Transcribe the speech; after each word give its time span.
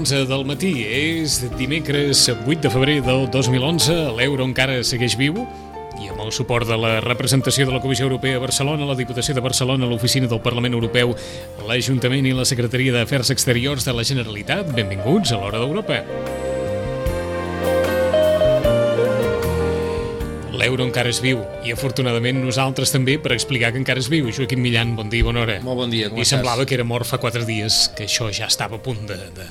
Un 0.00 0.06
quart 0.06 0.16
d'onze 0.16 0.28
del 0.32 0.44
matí 0.48 0.70
és 0.88 1.34
dimecres 1.58 2.22
8 2.32 2.54
de 2.64 2.70
febrer 2.72 2.94
del 3.04 3.26
2011. 3.28 3.92
L'euro 4.16 4.46
encara 4.48 4.78
segueix 4.82 5.12
viu 5.20 5.34
i 6.00 6.08
amb 6.08 6.22
el 6.24 6.30
suport 6.32 6.64
de 6.66 6.78
la 6.80 7.02
representació 7.04 7.66
de 7.68 7.74
la 7.74 7.82
Comissió 7.84 8.06
Europea 8.08 8.38
a 8.38 8.40
Barcelona, 8.40 8.86
la 8.88 8.96
Diputació 8.96 9.34
de 9.36 9.42
Barcelona, 9.44 9.84
l'Oficina 9.90 10.26
del 10.30 10.40
Parlament 10.40 10.72
Europeu, 10.72 11.12
l'Ajuntament 11.68 12.24
i 12.24 12.32
la 12.32 12.46
Secretaria 12.48 12.94
d'Afers 12.96 13.28
Exteriors 13.34 13.84
de 13.84 13.92
la 13.92 14.02
Generalitat, 14.08 14.72
benvinguts 14.72 15.34
a 15.36 15.40
l'Hora 15.42 15.60
d'Europa. 15.60 16.00
L'euro 20.60 20.84
encara 20.88 21.12
és 21.12 21.20
viu 21.20 21.42
i 21.64 21.72
afortunadament 21.76 22.40
nosaltres 22.40 22.88
també 22.92 23.18
per 23.20 23.34
explicar 23.36 23.72
que 23.76 23.80
encara 23.84 24.00
és 24.00 24.08
viu. 24.08 24.32
Joaquim 24.32 24.60
Millan, 24.64 24.96
bon 24.96 25.12
dia, 25.12 25.24
bona 25.28 25.44
hora. 25.44 25.60
Molt 25.60 25.84
bon 25.84 25.92
dia, 25.92 26.08
com 26.08 26.16
I 26.16 26.24
estàs? 26.24 26.38
semblava 26.38 26.64
que 26.64 26.76
era 26.80 26.84
mort 26.88 27.04
fa 27.08 27.20
quatre 27.20 27.44
dies, 27.44 27.90
que 27.96 28.08
això 28.08 28.32
ja 28.32 28.48
estava 28.48 28.76
a 28.80 28.82
punt 28.82 29.04
de- 29.08 29.28
de- 29.36 29.50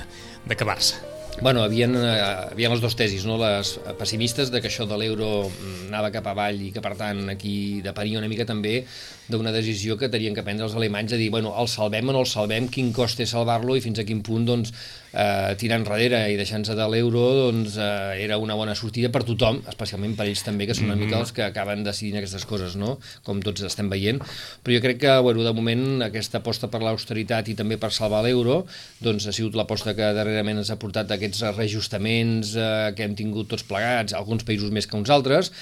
d'acabar-se. 0.49 0.99
Bueno, 1.39 1.63
havien, 1.63 1.94
eh, 1.95 2.17
havien 2.52 2.73
les 2.73 2.81
dues 2.84 2.98
tesis, 2.99 3.23
no? 3.23 3.38
les 3.40 3.77
pessimistes 3.99 4.52
de 4.52 4.59
que 4.59 4.67
això 4.67 4.88
de 4.90 4.98
l'euro 4.99 5.48
mm, 5.48 5.88
anava 5.88 6.12
cap 6.12 6.27
avall 6.27 6.60
i 6.65 6.74
que 6.76 6.84
per 6.84 6.98
tant 6.99 7.29
aquí 7.32 7.79
depenia 7.85 8.20
una 8.20 8.27
mica 8.32 8.48
també 8.49 8.82
d'una 9.30 9.54
decisió 9.54 9.98
que 9.98 10.10
tenien 10.10 10.35
que 10.35 10.44
prendre 10.46 10.66
els 10.66 10.76
alemanys 10.77 11.13
de 11.13 11.20
dir, 11.22 11.30
bueno, 11.34 11.54
el 11.62 11.70
salvem 11.70 12.10
o 12.10 12.16
no 12.16 12.24
el 12.24 12.30
salvem, 12.30 12.68
quin 12.74 12.91
cost 12.96 13.20
té 13.22 13.27
salvar-lo 13.30 13.76
i 13.77 13.84
fins 13.84 14.02
a 14.02 14.05
quin 14.08 14.24
punt 14.26 14.48
doncs, 14.48 14.74
eh, 15.13 15.55
tirar 15.62 15.80
enrere 15.80 16.21
i 16.34 16.38
deixant-se 16.40 16.76
de 16.77 16.88
l'euro 16.90 17.24
doncs, 17.38 17.77
eh, 17.77 18.24
era 18.26 18.40
una 18.41 18.58
bona 18.58 18.76
sortida 18.76 19.12
per 19.13 19.24
tothom, 19.27 19.62
especialment 19.70 20.16
per 20.18 20.27
ells 20.30 20.44
també, 20.46 20.68
que 20.70 20.76
són 20.77 20.90
una 20.90 20.98
mica 20.99 21.20
els 21.20 21.34
que 21.36 21.46
acaben 21.46 21.84
decidint 21.86 22.20
aquestes 22.20 22.46
coses, 22.49 22.76
no? 22.80 22.98
com 23.24 23.41
tots 23.46 23.66
estem 23.66 23.90
veient. 23.91 24.21
Però 24.63 24.76
jo 24.76 24.84
crec 24.84 25.02
que, 25.05 25.16
bueno, 25.26 25.46
de 25.46 25.54
moment, 25.54 25.86
aquesta 26.10 26.41
aposta 26.41 26.70
per 26.71 26.82
l'austeritat 26.86 27.54
i 27.54 27.58
també 27.60 27.77
per 27.77 27.91
salvar 27.96 28.24
l'euro 28.26 28.64
doncs, 29.04 29.30
ha 29.30 29.36
sigut 29.36 29.58
l'aposta 29.58 29.96
que 29.98 30.14
darrerament 30.18 30.62
ens 30.64 30.74
ha 30.74 30.80
portat 30.82 31.12
aquests 31.16 31.46
reajustaments 31.55 32.55
eh, 32.58 32.91
que 32.98 33.05
hem 33.05 33.16
tingut 33.20 33.49
tots 33.54 33.66
plegats, 33.68 34.18
alguns 34.18 34.46
països 34.48 34.74
més 34.74 34.90
que 34.90 34.98
uns 34.99 35.14
altres, 35.14 35.54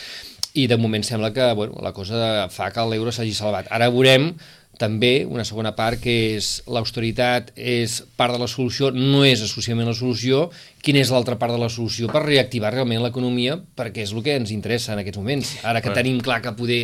i 0.57 0.65
de 0.69 0.77
moment 0.81 1.05
sembla 1.05 1.33
que 1.33 1.51
bueno, 1.53 1.77
la 1.85 1.93
cosa 1.93 2.47
fa 2.49 2.71
que 2.73 2.85
l'euro 2.89 3.13
s'hagi 3.13 3.35
salvat. 3.37 3.69
Ara 3.73 3.91
veurem 3.93 4.31
també 4.77 5.25
una 5.25 5.45
segona 5.45 5.73
part 5.77 5.99
que 6.01 6.13
és 6.37 6.61
l'austeritat 6.69 7.49
és 7.57 7.99
part 8.17 8.33
de 8.33 8.41
la 8.41 8.49
solució, 8.49 8.91
no 8.93 9.23
és 9.25 9.41
exclusivament 9.41 9.89
la 9.89 9.97
solució, 9.97 10.47
quina 10.85 11.01
és 11.01 11.11
l'altra 11.13 11.37
part 11.41 11.53
de 11.53 11.61
la 11.61 11.69
solució 11.73 12.09
per 12.13 12.23
reactivar 12.25 12.71
realment 12.73 13.01
l'economia, 13.03 13.57
perquè 13.57 14.05
és 14.05 14.13
el 14.13 14.23
que 14.25 14.37
ens 14.37 14.53
interessa 14.53 14.93
en 14.93 15.01
aquests 15.01 15.21
moments. 15.21 15.55
Ara 15.65 15.81
que 15.81 15.93
tenim 15.97 16.21
clar 16.25 16.43
que 16.45 16.53
poder 16.57 16.81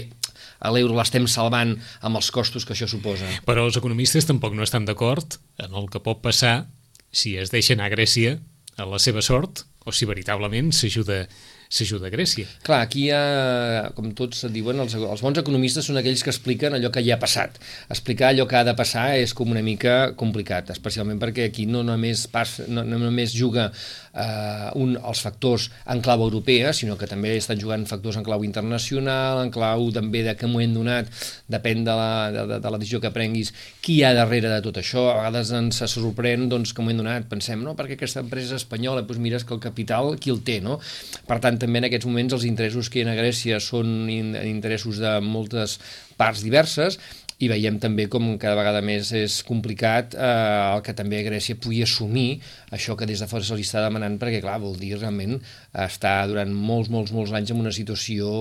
a 0.63 0.71
l'euro 0.73 0.95
l'estem 0.97 1.27
salvant 1.27 1.75
amb 2.01 2.17
els 2.19 2.31
costos 2.33 2.65
que 2.65 2.73
això 2.75 2.87
suposa. 2.89 3.29
Però 3.45 3.67
els 3.67 3.77
economistes 3.77 4.29
tampoc 4.29 4.55
no 4.57 4.65
estan 4.65 4.87
d'acord 4.89 5.37
en 5.61 5.75
el 5.75 5.89
que 5.91 6.01
pot 6.03 6.23
passar 6.23 6.65
si 7.13 7.37
es 7.37 7.53
deixa 7.53 7.75
anar 7.77 7.91
a 7.91 7.93
Grècia 7.93 8.37
a 8.77 8.87
la 8.89 8.99
seva 8.99 9.21
sort 9.21 9.67
o 9.85 9.93
si 9.93 10.07
veritablement 10.09 10.71
s'ajuda 10.73 11.27
s'ajuda 11.73 12.11
Grècia. 12.13 12.45
Clar, 12.65 12.83
aquí 12.85 13.07
hi 13.07 13.11
ha, 13.15 13.89
com 13.97 14.11
tots 14.13 14.45
diuen, 14.53 14.79
els, 14.83 14.93
els 14.99 15.23
bons 15.25 15.39
economistes 15.41 15.87
són 15.89 15.97
aquells 15.99 16.21
que 16.25 16.29
expliquen 16.33 16.77
allò 16.77 16.91
que 16.93 17.01
ja 17.05 17.17
ha 17.17 17.21
passat. 17.21 17.57
Explicar 17.89 18.29
allò 18.29 18.45
que 18.49 18.59
ha 18.59 18.65
de 18.67 18.75
passar 18.77 19.07
és 19.17 19.33
com 19.33 19.49
una 19.49 19.63
mica 19.65 20.13
complicat, 20.19 20.69
especialment 20.75 21.21
perquè 21.21 21.49
aquí 21.49 21.65
no 21.65 21.81
només, 21.85 22.27
pas, 22.31 22.59
no, 22.69 22.85
no 22.85 22.99
només 23.01 23.33
juga 23.33 23.71
eh, 23.71 24.69
un, 24.77 24.93
els 24.99 25.23
factors 25.25 25.69
en 25.89 26.03
clau 26.05 26.27
europea, 26.27 26.73
sinó 26.77 26.97
que 26.99 27.09
també 27.09 27.33
estan 27.39 27.59
jugant 27.61 27.87
factors 27.89 28.19
en 28.21 28.27
clau 28.27 28.45
internacional, 28.45 29.41
en 29.43 29.51
clau 29.53 29.89
també 29.95 30.23
de 30.27 30.37
que 30.37 30.49
moment 30.49 30.77
donat, 30.77 31.09
depèn 31.49 31.83
de 31.87 31.97
la, 31.97 32.11
de, 32.35 32.45
de, 32.53 32.61
de 32.61 32.73
la 32.75 32.81
decisió 32.81 33.01
que 33.01 33.13
prenguis, 33.15 33.53
qui 33.81 33.97
hi 33.97 34.05
ha 34.05 34.13
darrere 34.13 34.51
de 34.53 34.61
tot 34.65 34.77
això. 34.81 35.07
A 35.09 35.17
vegades 35.23 35.53
ens 35.57 35.81
sorprèn 35.89 36.45
doncs, 36.51 36.73
que 36.73 36.85
moment 36.85 37.01
donat 37.01 37.27
pensem, 37.31 37.65
no, 37.65 37.73
perquè 37.77 37.97
aquesta 37.97 38.21
empresa 38.21 38.61
espanyola, 38.61 39.05
doncs 39.07 39.21
mires 39.23 39.47
que 39.47 39.57
el 39.57 39.63
capital 39.63 40.13
qui 40.21 40.33
el 40.33 40.43
té, 40.45 40.59
no? 40.61 40.77
Per 41.25 41.41
tant, 41.41 41.57
també 41.63 41.81
en 41.81 41.89
aquests 41.89 42.09
moments 42.09 42.35
els 42.35 42.47
interessos 42.49 42.91
que 42.91 43.01
hi 43.01 43.07
ha 43.07 43.13
a 43.15 43.19
Grècia 43.19 43.59
són 43.63 44.09
in 44.11 44.35
interessos 44.43 44.99
de 45.01 45.17
moltes 45.23 45.79
parts 46.19 46.43
diverses 46.45 46.99
i 47.43 47.49
veiem 47.51 47.79
també 47.81 48.05
com 48.11 48.25
cada 48.39 48.55
vegada 48.57 48.81
més 48.85 49.09
és 49.17 49.39
complicat 49.47 50.15
eh, 50.15 50.27
el 50.75 50.83
que 50.85 50.95
també 50.97 51.23
Grècia 51.25 51.57
pugui 51.59 51.81
assumir 51.83 52.39
això 52.75 52.95
que 52.99 53.07
des 53.09 53.23
de 53.23 53.27
fora 53.29 53.45
se 53.45 53.57
li 53.57 53.65
està 53.65 53.83
demanant 53.83 54.19
perquè 54.21 54.41
clar, 54.43 54.59
vol 54.63 54.77
dir 54.79 54.93
realment 54.97 55.39
estar 55.85 56.15
durant 56.29 56.53
molts, 56.53 56.91
molts, 56.93 57.13
molts 57.15 57.33
anys 57.35 57.53
en 57.53 57.63
una 57.63 57.73
situació 57.75 58.31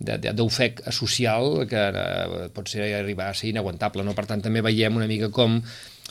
d'ofec 0.00 0.84
social 0.94 1.64
que 1.70 1.86
eh, 1.90 2.48
pot 2.54 2.70
ser 2.70 2.92
arribar 2.96 3.30
a 3.30 3.36
ser 3.36 3.50
inaguantable. 3.50 4.04
No? 4.06 4.14
Per 4.16 4.26
tant, 4.30 4.42
també 4.44 4.62
veiem 4.64 4.96
una 5.00 5.10
mica 5.10 5.30
com 5.34 5.60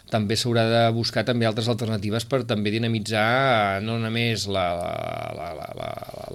també 0.09 0.37
s'haurà 0.37 0.65
de 0.69 0.83
buscar 0.95 1.23
també 1.25 1.47
altres 1.47 1.69
alternatives 1.71 2.25
per 2.29 2.41
també 2.49 2.73
dinamitzar 2.73 3.25
eh, 3.79 3.81
no 3.85 3.99
només 4.01 4.47
la, 4.49 4.67
la, 4.79 4.93
la, 5.37 5.49
la, 5.57 5.67
la, 5.79 5.89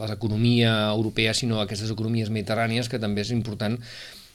l'economia 0.06 0.74
europea, 0.92 1.34
sinó 1.34 1.60
aquestes 1.62 1.90
economies 1.94 2.30
mediterrànies, 2.30 2.90
que 2.90 3.02
també 3.02 3.24
és 3.26 3.34
important 3.34 3.78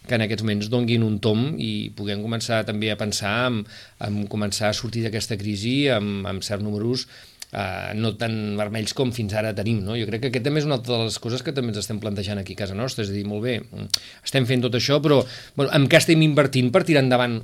que 0.07 0.15
en 0.15 0.23
aquests 0.25 0.45
moments 0.45 0.69
donguin 0.71 1.03
un 1.05 1.17
tom 1.23 1.53
i 1.59 1.89
puguem 1.95 2.23
començar 2.23 2.61
també 2.67 2.91
a 2.91 2.99
pensar 2.99 3.33
en, 3.49 3.63
en 4.05 4.21
començar 4.31 4.69
a 4.69 4.77
sortir 4.77 5.03
d'aquesta 5.05 5.37
crisi 5.39 5.89
amb, 5.93 6.27
amb 6.29 6.45
certs 6.45 6.63
números 6.65 7.05
eh, 7.51 7.93
no 7.95 8.13
tan 8.19 8.57
vermells 8.59 8.93
com 8.97 9.11
fins 9.15 9.33
ara 9.37 9.53
tenim. 9.57 9.81
No? 9.85 9.97
Jo 9.99 10.07
crec 10.09 10.25
que 10.25 10.31
aquest 10.31 10.45
també 10.45 10.63
és 10.63 10.69
una 10.69 10.79
altra 10.79 10.97
de 10.97 11.09
les 11.09 11.19
coses 11.21 11.43
que 11.45 11.53
també 11.55 11.73
ens 11.73 11.81
estem 11.83 12.01
plantejant 12.01 12.41
aquí 12.41 12.55
a 12.57 12.63
casa 12.63 12.77
nostra, 12.77 13.05
és 13.05 13.11
a 13.11 13.15
dir, 13.15 13.25
molt 13.27 13.43
bé, 13.45 13.59
mm, 13.61 13.89
estem 14.25 14.47
fent 14.49 14.65
tot 14.65 14.77
això, 14.77 14.99
però 15.03 15.21
bueno, 15.55 15.71
en 15.75 15.87
què 15.89 15.99
estem 16.01 16.21
invertint 16.25 16.71
per 16.71 16.85
tirar 16.87 17.03
endavant 17.05 17.41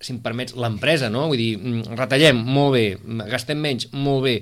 si 0.00 0.12
em 0.14 0.20
permets, 0.22 0.54
l'empresa, 0.54 1.08
no? 1.10 1.24
Vull 1.26 1.36
dir, 1.40 1.56
mm, 1.58 1.96
retallem, 1.98 2.38
molt 2.38 2.72
bé, 2.76 2.82
mm, 3.02 3.24
gastem 3.32 3.58
menys, 3.58 3.88
molt 3.92 4.22
bé, 4.22 4.34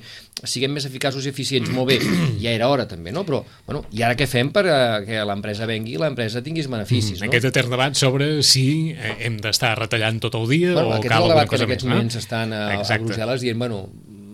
siguem 0.44 0.74
més 0.76 0.84
eficaços 0.84 1.24
i 1.24 1.30
eficients, 1.32 1.70
molt 1.72 1.88
bé, 1.88 1.96
ja 2.44 2.50
era 2.52 2.68
hora 2.68 2.84
també, 2.86 3.10
no? 3.12 3.22
Però, 3.24 3.40
bueno, 3.66 3.84
i 3.96 4.02
ara 4.04 4.14
què 4.18 4.26
fem 4.28 4.50
per 4.52 4.66
eh, 4.68 5.04
que 5.06 5.22
l'empresa 5.24 5.64
vengui 5.66 5.94
i 5.96 6.00
l'empresa 6.02 6.42
tinguis 6.44 6.68
beneficis, 6.68 7.22
no? 7.22 7.30
Aquest 7.30 7.48
etern 7.48 7.70
debat 7.72 7.96
sobre 7.96 8.42
si 8.44 8.92
eh, 8.92 9.14
hem 9.24 9.38
d'estar 9.40 9.78
retallant 9.80 10.20
tot 10.20 10.34
el 10.36 10.44
dia 10.52 10.74
Bueno, 10.74 10.90
o 10.90 10.98
aquest 10.98 11.08
és 11.08 11.14
cal 11.14 11.22
el 11.22 11.30
alguna 11.30 11.34
debat 11.38 11.48
que 11.48 11.56
cosa 11.56 11.64
en 11.64 11.70
aquests 11.70 11.84
més. 11.88 11.94
moments 11.94 12.16
estan 12.20 12.52
a, 12.52 12.64
a. 12.82 12.98
Brussel·les 13.06 13.40
dient, 13.46 13.58
bueno, 13.58 13.80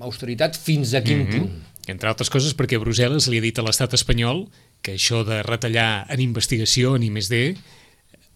austeritat 0.03 0.59
fins 0.59 0.95
a 0.99 1.03
quin 1.07 1.23
Mhm. 1.23 1.31
punt? 1.31 1.51
Entre 1.87 2.09
altres 2.09 2.31
coses 2.31 2.55
perquè 2.57 2.79
Brussel·les 2.79 3.27
li 3.31 3.39
ha 3.39 3.43
dit 3.43 3.59
a 3.59 3.63
l'estat 3.63 3.95
espanyol 3.95 4.49
que 4.83 4.95
això 4.99 5.25
de 5.27 5.41
retallar 5.43 6.07
en 6.11 6.21
investigació, 6.21 6.97
en 6.97 7.03
I+D, 7.07 7.57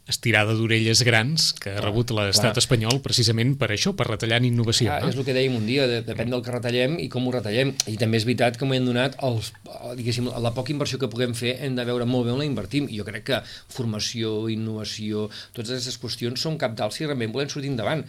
estirada 0.06 0.54
d'orelles 0.54 1.02
grans 1.06 1.48
que 1.58 1.72
ha 1.74 1.80
rebut 1.82 2.12
l'estat 2.14 2.54
clar. 2.54 2.62
espanyol 2.62 3.00
precisament 3.02 3.56
per 3.58 3.72
això, 3.74 3.92
per 3.98 4.06
retallar 4.08 4.38
en 4.38 4.48
innovació. 4.48 4.92
Ah, 4.94 5.00
no? 5.02 5.10
és 5.10 5.18
el 5.18 5.26
que 5.26 5.34
dèiem 5.34 5.56
un 5.58 5.66
dia, 5.66 5.88
de, 5.90 6.02
depèn 6.06 6.30
del 6.30 6.44
que 6.46 6.54
retallem 6.54 6.96
i 7.02 7.08
com 7.12 7.26
ho 7.26 7.34
retallem. 7.34 7.74
I 7.90 7.96
també 8.00 8.20
és 8.20 8.28
veritat 8.28 8.58
que 8.58 8.68
m'ho 8.68 8.76
hem 8.78 8.86
donat 8.86 9.18
els, 9.26 9.50
diguéssim, 9.98 10.30
la 10.30 10.54
poca 10.54 10.74
inversió 10.74 11.00
que 11.02 11.10
puguem 11.10 11.34
fer 11.38 11.56
hem 11.66 11.74
de 11.78 11.86
veure 11.88 12.06
molt 12.06 12.28
bé 12.28 12.36
on 12.36 12.42
la 12.42 12.46
invertim. 12.48 12.86
I 12.86 13.00
jo 13.00 13.08
crec 13.08 13.26
que 13.32 13.42
formació, 13.74 14.46
innovació, 14.52 15.26
totes 15.56 15.74
aquestes 15.74 15.98
qüestions 16.02 16.46
són 16.46 16.60
capdals 16.60 17.00
si 17.00 17.08
realment 17.08 17.34
volem 17.34 17.50
sortir 17.50 17.74
endavant. 17.74 18.06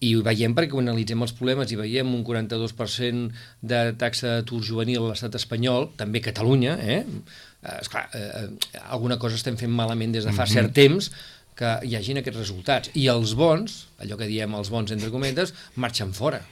I 0.00 0.12
ho 0.14 0.22
veiem 0.22 0.54
perquè 0.54 0.70
quan 0.76 0.86
analitzem 0.86 1.24
els 1.26 1.32
problemes 1.34 1.72
i 1.74 1.78
veiem 1.78 2.10
un 2.14 2.22
42% 2.26 3.32
de 3.72 3.80
taxa 3.98 4.36
d'atur 4.36 4.60
juvenil 4.62 5.02
a 5.02 5.08
l'estat 5.10 5.34
espanyol, 5.34 5.88
també 5.98 6.22
Catalunya, 6.22 6.76
eh? 6.78 7.00
eh 7.02 7.74
esclar, 7.80 8.04
eh, 8.14 8.28
eh, 8.44 8.84
alguna 8.94 9.18
cosa 9.18 9.34
estem 9.34 9.58
fent 9.58 9.74
malament 9.74 10.14
des 10.14 10.28
de 10.28 10.34
fa 10.36 10.46
cert 10.46 10.70
temps 10.76 11.10
que 11.58 11.72
hi 11.82 11.96
hagin 11.98 12.20
aquests 12.20 12.38
resultats. 12.38 12.92
I 12.94 13.08
els 13.10 13.34
bons, 13.38 13.80
allò 13.98 14.18
que 14.20 14.30
diem 14.30 14.54
els 14.54 14.70
bons 14.70 14.94
entre 14.94 15.10
cometes, 15.10 15.54
marxen 15.74 16.14
fora. 16.14 16.44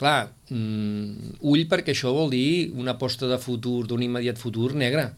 Clar, 0.00 0.30
mm, 0.48 1.40
ull 1.44 1.66
perquè 1.68 1.92
això 1.92 2.14
vol 2.16 2.30
dir 2.32 2.70
una 2.72 2.96
aposta 2.96 3.28
de 3.28 3.36
futur, 3.36 3.84
d'un 3.86 4.00
immediat 4.06 4.40
futur 4.40 4.72
negre. 4.72 5.10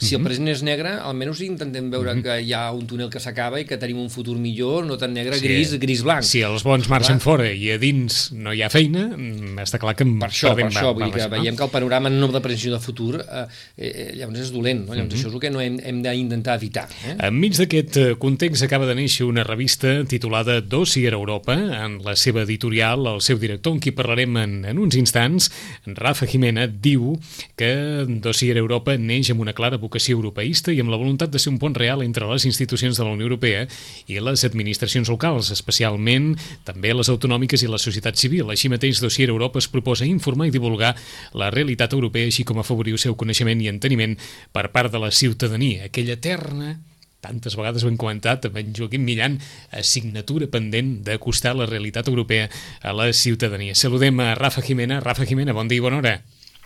Si 0.00 0.16
el 0.16 0.22
present 0.24 0.48
és 0.48 0.62
negre, 0.64 0.94
almenys 1.04 1.42
intentem 1.44 1.90
veure 1.92 2.14
que 2.24 2.38
hi 2.40 2.54
ha 2.56 2.62
un 2.72 2.86
túnel 2.88 3.10
que 3.12 3.20
s'acaba 3.20 3.60
i 3.60 3.66
que 3.68 3.76
tenim 3.80 3.98
un 4.00 4.08
futur 4.08 4.38
millor, 4.40 4.86
no 4.88 4.96
tan 4.96 5.12
negre, 5.12 5.36
Sí. 5.36 5.44
gris, 5.44 5.74
gris-blanc. 5.78 6.24
Si 6.24 6.40
els 6.40 6.64
bons 6.64 6.88
marxen 6.88 7.18
Clar. 7.18 7.24
fora 7.24 7.50
i 7.52 7.70
a 7.70 7.76
dins 7.78 8.32
no 8.32 8.54
hi 8.54 8.62
ha 8.62 8.70
feina, 8.70 9.08
mm, 9.08 9.58
està 9.60 9.78
clar 9.78 9.94
que 9.94 10.04
Per 10.04 10.28
això, 10.28 10.54
per 10.56 10.70
això, 10.70 10.94
vull 10.94 11.04
dir 11.04 11.20
que 11.20 11.28
veiem 11.28 11.56
que 11.56 11.62
el 11.62 11.70
panorama 11.70 12.08
no 12.10 12.28
de 12.28 12.40
previsió 12.40 12.72
de 12.72 12.80
futur 12.80 13.20
eh, 13.20 13.46
eh, 13.76 14.12
llavors 14.16 14.40
és 14.40 14.52
dolent, 14.52 14.86
no? 14.86 14.94
llavors 14.94 15.14
això 15.14 15.28
és 15.28 15.34
el 15.34 15.40
que 15.40 15.50
no 15.50 15.60
hem, 15.60 15.78
hem 15.84 16.02
d'intentar 16.02 16.56
evitar. 16.56 16.88
Eh? 17.06 17.16
Enmig 17.28 17.56
d'aquest 17.58 17.96
eh, 17.96 18.14
context 18.18 18.62
acaba 18.64 18.86
de 18.86 18.94
néixer 18.94 19.26
una 19.26 19.44
revista 19.44 20.04
titulada 20.04 20.60
Dossier 20.62 21.12
Europa, 21.12 21.54
en 21.54 22.02
la 22.02 22.16
seva 22.16 22.42
editorial, 22.42 23.06
el 23.06 23.20
seu 23.20 23.38
director, 23.38 23.72
amb 23.74 23.82
qui 23.82 23.92
parlarem 23.92 24.36
en, 24.36 24.64
en 24.64 24.78
uns 24.78 24.96
instants, 24.96 25.50
en 25.86 25.94
Rafa 25.96 26.26
Jimena, 26.26 26.66
diu 26.66 27.18
que 27.56 28.06
Dossier 28.24 28.56
Europa 28.56 28.96
neix 28.96 29.30
amb 29.30 29.40
una 29.44 29.52
clara 29.52 29.76
vocació 29.76 29.89
europeista 30.10 30.72
i 30.72 30.80
amb 30.80 30.90
la 30.92 30.98
voluntat 31.00 31.30
de 31.30 31.38
ser 31.38 31.50
un 31.50 31.58
pont 31.58 31.74
real 31.74 32.02
entre 32.02 32.28
les 32.30 32.44
institucions 32.46 32.96
de 32.96 33.04
la 33.04 33.10
Unió 33.10 33.26
Europea 33.26 33.66
i 34.06 34.20
les 34.20 34.44
administracions 34.44 35.08
locals, 35.08 35.50
especialment 35.50 36.36
també 36.64 36.94
les 36.94 37.08
autonòmiques 37.08 37.62
i 37.62 37.70
la 37.70 37.78
societat 37.78 38.16
civil. 38.16 38.50
Així 38.50 38.68
mateix, 38.68 39.00
Dossier 39.00 39.28
Europa 39.28 39.58
es 39.58 39.68
proposa 39.68 40.06
informar 40.06 40.48
i 40.48 40.54
divulgar 40.54 40.94
la 41.34 41.50
realitat 41.50 41.92
europea, 41.92 42.30
així 42.30 42.44
com 42.44 42.58
afavorir 42.60 42.94
el 42.94 43.02
seu 43.02 43.16
coneixement 43.16 43.60
i 43.60 43.68
enteniment 43.68 44.16
per 44.52 44.70
part 44.70 44.92
de 44.92 45.02
la 45.02 45.10
ciutadania, 45.10 45.90
aquella 45.90 46.14
eterna 46.14 46.78
tantes 47.20 47.52
vegades 47.56 47.84
ho 47.84 47.90
hem 47.90 47.98
comentat 48.00 48.48
amb 48.48 48.56
en 48.56 48.72
Joaquim 48.76 49.04
Millan, 49.04 49.36
assignatura 49.76 50.48
pendent 50.48 51.02
d'acostar 51.04 51.52
la 51.56 51.68
realitat 51.68 52.08
europea 52.08 52.48
a 52.80 52.96
la 52.96 53.12
ciutadania. 53.12 53.76
Saludem 53.76 54.20
a 54.24 54.34
Rafa 54.34 54.64
Jimena. 54.64 55.00
Rafa 55.04 55.28
Jimena, 55.28 55.52
bon 55.52 55.68
dia 55.68 55.82
i 55.82 55.84
bona 55.84 56.00
hora. 56.00 56.14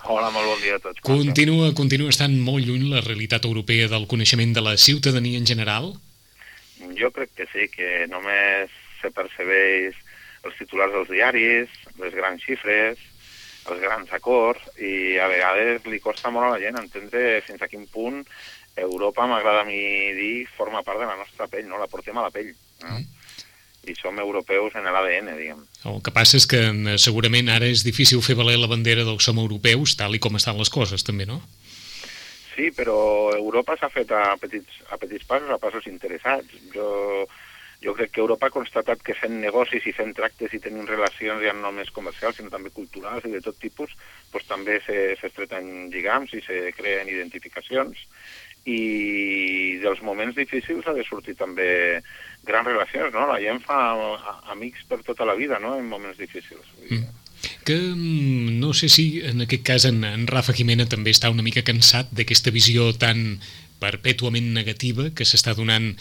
Hola, 0.07 0.29
molt 0.31 0.51
bon 0.51 0.61
dia 0.61 0.77
a 0.77 0.83
tots. 0.83 1.01
Continua, 1.01 1.71
continua 1.73 2.13
estant 2.13 2.35
molt 2.45 2.67
lluny 2.67 2.91
la 2.91 3.01
realitat 3.01 3.47
europea 3.49 3.89
del 3.89 4.05
coneixement 4.11 4.53
de 4.53 4.65
la 4.65 4.75
ciutadania 4.77 5.41
en 5.41 5.47
general? 5.49 5.95
Jo 6.99 7.09
crec 7.15 7.33
que 7.39 7.47
sí, 7.49 7.71
que 7.73 8.05
només 8.13 8.73
se 9.01 9.09
percebeix 9.17 9.97
els 10.45 10.59
titulars 10.61 10.93
dels 10.93 11.09
diaris, 11.09 11.73
les 12.03 12.13
grans 12.19 12.45
xifres, 12.45 13.01
els 13.65 13.81
grans 13.81 14.13
acords, 14.13 14.61
i 14.77 15.17
a 15.17 15.31
vegades 15.33 15.89
li 15.89 16.03
costa 16.05 16.29
molt 16.35 16.51
a 16.51 16.53
la 16.59 16.61
gent 16.61 16.77
entendre 16.83 17.41
fins 17.47 17.65
a 17.65 17.71
quin 17.73 17.89
punt 17.89 18.21
Europa, 18.77 19.25
m'agrada 19.31 19.63
a 19.65 19.69
mi 19.69 19.81
dir, 20.19 20.45
forma 20.53 20.85
part 20.85 21.01
de 21.01 21.09
la 21.09 21.17
nostra 21.17 21.49
pell, 21.49 21.65
no? 21.71 21.81
La 21.81 21.89
portem 21.89 22.19
a 22.19 22.27
la 22.27 22.35
pell. 22.35 22.53
No? 22.85 22.99
I 23.89 23.97
som 23.99 24.19
europeus 24.19 24.75
en 24.79 24.87
l'ADN, 24.89 25.33
diguem. 25.39 25.61
El 25.91 26.01
que 26.05 26.15
passa 26.15 26.39
és 26.41 26.47
que 26.51 26.63
eh, 26.71 26.97
segurament 27.01 27.51
ara 27.53 27.69
és 27.71 27.85
difícil 27.87 28.23
fer 28.25 28.39
valer 28.39 28.57
la 28.61 28.71
bandera 28.71 29.05
del 29.07 29.21
som 29.21 29.39
europeus, 29.43 29.97
tal 30.01 30.17
i 30.17 30.23
com 30.23 30.37
estan 30.41 30.59
les 30.61 30.73
coses, 30.73 31.05
també, 31.07 31.29
no? 31.29 31.43
Sí, 32.55 32.71
però 32.71 33.35
Europa 33.35 33.75
s'ha 33.77 33.91
fet 33.91 34.13
a 34.15 34.37
petits, 34.39 34.83
a 34.95 34.99
petits 35.01 35.27
passos, 35.27 35.51
a 35.51 35.59
passos 35.59 35.89
interessats. 35.91 36.55
Jo, 36.75 37.27
jo 37.85 37.93
crec 37.99 38.15
que 38.15 38.23
Europa 38.23 38.49
ha 38.49 38.55
constatat 38.55 39.03
que 39.05 39.17
fent 39.19 39.35
negocis 39.43 39.85
i 39.91 39.93
fent 39.93 40.15
tractes 40.17 40.55
i 40.55 40.61
tenint 40.63 40.87
relacions 40.89 41.43
ja 41.45 41.53
no 41.53 41.67
només 41.67 41.91
comercials, 41.93 42.39
sinó 42.39 42.53
també 42.53 42.73
culturals 42.73 43.27
i 43.27 43.35
de 43.35 43.43
tot 43.45 43.59
tipus, 43.61 43.93
doncs 44.33 44.49
també 44.49 44.79
s'estreten 44.87 45.91
lligams 45.93 46.33
i 46.33 46.41
se 46.47 46.71
creen 46.79 47.11
identificacions 47.11 48.07
i 48.65 49.79
dels 49.83 50.01
moments 50.03 50.37
difícils 50.37 50.87
ha 50.89 50.95
de 50.97 51.05
sortir 51.05 51.35
també 51.37 52.01
grans 52.45 52.69
relacions, 52.69 53.13
no? 53.13 53.27
La 53.29 53.41
gent 53.41 53.61
fa 53.65 53.81
amics 54.53 54.87
per 54.89 55.03
tota 55.05 55.27
la 55.29 55.37
vida, 55.37 55.61
no?, 55.61 55.77
en 55.79 55.89
moments 55.89 56.19
difícils. 56.21 56.65
Dir, 56.81 57.05
que 57.65 57.77
mm, 57.77 58.61
no 58.61 58.73
sé 58.77 58.89
si 58.89 59.21
en 59.25 59.45
aquest 59.45 59.65
cas 59.67 59.85
en, 59.89 60.03
en 60.05 60.27
Rafa 60.29 60.55
Jimena 60.57 60.89
també 60.89 61.13
està 61.13 61.33
una 61.33 61.45
mica 61.45 61.65
cansat 61.65 62.13
d'aquesta 62.13 62.53
visió 62.55 62.93
tan 62.97 63.41
perpètuament 63.83 64.53
negativa 64.57 65.11
que 65.13 65.27
s'està 65.29 65.55
donant 65.57 65.93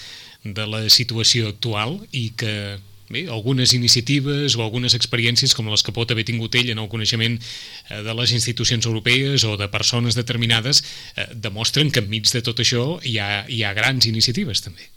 de 0.44 0.66
la 0.68 0.86
situació 0.92 1.50
actual 1.52 2.00
i 2.12 2.30
que 2.40 2.80
bé, 3.10 3.26
algunes 3.28 3.74
iniciatives 3.74 4.58
o 4.58 4.64
algunes 4.64 4.96
experiències 4.96 5.56
com 5.58 5.70
les 5.72 5.84
que 5.84 5.96
pot 5.96 6.12
haver 6.12 6.26
tingut 6.28 6.56
ell 6.56 6.72
en 6.74 6.82
el 6.84 6.90
coneixement 6.92 7.40
eh, 7.40 8.02
de 8.06 8.18
les 8.18 8.34
institucions 8.36 8.86
europees 8.86 9.44
o 9.44 9.58
de 9.58 9.70
persones 9.74 10.16
determinades 10.20 10.84
eh, 11.16 11.28
demostren 11.34 11.92
que 11.92 12.04
enmig 12.04 12.30
de 12.32 12.44
tot 12.46 12.60
això 12.64 13.00
hi 13.04 13.20
ha, 13.20 13.46
hi 13.48 13.64
ha 13.64 13.74
grans 13.78 14.08
iniciatives 14.10 14.64
també. 14.66 14.90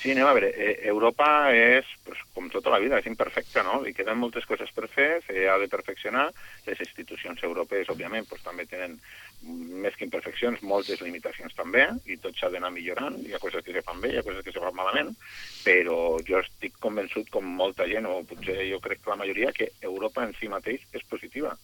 Sí, 0.00 0.14
anem 0.14 0.24
a 0.24 0.32
veure, 0.32 0.48
eh, 0.56 0.78
Europa 0.88 1.26
és, 1.52 1.84
pues, 2.06 2.16
com 2.32 2.46
tota 2.48 2.70
la 2.72 2.78
vida, 2.80 2.96
és 2.98 3.08
imperfecta, 3.10 3.60
no? 3.62 3.82
Li 3.84 3.92
queden 3.92 4.16
moltes 4.16 4.46
coses 4.48 4.70
per 4.72 4.88
fer, 4.88 5.20
se 5.26 5.44
ha 5.44 5.58
de 5.60 5.68
perfeccionar. 5.68 6.30
Les 6.64 6.80
institucions 6.80 7.42
europees, 7.44 7.90
òbviament, 7.92 8.24
pues, 8.30 8.40
també 8.40 8.64
tenen 8.64 8.96
més 9.42 9.94
que 9.96 10.04
imperfeccions, 10.04 10.60
moltes 10.66 11.00
limitacions 11.00 11.54
també, 11.56 11.86
i 12.12 12.18
tot 12.20 12.36
s'ha 12.36 12.50
d'anar 12.52 12.70
millorant. 12.74 13.16
Hi 13.24 13.34
ha 13.34 13.40
coses 13.42 13.64
que 13.64 13.72
se 13.72 13.82
fan 13.86 14.00
bé, 14.02 14.12
hi 14.12 14.20
ha 14.20 14.24
coses 14.26 14.44
que 14.44 14.52
se 14.52 14.60
fan 14.60 14.76
malament, 14.76 15.14
però 15.64 15.96
jo 16.28 16.40
estic 16.42 16.76
convençut, 16.84 17.30
com 17.32 17.46
molta 17.60 17.88
gent, 17.88 18.08
o 18.08 18.20
potser 18.28 18.58
jo 18.68 18.80
crec 18.84 19.00
que 19.04 19.12
la 19.14 19.20
majoria, 19.22 19.54
que 19.56 19.70
Europa 19.80 20.26
en 20.26 20.36
si 20.36 20.52
mateix 20.52 20.84
és 20.92 21.06
positiva. 21.08 21.56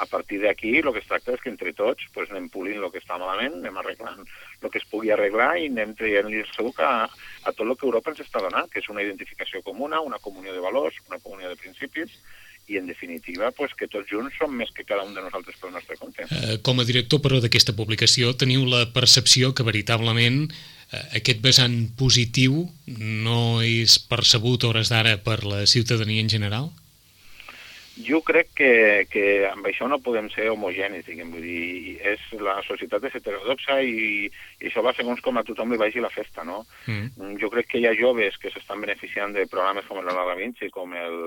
A 0.00 0.06
partir 0.06 0.40
d'aquí, 0.40 0.78
el 0.78 0.92
que 0.92 1.02
es 1.02 1.08
tracta 1.08 1.34
és 1.36 1.42
que 1.44 1.50
entre 1.52 1.74
tots 1.76 2.06
pues, 2.14 2.30
anem 2.32 2.48
polint 2.48 2.80
el 2.80 2.90
que 2.90 3.02
està 3.02 3.18
malament, 3.20 3.58
anem 3.58 3.78
arreglant 3.78 4.22
el 4.24 4.70
que 4.72 4.80
es 4.80 4.86
pugui 4.88 5.12
arreglar 5.12 5.52
i 5.60 5.66
anem 5.68 5.92
traient-li 5.98 6.40
el 6.40 6.48
suc 6.54 6.80
a, 6.80 7.04
a 7.04 7.52
tot 7.52 7.66
el 7.66 7.76
que 7.76 7.86
Europa 7.86 8.14
ens 8.14 8.22
està 8.24 8.40
donant, 8.40 8.70
que 8.72 8.80
és 8.80 8.88
una 8.88 9.04
identificació 9.04 9.60
comuna, 9.66 10.00
una 10.00 10.18
comunió 10.24 10.56
de 10.56 10.64
valors, 10.64 10.96
una 11.08 11.20
comunió 11.20 11.52
de 11.52 11.60
principis, 11.60 12.16
i 12.70 12.78
en 12.78 12.86
definitiva 12.86 13.50
pues, 13.50 13.74
que 13.74 13.88
tots 13.90 14.08
junts 14.10 14.36
som 14.38 14.52
més 14.54 14.70
que 14.74 14.86
cada 14.86 15.02
un 15.02 15.14
de 15.14 15.24
nosaltres 15.24 15.58
pel 15.58 15.74
nostre 15.74 15.98
compte. 15.98 16.26
Eh, 16.30 16.58
com 16.62 16.78
a 16.78 16.86
director, 16.86 17.18
però, 17.24 17.40
d'aquesta 17.42 17.74
publicació, 17.76 18.30
teniu 18.38 18.62
la 18.70 18.84
percepció 18.94 19.50
que 19.54 19.66
veritablement 19.66 20.44
eh, 20.46 21.02
aquest 21.18 21.42
vessant 21.42 21.74
positiu 21.98 22.68
no 22.86 23.40
és 23.66 23.98
percebut 24.10 24.62
a 24.62 24.70
hores 24.70 24.92
d'ara 24.92 25.18
per 25.24 25.42
la 25.42 25.64
ciutadania 25.66 26.22
en 26.22 26.30
general? 26.30 26.70
Jo 28.00 28.20
crec 28.24 28.52
que, 28.56 28.72
que 29.10 29.24
amb 29.48 29.66
això 29.66 29.88
no 29.90 29.98
podem 30.00 30.30
ser 30.32 30.46
homogenis, 30.52 31.02
diguem, 31.04 31.32
vull 31.34 31.42
dir, 31.44 31.96
és, 32.12 32.22
la 32.40 32.54
societat 32.64 33.02
és 33.08 33.16
heterodoxa 33.18 33.80
i, 33.82 34.30
i 34.30 34.70
això 34.70 34.84
va 34.86 34.94
segons 34.96 35.20
com 35.24 35.36
a 35.36 35.42
tothom 35.44 35.74
li 35.74 35.80
vagi 35.80 36.00
la 36.00 36.12
festa, 36.14 36.46
no? 36.46 36.62
Mm. 36.86 37.34
Jo 37.42 37.50
crec 37.52 37.68
que 37.72 37.82
hi 37.82 37.88
ha 37.90 37.96
joves 37.98 38.38
que 38.40 38.54
s'estan 38.54 38.80
beneficiant 38.86 39.34
de 39.36 39.44
programes 39.50 39.90
com 39.90 40.00
el 40.00 40.06
Leonardo 40.06 40.32
da 40.32 40.38
Vinci, 40.38 40.70
com 40.72 40.94
el, 40.96 41.18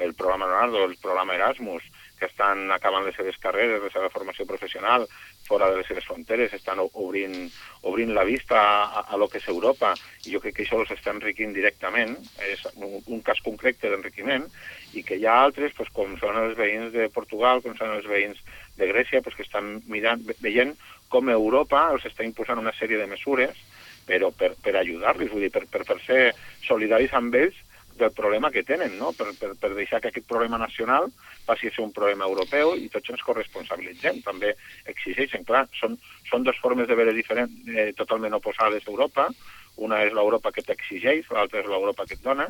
el 0.00 0.14
programa 0.14 0.46
Leonardo, 0.46 0.84
el 0.84 0.96
programa 0.96 1.34
Erasmus, 1.34 1.82
que 2.18 2.26
estan 2.26 2.70
acabant 2.70 3.04
les 3.04 3.16
seves 3.18 3.36
carreres, 3.42 3.82
la 3.82 3.90
seva 3.90 4.08
formació 4.10 4.46
professional 4.46 5.04
fora 5.48 5.66
de 5.70 5.80
les 5.80 5.86
seves 5.86 6.06
fronteres, 6.06 6.52
estan 6.54 6.78
obrint, 6.80 7.50
obrint 7.82 8.14
la 8.14 8.22
vista 8.24 8.60
a, 8.84 9.02
a, 9.02 9.16
lo 9.18 9.28
que 9.28 9.40
és 9.42 9.48
Europa, 9.50 9.92
i 10.24 10.32
jo 10.32 10.40
crec 10.40 10.54
que 10.56 10.64
això 10.64 10.78
els 10.80 10.92
està 10.94 11.12
enriquint 11.12 11.52
directament, 11.52 12.14
és 12.48 12.62
un, 12.76 13.00
un 13.04 13.20
cas 13.26 13.42
concret 13.44 13.82
d'enriquiment, 13.82 14.46
i 14.94 15.02
que 15.02 15.18
hi 15.18 15.26
ha 15.26 15.40
altres, 15.42 15.74
pues, 15.76 15.90
com 15.92 16.14
són 16.22 16.38
els 16.38 16.56
veïns 16.56 16.94
de 16.94 17.10
Portugal, 17.12 17.60
com 17.66 17.74
són 17.76 17.92
els 17.98 18.06
veïns 18.06 18.40
de 18.78 18.88
Grècia, 18.88 19.20
pues, 19.20 19.34
que 19.36 19.42
estan 19.44 19.80
mirant, 19.90 20.22
ve- 20.24 20.38
veient 20.40 20.72
com 21.10 21.28
Europa 21.28 21.88
els 21.92 22.06
està 22.06 22.24
imposant 22.24 22.62
una 22.62 22.72
sèrie 22.78 22.98
de 22.98 23.10
mesures 23.10 23.58
però 24.04 24.28
per, 24.36 24.50
per 24.60 24.74
ajudar-los, 24.76 25.30
per, 25.52 25.62
per, 25.72 25.80
per 25.88 25.94
ser 26.04 26.24
solidaris 26.66 27.12
amb 27.16 27.34
ells 27.40 27.56
del 27.98 28.12
problema 28.12 28.50
que 28.50 28.64
tenen, 28.66 28.96
no? 28.98 29.12
per, 29.12 29.28
per, 29.38 29.52
per 29.60 29.70
deixar 29.74 30.00
que 30.02 30.10
aquest 30.10 30.26
problema 30.26 30.58
nacional 30.58 31.10
passi 31.46 31.68
a 31.68 31.74
ser 31.74 31.84
un 31.84 31.92
problema 31.94 32.26
europeu 32.26 32.74
i 32.76 32.88
tots 32.92 33.12
ens 33.14 33.22
corresponsabilitzem. 33.22 34.22
També 34.26 34.54
exigeixen, 34.90 35.44
clar, 35.46 35.66
són, 35.78 35.98
són 36.30 36.46
dues 36.46 36.58
formes 36.62 36.88
de 36.90 36.96
veure 36.98 37.14
diferent, 37.14 37.52
eh, 37.70 37.92
totalment 37.96 38.34
oposades 38.34 38.86
a 38.86 38.90
Europa. 38.90 39.28
Una 39.76 40.02
és 40.06 40.14
l'Europa 40.14 40.52
que 40.54 40.64
t'exigeix, 40.66 41.30
l'altra 41.30 41.62
és 41.62 41.70
l'Europa 41.70 42.06
que 42.06 42.18
et 42.18 42.24
dona, 42.24 42.48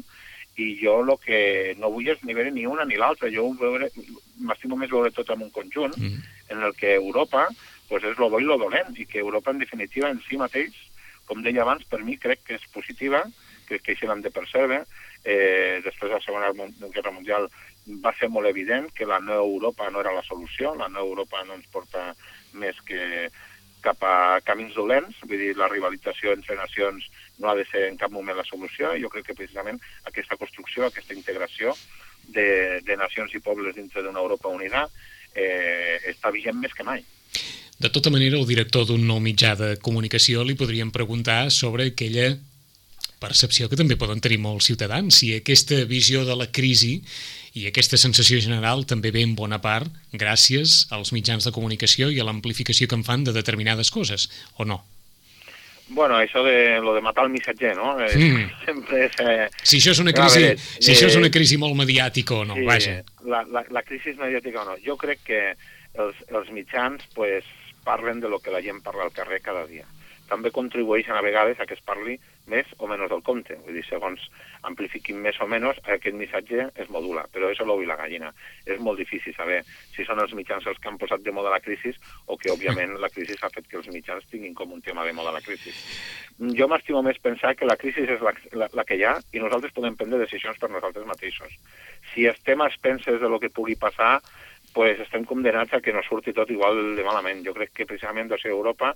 i 0.56 0.74
jo 0.78 1.00
el 1.02 1.12
que 1.18 1.74
no 1.80 1.90
vull 1.90 2.08
és 2.12 2.20
ni 2.22 2.34
veure 2.36 2.52
ni 2.54 2.66
una 2.66 2.84
ni 2.86 2.96
l'altra. 2.96 3.30
Jo 3.32 3.48
m'estimo 3.52 4.76
més 4.78 4.92
veure 4.92 5.12
tot 5.12 5.30
en 5.34 5.42
un 5.42 5.50
conjunt, 5.50 5.96
Mm. 5.98 6.18
en 6.50 6.62
el 6.62 6.74
que 6.74 6.94
Europa 6.94 7.48
pues, 7.88 8.04
és 8.04 8.18
lo 8.18 8.30
bo 8.30 8.40
i 8.40 8.44
lo 8.44 8.56
dolent, 8.58 8.96
i 8.98 9.06
que 9.06 9.18
Europa, 9.18 9.50
en 9.50 9.58
definitiva, 9.58 10.08
en 10.10 10.20
si 10.28 10.36
mateix, 10.40 10.72
com 11.26 11.42
deia 11.42 11.62
abans, 11.62 11.84
per 11.84 12.02
mi 12.04 12.16
crec 12.18 12.44
que 12.44 12.54
és 12.54 12.64
positiva, 12.72 13.24
crec 13.68 13.82
que 13.84 13.94
això 13.94 14.08
l'hem 14.10 14.22
de 14.24 14.32
percebre. 14.34 14.82
Eh, 15.24 15.80
després 15.84 16.10
de 16.10 16.18
la 16.18 16.24
Segona 16.24 16.52
Guerra 16.92 17.12
Mundial 17.14 17.48
va 18.04 18.12
ser 18.18 18.28
molt 18.32 18.48
evident 18.48 18.90
que 18.96 19.08
la 19.08 19.20
nova 19.20 19.44
Europa 19.44 19.90
no 19.90 20.00
era 20.00 20.12
la 20.12 20.24
solució, 20.24 20.74
la 20.74 20.88
nova 20.88 21.08
Europa 21.08 21.42
no 21.44 21.56
ens 21.58 21.66
porta 21.72 22.12
més 22.54 22.78
que 22.86 23.28
cap 23.84 24.00
a 24.08 24.40
camins 24.44 24.72
dolents, 24.76 25.18
vull 25.28 25.40
dir, 25.40 25.52
la 25.60 25.68
rivalització 25.68 26.32
entre 26.32 26.56
nacions 26.56 27.04
no 27.38 27.50
ha 27.50 27.56
de 27.58 27.66
ser 27.68 27.88
en 27.90 27.98
cap 28.00 28.12
moment 28.14 28.38
la 28.38 28.46
solució, 28.48 28.94
i 28.94 29.02
jo 29.02 29.10
crec 29.12 29.28
que 29.28 29.36
precisament 29.36 29.80
aquesta 30.08 30.38
construcció, 30.40 30.86
aquesta 30.86 31.16
integració 31.16 31.74
de, 32.28 32.80
de 32.86 32.96
nacions 32.96 33.34
i 33.36 33.42
pobles 33.44 33.76
dintre 33.76 34.02
d'una 34.02 34.22
Europa 34.22 34.48
unida 34.48 34.86
eh, 35.34 36.00
està 36.14 36.32
vigent 36.32 36.56
més 36.56 36.72
que 36.72 36.86
mai. 36.86 37.04
De 37.76 37.90
tota 37.90 38.10
manera, 38.14 38.38
el 38.38 38.48
director 38.48 38.86
d'un 38.88 39.02
nou 39.04 39.20
mitjà 39.20 39.52
de 39.58 39.74
comunicació 39.82 40.44
li 40.46 40.56
podríem 40.56 40.94
preguntar 40.94 41.50
sobre 41.52 41.90
aquella 41.90 42.30
percepció 43.24 43.70
que 43.72 43.78
també 43.80 43.96
poden 44.00 44.20
tenir 44.20 44.38
molts 44.44 44.68
ciutadans, 44.70 45.16
si 45.22 45.32
aquesta 45.34 45.82
visió 45.88 46.26
de 46.28 46.36
la 46.36 46.50
crisi 46.52 46.98
i 47.54 47.68
aquesta 47.70 47.96
sensació 48.00 48.40
general 48.44 48.84
també 48.90 49.12
ve 49.14 49.22
en 49.24 49.34
bona 49.38 49.60
part 49.64 49.88
gràcies 50.12 50.84
als 50.94 51.14
mitjans 51.16 51.46
de 51.46 51.52
comunicació 51.54 52.10
i 52.10 52.18
a 52.20 52.26
l'amplificació 52.26 52.90
que 52.90 52.98
en 52.98 53.06
fan 53.06 53.24
de 53.24 53.32
determinades 53.36 53.90
coses, 53.94 54.28
o 54.58 54.66
no? 54.68 54.82
Bueno, 55.88 56.16
això 56.16 56.40
de 56.42 56.80
lo 56.80 56.94
de 56.96 57.02
matar 57.04 57.26
el 57.26 57.30
missatger, 57.30 57.74
no? 57.76 57.98
Eh, 58.00 58.10
Mm. 58.16 58.44
Sempre 58.66 59.04
és... 59.04 59.18
Eh, 59.20 59.48
Si 59.62 59.78
això 59.78 59.92
és 59.92 60.00
una 60.00 60.14
crisi, 60.16 60.40
veure, 60.40 60.58
si 60.80 60.94
això 60.94 61.10
és 61.10 61.16
eh, 61.16 61.20
una 61.20 61.30
crisi 61.30 61.58
molt 61.60 61.76
mediàtica 61.76 62.38
o 62.40 62.44
no, 62.48 62.56
sí, 62.56 62.64
vaja. 62.64 62.94
La, 63.28 63.44
la, 63.44 63.64
la 63.70 63.82
crisi 63.84 64.14
mediàtica 64.16 64.62
o 64.62 64.64
no. 64.70 64.78
Jo 64.84 64.96
crec 64.96 65.20
que 65.28 65.42
els, 66.00 66.16
els 66.32 66.48
mitjans 66.56 67.04
pues, 67.14 67.44
parlen 67.84 68.20
de 68.24 68.32
lo 68.32 68.40
que 68.40 68.50
la 68.50 68.62
gent 68.64 68.80
parla 68.82 69.04
al 69.04 69.12
carrer 69.12 69.42
cada 69.44 69.66
dia. 69.68 69.84
També 70.28 70.50
contribueixen 70.54 71.16
a 71.16 71.22
vegades 71.24 71.60
a 71.60 71.66
que 71.68 71.76
es 71.76 71.82
parli 71.84 72.16
més 72.50 72.68
o 72.78 72.88
menys 72.88 73.08
del 73.10 73.22
compte. 73.24 73.56
Vull 73.64 73.76
dir, 73.78 73.84
segons 73.86 74.20
amplifiquin 74.68 75.20
més 75.24 75.38
o 75.40 75.48
menys, 75.48 75.80
aquest 75.84 76.16
missatge 76.16 76.68
es 76.80 76.90
modula. 76.92 77.24
Però 77.32 77.48
això 77.48 77.66
l'ou 77.68 77.82
i 77.82 77.88
la 77.88 77.96
gallina. 78.00 78.32
És 78.66 78.80
molt 78.80 79.00
difícil 79.00 79.36
saber 79.36 79.62
si 79.94 80.04
són 80.04 80.20
els 80.20 80.34
mitjans 80.36 80.66
els 80.68 80.80
que 80.80 80.90
han 80.90 80.98
posat 81.00 81.24
de 81.24 81.32
moda 81.32 81.52
la 81.52 81.60
crisi 81.64 81.94
o 82.26 82.38
que, 82.40 82.52
òbviament, 82.52 82.96
la 83.00 83.12
crisi 83.12 83.36
ha 83.40 83.52
fet 83.52 83.68
que 83.68 83.80
els 83.80 83.88
mitjans 83.92 84.26
tinguin 84.30 84.56
com 84.56 84.72
un 84.72 84.82
tema 84.84 85.04
de 85.04 85.12
moda 85.16 85.32
la 85.34 85.44
crisi. 85.44 85.72
Jo 86.58 86.68
m'estimo 86.68 87.02
més 87.04 87.20
pensar 87.22 87.54
que 87.56 87.68
la 87.68 87.78
crisi 87.80 88.04
és 88.04 88.24
la, 88.24 88.34
la, 88.52 88.68
la 88.72 88.84
que 88.88 88.98
hi 88.98 89.04
ha 89.04 89.16
i 89.32 89.42
nosaltres 89.42 89.76
podem 89.76 89.96
prendre 89.96 90.20
decisions 90.20 90.60
per 90.60 90.72
nosaltres 90.72 91.06
mateixos. 91.08 91.52
Si 92.12 92.28
estem 92.28 92.60
a 92.60 92.68
expenses 92.72 93.20
de 93.20 93.30
lo 93.30 93.40
que 93.40 93.52
pugui 93.52 93.76
passar, 93.76 94.18
pues 94.74 94.98
estem 95.00 95.24
condenats 95.24 95.72
a 95.72 95.80
que 95.80 95.92
no 95.94 96.02
surti 96.02 96.34
tot 96.34 96.50
igual 96.50 96.96
de 96.96 97.06
malament. 97.06 97.44
Jo 97.46 97.54
crec 97.54 97.72
que 97.72 97.86
precisament 97.86 98.28
de 98.28 98.40
ser 98.42 98.50
Europa 98.50 98.94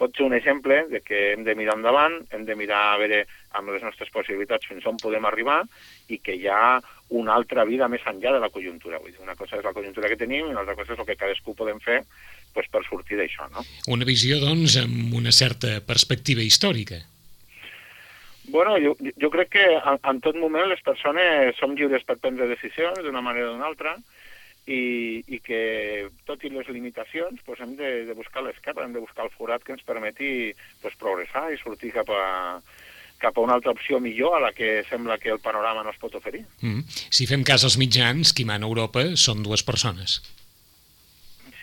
pot 0.00 0.16
ser 0.16 0.24
un 0.24 0.34
exemple 0.36 0.86
de 0.88 1.02
que 1.04 1.32
hem 1.34 1.44
de 1.44 1.54
mirar 1.58 1.76
endavant, 1.76 2.16
hem 2.32 2.46
de 2.48 2.56
mirar 2.56 2.80
a 2.94 2.96
veure 3.02 3.20
amb 3.58 3.68
les 3.74 3.84
nostres 3.84 4.08
possibilitats 4.14 4.68
fins 4.70 4.86
on 4.88 4.98
podem 5.00 5.28
arribar 5.28 5.60
i 6.08 6.18
que 6.24 6.38
hi 6.38 6.48
ha 6.48 6.80
una 7.20 7.34
altra 7.34 7.66
vida 7.68 7.88
més 7.90 8.04
enllà 8.06 8.32
de 8.36 8.40
la 8.42 8.50
conjuntura. 8.54 9.00
Vull 9.02 9.12
dir, 9.12 9.20
una 9.22 9.36
cosa 9.36 9.58
és 9.58 9.66
la 9.66 9.74
conjuntura 9.76 10.08
que 10.08 10.18
tenim 10.18 10.46
i 10.46 10.52
una 10.54 10.62
altra 10.62 10.78
cosa 10.78 10.94
és 10.94 11.02
el 11.02 11.08
que 11.08 11.18
cadascú 11.20 11.56
podem 11.58 11.80
fer 11.84 12.00
pues, 12.54 12.68
per 12.70 12.84
sortir 12.86 13.18
d'això, 13.20 13.48
no? 13.52 13.64
Una 13.92 14.06
visió, 14.08 14.38
doncs, 14.42 14.78
amb 14.80 15.16
una 15.18 15.34
certa 15.34 15.78
perspectiva 15.86 16.46
històrica. 16.46 17.02
Bueno, 18.50 18.78
jo, 18.82 18.96
jo 19.20 19.30
crec 19.30 19.52
que 19.54 19.66
en, 19.78 19.98
en 20.00 20.22
tot 20.24 20.38
moment 20.38 20.66
les 20.70 20.80
persones 20.86 21.58
som 21.60 21.76
lliures 21.78 22.06
per 22.06 22.18
prendre 22.18 22.48
decisions 22.50 22.98
d'una 23.04 23.22
manera 23.22 23.50
o 23.50 23.54
d'una 23.54 23.68
altra 23.68 23.94
i, 24.70 25.24
i 25.26 25.40
que, 25.42 25.60
tot 26.28 26.44
i 26.46 26.50
les 26.54 26.68
limitacions, 26.70 27.40
pues, 27.46 27.58
hem 27.60 27.72
de, 27.78 28.04
de 28.06 28.14
buscar 28.14 28.44
l'esquerra, 28.46 28.84
hem 28.86 28.92
de 28.94 29.02
buscar 29.02 29.26
el 29.26 29.32
forat 29.34 29.64
que 29.66 29.74
ens 29.74 29.82
permeti 29.86 30.52
pues, 30.82 30.94
progressar 31.00 31.48
i 31.52 31.58
sortir 31.58 31.90
cap 31.96 32.08
a, 32.14 32.60
cap 33.20 33.36
a 33.36 33.42
una 33.44 33.56
altra 33.58 33.72
opció 33.74 33.98
millor 34.00 34.36
a 34.38 34.44
la 34.46 34.52
que 34.56 34.84
sembla 34.88 35.18
que 35.18 35.28
el 35.34 35.40
panorama 35.42 35.82
no 35.84 35.90
es 35.90 35.98
pot 36.00 36.14
oferir. 36.14 36.44
Mm. 36.62 36.84
Si 37.10 37.26
fem 37.28 37.42
cas 37.44 37.64
als 37.66 37.76
mitjans, 37.82 38.30
qui 38.32 38.46
mana 38.48 38.64
a 38.68 38.70
Europa 38.70 39.02
són 39.18 39.42
dues 39.44 39.64
persones. 39.66 40.20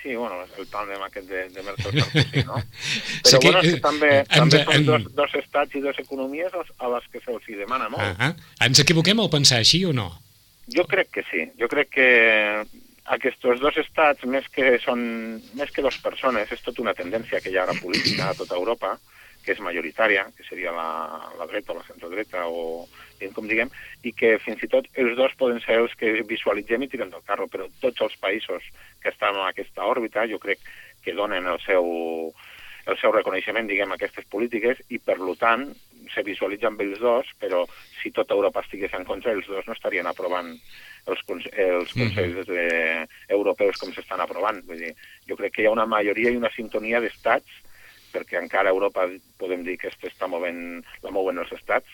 Sí, 0.04 0.14
bueno, 0.16 0.38
el 0.58 0.68
tàndem 0.72 1.02
aquest 1.04 1.28
de, 1.28 1.40
de 1.52 1.64
Merkel 1.66 1.98
Sarkozy, 1.98 2.44
no? 2.48 2.62
Sí 3.28 3.34
Però 3.34 3.40
que, 3.42 3.48
bueno, 3.50 3.64
és 3.66 3.74
que 3.74 3.82
també, 3.84 4.12
ens- 4.22 4.30
també 4.38 4.62
són 4.64 4.76
en- 4.78 4.86
dos, 4.88 5.08
dos 5.18 5.34
estats 5.42 5.76
i 5.76 5.82
dues 5.84 5.98
economies 6.04 6.54
a, 6.56 6.64
les 6.94 7.08
que 7.12 7.20
se'ls 7.26 7.50
demana 7.60 7.90
molt. 7.92 8.22
Ah 8.24 8.34
Ens 8.68 8.80
equivoquem 8.84 9.20
al 9.20 9.32
pensar 9.34 9.60
així 9.64 9.82
o 9.90 9.92
no? 9.96 10.08
Jo 10.72 10.86
crec 10.88 11.10
que 11.18 11.24
sí. 11.32 11.44
Jo 11.60 11.68
crec 11.72 11.90
que 11.98 12.08
aquests 13.16 13.60
dos 13.62 13.78
estats, 13.80 14.26
més 14.28 14.48
que, 14.52 14.76
són, 14.84 15.02
més 15.56 15.72
que 15.72 15.84
dues 15.86 16.00
persones, 16.04 16.52
és 16.52 16.64
tota 16.64 16.84
una 16.84 16.96
tendència 16.98 17.40
que 17.44 17.54
hi 17.54 17.58
ha 17.58 17.64
ara 17.64 17.78
política 17.80 18.30
a 18.30 18.36
tota 18.36 18.58
Europa, 18.60 18.98
que 19.46 19.54
és 19.56 19.64
majoritària, 19.64 20.26
que 20.36 20.44
seria 20.44 20.74
la, 20.76 20.88
la 21.40 21.48
dreta 21.48 21.72
o 21.72 21.78
la 21.78 21.86
centrodreta, 21.88 22.44
o 22.52 22.84
com 23.34 23.48
diguem, 23.48 23.72
i 24.04 24.12
que 24.14 24.36
fins 24.44 24.62
i 24.62 24.70
tot 24.70 24.90
els 25.00 25.16
dos 25.18 25.34
poden 25.40 25.62
ser 25.64 25.80
els 25.82 25.96
que 25.98 26.12
visualitzem 26.28 26.84
i 26.84 26.90
tirem 26.92 27.14
del 27.14 27.24
carro, 27.26 27.48
però 27.48 27.70
tots 27.82 28.04
els 28.04 28.18
països 28.22 28.68
que 29.02 29.10
estan 29.14 29.40
en 29.40 29.48
aquesta 29.48 29.88
òrbita 29.88 30.28
jo 30.30 30.38
crec 30.44 30.60
que 31.06 31.16
donen 31.16 31.48
el 31.48 31.62
seu, 31.64 31.88
el 32.86 33.00
seu 33.00 33.16
reconeixement, 33.16 33.72
diguem, 33.72 33.96
a 33.96 33.98
aquestes 33.98 34.28
polítiques 34.30 34.84
i, 34.90 35.00
per 35.00 35.18
lo 35.24 35.38
tant, 35.40 35.70
se 36.14 36.24
visualitza 36.28 36.70
amb 36.72 36.82
els 36.86 37.00
dos, 37.02 37.30
però 37.42 37.64
si 38.02 38.12
tota 38.16 38.36
Europa 38.36 38.64
estigués 38.66 38.94
en 38.98 39.06
contra, 39.08 39.34
els 39.36 39.48
dos 39.48 39.68
no 39.68 39.76
estarien 39.76 40.08
aprovant 40.10 40.54
els, 41.08 41.22
cons 41.28 41.48
els 41.54 41.94
consells 41.94 42.48
de, 42.50 42.66
europeus 43.38 43.80
com 43.82 43.94
s'estan 43.94 44.24
aprovant. 44.24 44.64
Vull 44.68 44.84
dir, 44.88 44.94
jo 45.30 45.40
crec 45.40 45.56
que 45.56 45.66
hi 45.66 45.70
ha 45.70 45.76
una 45.76 45.88
majoria 45.90 46.34
i 46.34 46.40
una 46.40 46.54
sintonia 46.56 47.02
d'estats 47.04 47.64
perquè 48.18 48.40
encara 48.40 48.72
Europa 48.72 49.06
podem 49.38 49.64
dir 49.68 49.76
que 49.78 49.92
està 49.92 50.30
movent, 50.32 50.82
la 51.04 51.12
mouen 51.14 51.38
els 51.42 51.52
estats 51.54 51.90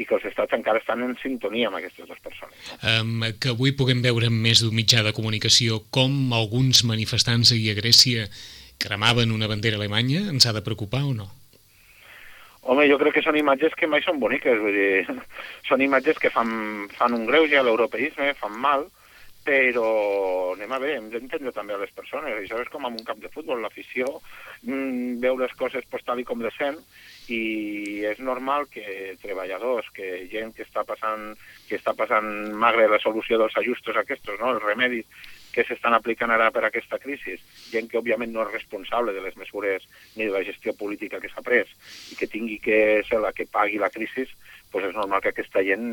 i 0.00 0.06
que 0.08 0.16
els 0.16 0.26
estats 0.30 0.56
encara 0.56 0.80
estan 0.82 1.04
en 1.04 1.14
sintonia 1.22 1.68
amb 1.68 1.78
aquestes 1.78 2.08
dues 2.08 2.22
persones. 2.24 2.70
Um, 2.82 3.26
que 3.38 3.52
avui 3.54 3.74
puguem 3.76 4.02
veure 4.04 4.30
en 4.30 4.38
més 4.42 4.62
d'un 4.64 4.74
mitjà 4.74 5.04
de 5.06 5.14
comunicació 5.16 5.82
com 5.94 6.32
alguns 6.36 6.84
manifestants 6.88 7.52
ahir 7.54 7.74
a 7.74 7.78
Grècia 7.78 8.26
cremaven 8.78 9.34
una 9.34 9.50
bandera 9.50 9.78
alemanya, 9.78 10.24
ens 10.30 10.46
ha 10.46 10.54
de 10.54 10.64
preocupar 10.64 11.04
o 11.06 11.14
no? 11.14 11.28
Home, 12.68 12.84
jo 12.90 12.98
crec 13.00 13.14
que 13.16 13.24
són 13.24 13.38
imatges 13.40 13.72
que 13.80 13.88
mai 13.88 14.02
són 14.04 14.18
boniques, 14.20 14.58
vull 14.60 14.74
dir, 14.76 15.18
són 15.68 15.80
imatges 15.80 16.20
que 16.20 16.32
fan, 16.34 16.50
fan 16.98 17.16
un 17.16 17.24
greuge 17.30 17.56
a 17.56 17.64
l'europeisme, 17.64 18.34
fan 18.36 18.58
mal, 18.60 18.84
però 19.48 19.86
anem 20.52 20.74
a 20.76 20.80
veure, 20.82 20.98
hem 20.98 21.06
d'entendre 21.08 21.54
també 21.56 21.72
a 21.72 21.80
les 21.80 21.94
persones. 21.96 22.34
Això 22.36 22.58
és 22.60 22.68
com 22.68 22.84
en 22.84 22.98
un 22.98 23.06
camp 23.08 23.22
de 23.22 23.30
futbol, 23.32 23.62
l'afició 23.64 24.10
mm, 24.66 25.16
veu 25.22 25.38
les 25.40 25.54
coses 25.56 25.86
pues, 25.88 26.04
tal 26.04 26.20
i 26.20 26.26
com 26.28 26.44
de 26.44 26.52
sent 26.58 26.76
i 27.32 28.04
és 28.10 28.20
normal 28.20 28.68
que 28.72 28.84
treballadors, 29.22 29.88
que 29.96 30.26
gent 30.32 30.52
que 30.56 30.66
està 30.68 30.84
passant, 30.88 31.30
que 31.68 31.80
està 31.80 31.96
passant 31.96 32.28
magre 32.60 32.90
la 32.92 33.00
solució 33.00 33.40
dels 33.40 33.56
ajustos 33.62 33.96
aquests, 33.96 34.34
no? 34.36 34.52
els 34.52 34.64
remedis 34.64 35.08
que 35.52 35.64
s'estan 35.64 35.94
aplicant 35.96 36.30
ara 36.30 36.50
per 36.54 36.64
aquesta 36.66 36.98
crisi, 37.02 37.36
gent 37.72 37.88
que 37.90 37.98
òbviament 37.98 38.32
no 38.32 38.44
és 38.44 38.52
responsable 38.52 39.14
de 39.16 39.22
les 39.24 39.36
mesures 39.36 39.86
ni 40.16 40.26
de 40.26 40.34
la 40.34 40.44
gestió 40.46 40.74
política 40.76 41.20
que 41.20 41.30
s'ha 41.32 41.42
pres 41.42 41.70
i 42.12 42.18
que 42.18 42.28
tingui 42.30 42.58
que 42.62 43.02
ser 43.08 43.20
la 43.22 43.32
que 43.32 43.48
pagui 43.50 43.80
la 43.80 43.90
crisi, 43.90 44.26
pues 44.70 44.84
és 44.84 44.94
normal 44.94 45.22
que 45.24 45.32
aquesta 45.32 45.62
gent 45.64 45.86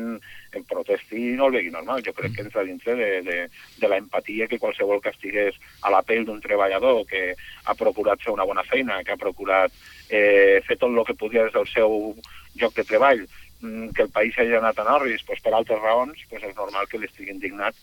en 0.52 0.64
protesti 0.68 1.16
i 1.16 1.36
no 1.38 1.48
el 1.48 1.56
vegi 1.56 1.72
normal. 1.72 2.02
Jo 2.04 2.12
crec 2.16 2.36
que 2.36 2.44
entra 2.44 2.64
dintre 2.66 2.94
de, 2.98 3.10
de, 3.24 3.38
de 3.80 3.88
la 3.88 3.98
empatia 4.02 4.48
que 4.48 4.60
qualsevol 4.60 5.00
que 5.02 5.14
estigués 5.14 5.56
a 5.82 5.92
la 5.94 6.02
pell 6.06 6.26
d'un 6.28 6.42
treballador 6.44 7.04
que 7.08 7.32
ha 7.64 7.74
procurat 7.74 8.22
fer 8.22 8.34
una 8.34 8.44
bona 8.48 8.64
feina, 8.68 9.02
que 9.04 9.16
ha 9.16 9.20
procurat 9.20 9.72
eh, 10.10 10.62
fer 10.66 10.76
tot 10.76 10.92
el 10.92 11.04
que 11.08 11.18
podia 11.18 11.46
des 11.46 11.56
del 11.56 11.68
seu 11.72 12.14
lloc 12.60 12.76
de 12.76 12.84
treball, 12.84 13.26
mm, 13.60 13.92
que 13.96 14.06
el 14.06 14.12
país 14.12 14.38
hagi 14.38 14.54
anat 14.56 14.78
a 14.78 14.88
Norris 14.88 15.24
pues, 15.26 15.40
per 15.40 15.54
altres 15.54 15.80
raons, 15.80 16.20
pues 16.30 16.44
és 16.44 16.56
normal 16.56 16.88
que 16.88 17.00
l'estigui 17.00 17.32
indignat 17.32 17.74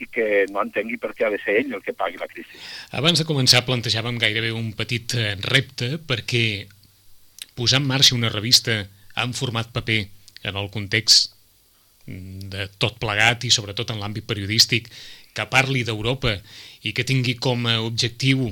i 0.00 0.08
que 0.08 0.46
no 0.50 0.62
entengui 0.64 0.96
per 1.00 1.12
què 1.16 1.26
ha 1.26 1.32
de 1.32 1.40
ser 1.42 1.58
ell 1.60 1.74
el 1.76 1.82
que 1.84 1.94
pagui 1.96 2.20
la 2.20 2.28
crisi. 2.30 2.60
Abans 2.96 3.20
de 3.20 3.28
començar 3.28 3.66
plantejàvem 3.66 4.20
gairebé 4.20 4.52
un 4.56 4.72
petit 4.78 5.16
eh, 5.18 5.34
repte 5.44 5.98
perquè 6.00 6.44
posar 7.58 7.82
en 7.82 7.90
marxa 7.90 8.16
una 8.16 8.32
revista 8.32 8.80
en 9.20 9.36
format 9.36 9.68
paper 9.74 10.00
en 10.48 10.56
el 10.56 10.70
context 10.72 11.36
de 12.06 12.66
tot 12.80 12.96
plegat 12.98 13.44
i 13.44 13.52
sobretot 13.52 13.92
en 13.92 14.00
l'àmbit 14.00 14.26
periodístic 14.26 14.88
que 15.36 15.46
parli 15.52 15.84
d'Europa 15.86 16.32
i 16.88 16.94
que 16.96 17.06
tingui 17.06 17.36
com 17.38 17.68
a 17.68 17.76
objectiu 17.84 18.48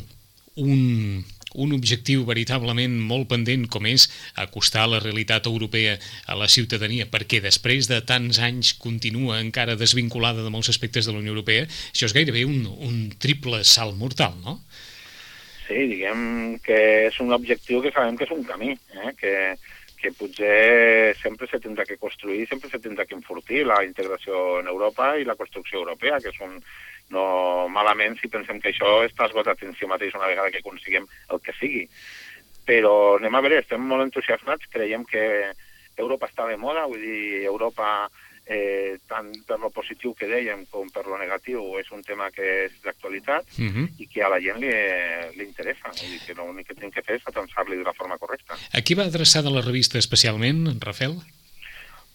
un, 0.59 1.25
un 1.59 1.75
objectiu 1.77 2.25
veritablement 2.29 2.95
molt 3.11 3.29
pendent 3.33 3.67
com 3.71 3.87
és 3.91 4.09
acostar 4.38 4.87
la 4.88 5.03
realitat 5.03 5.49
europea 5.50 5.97
a 6.27 6.37
la 6.38 6.49
ciutadania 6.49 7.09
perquè 7.11 7.43
després 7.45 7.91
de 7.91 8.00
tants 8.07 8.38
anys 8.38 8.75
continua 8.79 9.41
encara 9.43 9.79
desvinculada 9.79 10.45
de 10.45 10.53
molts 10.55 10.71
aspectes 10.73 11.07
de 11.07 11.15
la 11.15 11.23
Unió 11.23 11.35
Europea, 11.35 11.67
això 11.93 12.09
és 12.09 12.17
gairebé 12.17 12.45
un, 12.49 12.62
un 12.67 13.09
triple 13.19 13.65
salt 13.65 13.99
mortal, 13.99 14.38
no? 14.45 14.61
Sí, 15.69 15.83
diguem 15.91 16.57
que 16.65 16.79
és 17.11 17.19
un 17.21 17.35
objectiu 17.37 17.83
que 17.85 17.93
sabem 17.93 18.17
que 18.17 18.25
és 18.25 18.33
un 18.33 18.47
camí, 18.49 18.73
eh? 18.73 19.11
que, 19.21 19.35
que 20.00 20.12
potser 20.17 21.15
sempre 21.21 21.49
se 21.50 21.61
tindrà 21.61 21.85
que 21.85 21.99
construir, 22.00 22.47
sempre 22.49 22.71
se 22.73 22.81
tindrà 22.81 23.05
que 23.05 23.19
enfortir 23.19 23.67
la 23.69 23.83
integració 23.85 24.62
en 24.62 24.71
Europa 24.73 25.11
i 25.19 25.27
la 25.29 25.37
construcció 25.37 25.83
europea, 25.83 26.23
que 26.25 26.33
és 26.33 26.41
un, 26.47 26.57
no 27.15 27.69
malament 27.73 28.19
si 28.19 28.29
pensem 28.29 28.61
que 28.61 28.73
això 28.73 29.03
està 29.07 29.29
esgotat 29.29 29.62
en 29.65 29.75
si 29.79 29.88
mateix 29.88 30.15
una 30.15 30.29
vegada 30.29 30.50
que 30.50 30.62
aconseguim 30.62 31.07
el 31.33 31.41
que 31.41 31.57
sigui. 31.61 31.88
Però 32.69 33.17
anem 33.17 33.35
a 33.35 33.41
veure, 33.45 33.62
estem 33.62 33.81
molt 33.81 34.05
entusiasmats, 34.05 34.69
creiem 34.73 35.05
que 35.09 35.25
Europa 35.97 36.29
està 36.29 36.47
de 36.49 36.57
moda, 36.61 36.87
vull 36.87 37.00
dir, 37.00 37.45
Europa, 37.49 38.09
eh, 38.49 38.99
tant 39.09 39.29
per 39.47 39.59
lo 39.61 39.71
positiu 39.71 40.15
que 40.17 40.29
dèiem 40.29 40.65
com 40.73 40.88
per 40.93 41.05
lo 41.07 41.19
negatiu, 41.21 41.62
és 41.81 41.91
un 41.93 42.03
tema 42.05 42.31
que 42.33 42.45
és 42.67 42.77
d'actualitat 42.85 43.45
Uh 43.59 43.65
-huh. 43.65 43.88
i 43.99 44.07
que 44.07 44.23
a 44.23 44.29
la 44.29 44.41
gent 44.41 44.59
li, 44.61 44.73
li 45.37 45.45
interessa. 45.45 45.88
Vull 45.88 46.11
dir 46.11 46.21
que 46.27 46.35
l'únic 46.35 46.69
que 46.69 46.75
tenim 46.75 46.91
que 46.91 47.03
fer 47.03 47.17
és 47.17 47.27
atençar-li 47.27 47.77
de 47.77 47.85
la 47.85 47.95
forma 47.95 48.19
correcta. 48.19 48.55
A 48.73 48.81
qui 48.81 48.95
va 48.95 49.05
adreçada 49.05 49.50
la 49.50 49.62
revista 49.62 49.99
especialment, 49.99 50.81
Rafael? 50.81 51.17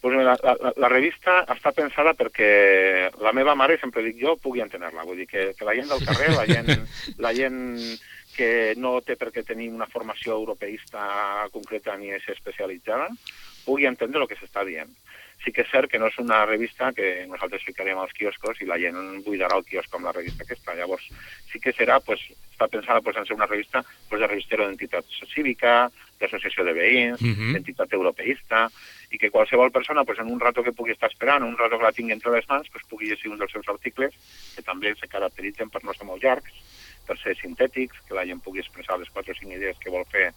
Pues 0.03 0.17
mira, 0.17 0.35
la, 0.43 0.57
la, 0.59 0.73
la 0.75 0.89
revista 0.91 1.45
està 1.47 1.71
pensada 1.71 2.11
perquè 2.11 2.47
la 3.23 3.31
meva 3.31 3.53
mare, 3.55 3.77
sempre 3.79 4.03
dic 4.03 4.17
jo, 4.19 4.33
pugui 4.35 4.59
entendre-la. 4.59 5.05
Vull 5.07 5.21
dir 5.21 5.27
que, 5.31 5.45
que 5.55 5.63
la 5.63 5.75
gent 5.77 5.87
del 5.87 6.03
carrer, 6.03 6.33
la 6.35 6.43
gent, 6.49 6.73
la 7.23 7.31
gent 7.37 7.61
que 8.35 8.73
no 8.75 8.97
té 9.05 9.15
per 9.15 9.29
què 9.31 9.45
tenir 9.47 9.69
una 9.71 9.87
formació 9.87 10.35
europeista 10.35 11.47
concreta 11.55 11.95
ni 11.95 12.11
és 12.11 12.27
especialitzada, 12.35 13.07
pugui 13.63 13.87
entendre 13.87 14.19
el 14.19 14.27
que 14.27 14.35
s'està 14.35 14.65
dient. 14.67 14.91
Sí 15.43 15.51
que 15.55 15.63
és 15.63 15.71
cert 15.71 15.87
que 15.91 15.99
no 15.99 16.07
és 16.11 16.19
una 16.19 16.41
revista 16.47 16.91
que 16.95 17.25
nosaltres 17.27 17.63
ficarem 17.63 17.99
als 17.99 18.11
quioscos 18.15 18.59
i 18.59 18.67
la 18.67 18.77
gent 18.79 19.23
buidarà 19.23 19.55
el 19.59 19.65
quiosc 19.67 19.95
amb 19.95 20.07
la 20.07 20.13
revista 20.15 20.43
aquesta. 20.43 20.75
Llavors, 20.75 21.07
sí 21.51 21.59
que 21.63 21.71
serà, 21.75 21.99
pues, 22.03 22.19
està 22.51 22.67
pensada 22.71 23.01
pues, 23.01 23.15
en 23.19 23.25
ser 23.27 23.35
una 23.35 23.47
revista 23.47 23.83
pues, 24.09 24.19
de 24.19 24.27
revistero 24.27 24.67
d'entitat 24.67 25.07
cívica, 25.33 25.89
d'associació 26.19 26.63
de 26.63 26.73
veïns, 26.73 27.21
Mhm. 27.21 27.31
uh 27.31 27.35
-huh. 27.35 27.53
d'entitat 27.53 27.91
europeista, 27.93 28.69
i 29.13 29.19
que 29.21 29.29
qualsevol 29.29 29.71
persona, 29.71 30.03
pues, 30.03 30.17
en 30.19 30.31
un 30.31 30.39
rato 30.39 30.63
que 30.63 30.73
pugui 30.73 30.91
estar 30.91 31.09
esperant, 31.11 31.45
un 31.45 31.57
rato 31.57 31.77
que 31.77 31.85
la 31.85 31.93
tingui 31.93 32.15
entre 32.15 32.31
les 32.33 32.47
mans, 32.49 32.67
pues, 32.73 32.83
pugui 32.89 33.11
llegir 33.11 33.29
un 33.29 33.37
dels 33.37 33.51
seus 33.53 33.67
articles, 33.69 34.15
que 34.55 34.65
també 34.65 34.95
se 34.97 35.07
caracteritzen 35.07 35.69
per 35.69 35.83
no 35.85 35.93
ser 35.93 36.07
molt 36.09 36.23
llargs, 36.23 36.49
per 37.05 37.19
ser 37.21 37.35
sintètics, 37.37 37.99
que 38.07 38.17
la 38.17 38.25
gent 38.25 38.41
pugui 38.41 38.63
expressar 38.63 38.97
les 38.97 39.11
4 39.13 39.35
o 39.35 39.37
5 39.37 39.53
idees 39.53 39.77
que 39.77 39.93
vol 39.93 40.05
fer 40.09 40.31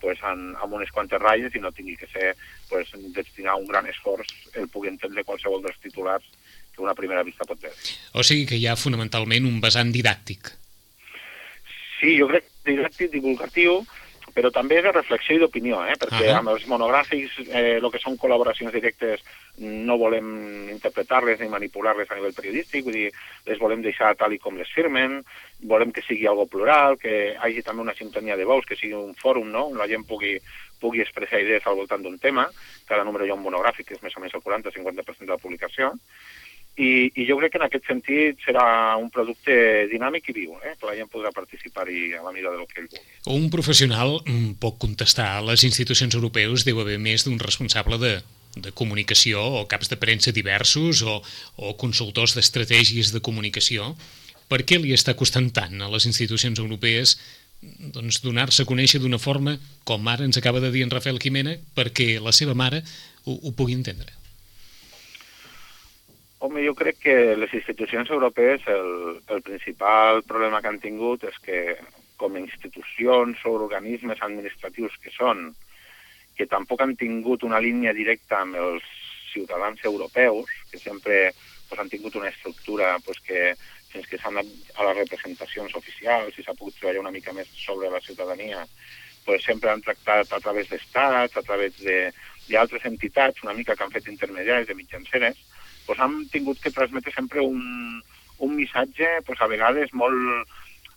pues, 0.00 0.22
en, 0.22 0.54
amb 0.62 0.78
unes 0.78 0.92
quantes 0.94 1.20
ratlles 1.20 1.54
i 1.58 1.60
no 1.60 1.72
tingui 1.74 1.96
que 1.98 2.06
ser 2.08 2.36
pues, 2.70 2.94
destinar 3.16 3.58
un 3.58 3.66
gran 3.66 3.90
esforç 3.90 4.30
el 4.54 4.70
pugui 4.70 4.88
entendre 4.94 5.26
qualsevol 5.26 5.66
dels 5.66 5.82
titulars 5.82 6.30
que 6.72 6.82
una 6.86 6.94
primera 6.94 7.26
vista 7.26 7.44
pot 7.44 7.58
veure. 7.60 7.76
O 8.14 8.22
sigui 8.22 8.46
que 8.46 8.60
hi 8.60 8.68
ha 8.70 8.78
fonamentalment 8.78 9.48
un 9.48 9.58
vessant 9.60 9.90
didàctic. 9.92 10.54
Sí, 11.98 12.14
jo 12.16 12.30
crec 12.30 12.46
que 12.46 12.76
didàctic, 12.76 13.10
divulgatiu, 13.12 13.82
però 14.34 14.50
també 14.54 14.80
de 14.82 14.92
reflexió 14.92 15.36
i 15.36 15.40
d'opinió, 15.42 15.82
eh? 15.86 15.96
perquè 16.00 16.30
Ahà. 16.30 16.38
amb 16.40 16.52
els 16.52 16.66
monogràfics, 16.70 17.36
eh, 17.48 17.76
el 17.78 17.88
que 17.92 18.00
són 18.02 18.18
col·laboracions 18.20 18.72
directes, 18.74 19.22
no 19.60 19.98
volem 20.00 20.70
interpretar-les 20.72 21.40
ni 21.40 21.50
manipular-les 21.52 22.10
a 22.10 22.18
nivell 22.18 22.36
periodístic, 22.36 22.84
vull 22.86 22.98
dir, 22.98 23.10
les 23.46 23.60
volem 23.60 23.82
deixar 23.84 24.14
tal 24.16 24.32
i 24.32 24.40
com 24.42 24.56
les 24.58 24.70
firmen, 24.74 25.20
volem 25.70 25.92
que 25.92 26.04
sigui 26.06 26.26
algo 26.26 26.46
plural, 26.46 26.98
que 26.98 27.14
hi 27.32 27.36
hagi 27.36 27.64
també 27.66 27.84
una 27.84 27.96
sintonia 27.98 28.36
de 28.36 28.48
veus, 28.48 28.66
que 28.66 28.78
sigui 28.78 28.96
un 28.96 29.14
fòrum, 29.14 29.50
no?, 29.52 29.66
on 29.72 29.80
la 29.80 29.88
gent 29.90 30.06
pugui, 30.08 30.36
pugui 30.80 31.04
expressar 31.04 31.42
idees 31.42 31.66
al 31.66 31.76
voltant 31.76 32.02
d'un 32.02 32.18
tema, 32.18 32.48
cada 32.88 33.04
número 33.04 33.26
hi 33.26 33.34
ha 33.34 33.38
un 33.38 33.44
monogràfic, 33.44 33.90
que 33.90 33.98
és 33.98 34.04
més 34.04 34.16
o 34.16 34.22
menys 34.24 34.38
el 34.38 34.46
40-50% 34.46 35.26
de 35.26 35.34
la 35.34 35.42
publicació, 35.42 35.92
i, 36.76 37.10
i 37.14 37.26
jo 37.28 37.36
crec 37.40 37.54
que 37.54 37.60
en 37.60 37.66
aquest 37.66 37.88
sentit 37.88 38.42
serà 38.44 38.96
un 39.00 39.10
producte 39.12 39.54
dinàmic 39.90 40.30
i 40.30 40.36
viu, 40.36 40.54
eh? 40.64 40.76
que 40.78 40.88
la 40.88 40.96
gent 40.98 41.10
podrà 41.12 41.32
participar-hi 41.34 42.14
a 42.18 42.22
la 42.24 42.32
mida 42.32 42.52
del 42.54 42.66
que 42.70 42.82
ell 42.82 42.88
vulgui. 42.88 43.16
Un 43.34 43.48
professional 43.52 44.20
mm, 44.20 44.54
pot 44.62 44.78
contestar 44.82 45.28
a 45.36 45.42
les 45.44 45.64
institucions 45.66 46.14
europeus 46.16 46.64
deu 46.68 46.80
haver 46.80 46.98
més 47.02 47.26
d'un 47.26 47.40
responsable 47.42 47.98
de, 48.00 48.14
de 48.56 48.72
comunicació 48.72 49.42
o 49.60 49.66
caps 49.70 49.92
de 49.92 49.98
premsa 50.00 50.34
diversos 50.36 51.02
o, 51.02 51.20
o 51.56 51.76
consultors 51.80 52.36
d'estratègies 52.38 53.12
de 53.14 53.22
comunicació. 53.24 53.94
Per 54.50 54.62
què 54.66 54.80
li 54.80 54.94
està 54.96 55.14
costant 55.18 55.50
tant 55.54 55.78
a 55.82 55.90
les 55.92 56.06
institucions 56.08 56.58
europees 56.58 57.18
doncs, 57.92 58.22
donar-se 58.24 58.64
a 58.64 58.68
conèixer 58.68 59.02
d'una 59.02 59.20
forma, 59.20 59.58
com 59.84 60.08
ara 60.08 60.24
ens 60.24 60.38
acaba 60.40 60.62
de 60.64 60.70
dir 60.72 60.86
en 60.86 60.92
Rafael 60.92 61.20
Quimena, 61.20 61.58
perquè 61.76 62.14
la 62.22 62.32
seva 62.32 62.56
mare 62.56 62.80
ho, 63.26 63.36
ho 63.36 63.52
pugui 63.52 63.76
entendre? 63.76 64.19
Home, 66.40 66.62
jo 66.64 66.72
crec 66.72 66.96
que 67.04 67.14
les 67.36 67.52
institucions 67.52 68.08
europees 68.08 68.62
el, 68.72 69.20
el 69.28 69.42
principal 69.44 70.22
problema 70.24 70.62
que 70.64 70.70
han 70.70 70.80
tingut 70.80 71.26
és 71.28 71.36
que 71.44 71.58
com 72.20 72.36
a 72.36 72.40
institucions 72.40 73.42
o 73.44 73.52
organismes 73.58 74.22
administratius 74.24 74.96
que 75.02 75.12
són, 75.12 75.50
que 76.36 76.48
tampoc 76.48 76.80
han 76.80 76.96
tingut 76.96 77.44
una 77.44 77.60
línia 77.60 77.92
directa 77.92 78.40
amb 78.40 78.56
els 78.56 78.86
ciutadans 79.34 79.84
europeus, 79.84 80.48
que 80.72 80.80
sempre 80.80 81.20
pues, 81.68 81.76
han 81.76 81.92
tingut 81.92 82.16
una 82.16 82.32
estructura 82.32 82.96
pues, 83.04 83.20
que 83.20 83.52
fins 83.92 84.08
que 84.08 84.16
s'han 84.22 84.40
a 84.40 84.46
les 84.46 84.96
representacions 85.02 85.76
oficials 85.76 86.40
i 86.40 86.46
s'ha 86.46 86.56
pogut 86.56 86.80
treballar 86.80 87.04
una 87.04 87.14
mica 87.14 87.36
més 87.36 87.52
sobre 87.66 87.92
la 87.92 88.00
ciutadania, 88.00 88.64
pues, 89.28 89.44
sempre 89.44 89.70
han 89.70 89.84
tractat 89.84 90.32
a 90.32 90.40
través 90.40 90.72
d'estats, 90.72 91.36
a 91.36 91.44
través 91.44 91.76
d'altres 91.84 92.88
entitats, 92.88 93.44
una 93.44 93.56
mica 93.60 93.76
que 93.76 93.84
han 93.84 93.92
fet 93.92 94.08
intermediaris 94.08 94.72
de 94.72 94.78
mitjanceres, 94.78 95.48
pues, 95.86 95.98
han 95.98 96.26
tingut 96.32 96.60
que 96.60 96.72
transmetre 96.74 97.12
sempre 97.12 97.40
un, 97.40 98.02
un 98.38 98.56
missatge 98.56 99.20
pues, 99.26 99.40
a 99.40 99.48
vegades 99.50 99.92
molt, 99.92 100.48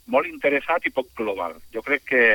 molt 0.08 0.28
interessat 0.28 0.86
i 0.86 0.94
poc 0.96 1.14
global. 1.18 1.56
Jo 1.74 1.84
crec 1.86 2.06
que 2.10 2.26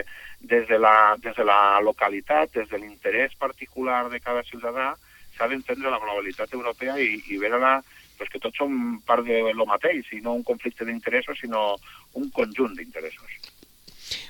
des 0.41 0.69
de 0.69 0.79
la, 0.79 1.17
des 1.23 1.37
de 1.37 1.45
la 1.45 1.81
localitat, 1.85 2.53
des 2.55 2.69
de 2.71 2.79
l'interès 2.79 3.35
particular 3.39 4.09
de 4.09 4.21
cada 4.21 4.45
ciutadà, 4.47 4.95
s'ha 5.37 5.49
d'entendre 5.49 5.91
la 5.91 6.01
globalitat 6.03 6.53
europea 6.55 6.99
i, 6.99 7.19
i 7.31 7.39
veure-la 7.39 7.79
pues, 8.19 8.31
que 8.31 8.41
tots 8.43 8.59
som 8.59 8.99
part 9.07 9.27
de 9.27 9.53
lo 9.55 9.67
mateix, 9.67 10.11
i 10.13 10.23
no 10.23 10.35
un 10.35 10.43
conflicte 10.47 10.87
d'interessos, 10.87 11.39
sinó 11.41 11.77
un 12.19 12.31
conjunt 12.35 12.75
d'interessos. 12.79 13.55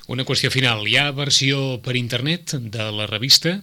Una 0.09 0.25
qüestió 0.25 0.51
final. 0.53 0.85
Hi 0.89 0.97
ha 0.97 1.11
versió 1.15 1.79
per 1.85 1.95
internet 1.97 2.55
de 2.57 2.89
la 2.93 3.05
revista? 3.09 3.59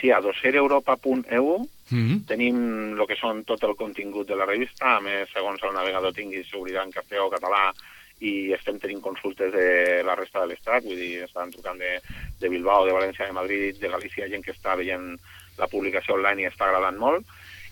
Sí, 0.00 0.10
a 0.10 0.20
dosiereuropa.eu 0.20 1.66
Mm 1.88 2.02
-hmm. 2.02 2.26
tenim 2.26 2.56
el 2.98 3.06
que 3.06 3.14
són 3.14 3.44
tot 3.44 3.62
el 3.62 3.76
contingut 3.76 4.26
de 4.26 4.34
la 4.34 4.44
revista, 4.44 4.96
a 4.96 5.00
més, 5.00 5.30
segons 5.30 5.62
el 5.62 5.72
navegador 5.72 6.12
tingui, 6.12 6.42
s'obrirà 6.42 6.82
en 6.82 6.90
castellà 6.90 7.22
o 7.22 7.30
català 7.30 7.72
i 8.20 8.52
estem 8.52 8.78
tenint 8.80 9.00
consultes 9.00 9.52
de 9.52 10.02
la 10.02 10.14
resta 10.14 10.40
de 10.40 10.46
l'estat, 10.46 10.82
vull 10.82 10.96
dir, 10.96 11.22
estan 11.22 11.50
trucant 11.50 11.78
de, 11.78 12.00
de 12.40 12.48
Bilbao, 12.48 12.86
de 12.86 12.92
València, 12.92 13.26
de 13.26 13.32
Madrid, 13.32 13.76
de 13.78 13.88
Galícia, 13.88 14.28
gent 14.28 14.42
que 14.42 14.52
està 14.52 14.74
veient 14.74 15.18
la 15.58 15.68
publicació 15.68 16.14
online 16.14 16.42
i 16.42 16.46
està 16.46 16.64
agradant 16.66 16.98
molt. 16.98 17.24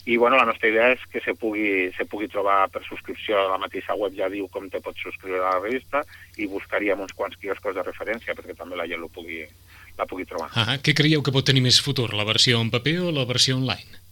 I 0.05 0.19
bueno, 0.19 0.37
la 0.37 0.45
nostra 0.45 0.69
idea 0.69 0.91
és 0.93 1.01
que 1.11 1.21
se 1.25 1.33
pugui, 1.33 1.91
se 1.97 2.05
pugui 2.05 2.29
trobar 2.29 2.69
per 2.69 2.83
subscripció 2.85 3.39
a 3.41 3.49
la 3.49 3.59
mateixa 3.59 3.95
web, 3.97 4.13
ja 4.13 4.29
diu 4.29 4.49
com 4.53 4.69
te 4.69 4.83
pots 4.85 5.01
subscriure 5.01 5.41
a 5.41 5.55
la 5.57 5.61
revista, 5.65 6.05
i 6.37 6.47
buscaríem 6.47 7.01
uns 7.01 7.17
quants 7.17 7.37
quioscos 7.41 7.75
de 7.75 7.83
referència 7.83 8.35
perquè 8.37 8.55
també 8.55 8.77
la 8.77 8.87
gent 8.87 9.01
lo 9.01 9.09
pugui, 9.09 9.47
la 9.99 10.07
pugui 10.07 10.27
trobar. 10.27 10.51
Ah, 10.55 10.79
què 10.83 10.95
creieu 10.97 11.23
que 11.23 11.35
pot 11.35 11.47
tenir 11.47 11.63
més 11.65 11.81
futur, 11.81 12.13
la 12.15 12.27
versió 12.29 12.61
en 12.61 12.73
paper 12.75 12.99
o 13.09 13.13
la 13.15 13.29
versió 13.29 13.57
online? 13.57 14.05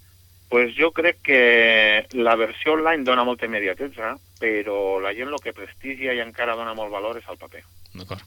pues 0.52 0.74
jo 0.76 0.90
crec 0.92 1.16
que 1.24 2.06
la 2.12 2.34
versió 2.36 2.74
online 2.74 3.06
dona 3.08 3.24
molta 3.24 3.46
immediatesa, 3.48 4.18
però 4.36 4.98
la 5.00 5.14
gent 5.16 5.30
el 5.32 5.40
que 5.40 5.54
prestigia 5.56 6.12
i 6.12 6.20
encara 6.20 6.58
dona 6.58 6.74
molt 6.76 6.92
valor 6.92 7.16
és 7.16 7.30
el 7.32 7.38
paper. 7.40 7.62
D'acord. 7.96 8.26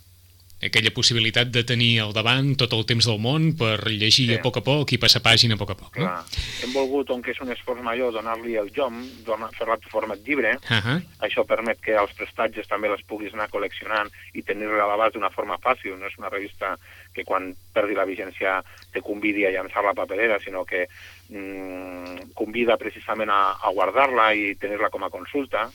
Aquella 0.66 0.92
possibilitat 0.92 1.48
de 1.54 1.64
tenir 1.64 2.00
al 2.02 2.14
davant 2.14 2.56
tot 2.58 2.74
el 2.74 2.86
temps 2.86 3.06
del 3.06 3.20
món 3.20 3.52
per 3.58 3.88
llegir 3.92 4.26
Sí. 4.28 4.34
a 4.36 4.42
poc 4.42 4.58
a 4.58 4.62
poc 4.62 4.92
i 4.94 4.98
passar 4.98 5.22
pàgina 5.22 5.54
a 5.56 5.58
poc 5.58 5.70
a 5.72 5.76
poc, 5.76 5.98
no? 5.98 6.06
Clar. 6.06 6.24
Hem 6.64 6.74
volgut, 6.74 7.10
on 7.12 7.22
que 7.22 7.32
és 7.32 7.42
un 7.42 7.52
esforç 7.52 7.82
major, 7.82 8.12
donar-li 8.14 8.56
el 8.56 8.72
jom, 8.76 9.02
donar- 9.26 9.52
fer-la 9.56 9.76
en 9.76 9.82
format 9.92 10.20
llibre. 10.26 10.56
Uh 10.70 10.82
-huh. 10.84 11.02
Això 11.22 11.46
permet 11.46 11.80
que 11.82 11.96
els 11.96 12.14
prestatges 12.14 12.68
també 12.68 12.90
les 12.90 13.02
puguis 13.04 13.34
anar 13.34 13.50
col·leccionant 13.50 14.10
i 14.34 14.42
tenir-la 14.42 14.84
a 14.84 14.88
l'abast 14.88 15.14
d'una 15.16 15.30
forma 15.30 15.58
fàcil. 15.58 15.98
No 16.00 16.08
és 16.08 16.18
una 16.18 16.30
revista 16.30 16.78
que 17.14 17.24
quan 17.24 17.56
perdi 17.74 17.94
la 17.96 18.06
vigència 18.06 18.64
te 18.92 19.02
convidi 19.02 19.46
a 19.46 19.52
llançar 19.52 19.84
la 19.84 19.94
paperera, 19.94 20.40
sinó 20.40 20.66
que 20.66 20.88
mm, 21.30 22.34
convida 22.34 22.78
precisament 22.78 23.30
a, 23.30 23.52
a 23.62 23.70
guardar-la 23.72 24.34
i 24.34 24.56
tenir-la 24.56 24.90
com 24.90 25.04
a 25.04 25.10
consulta. 25.10 25.70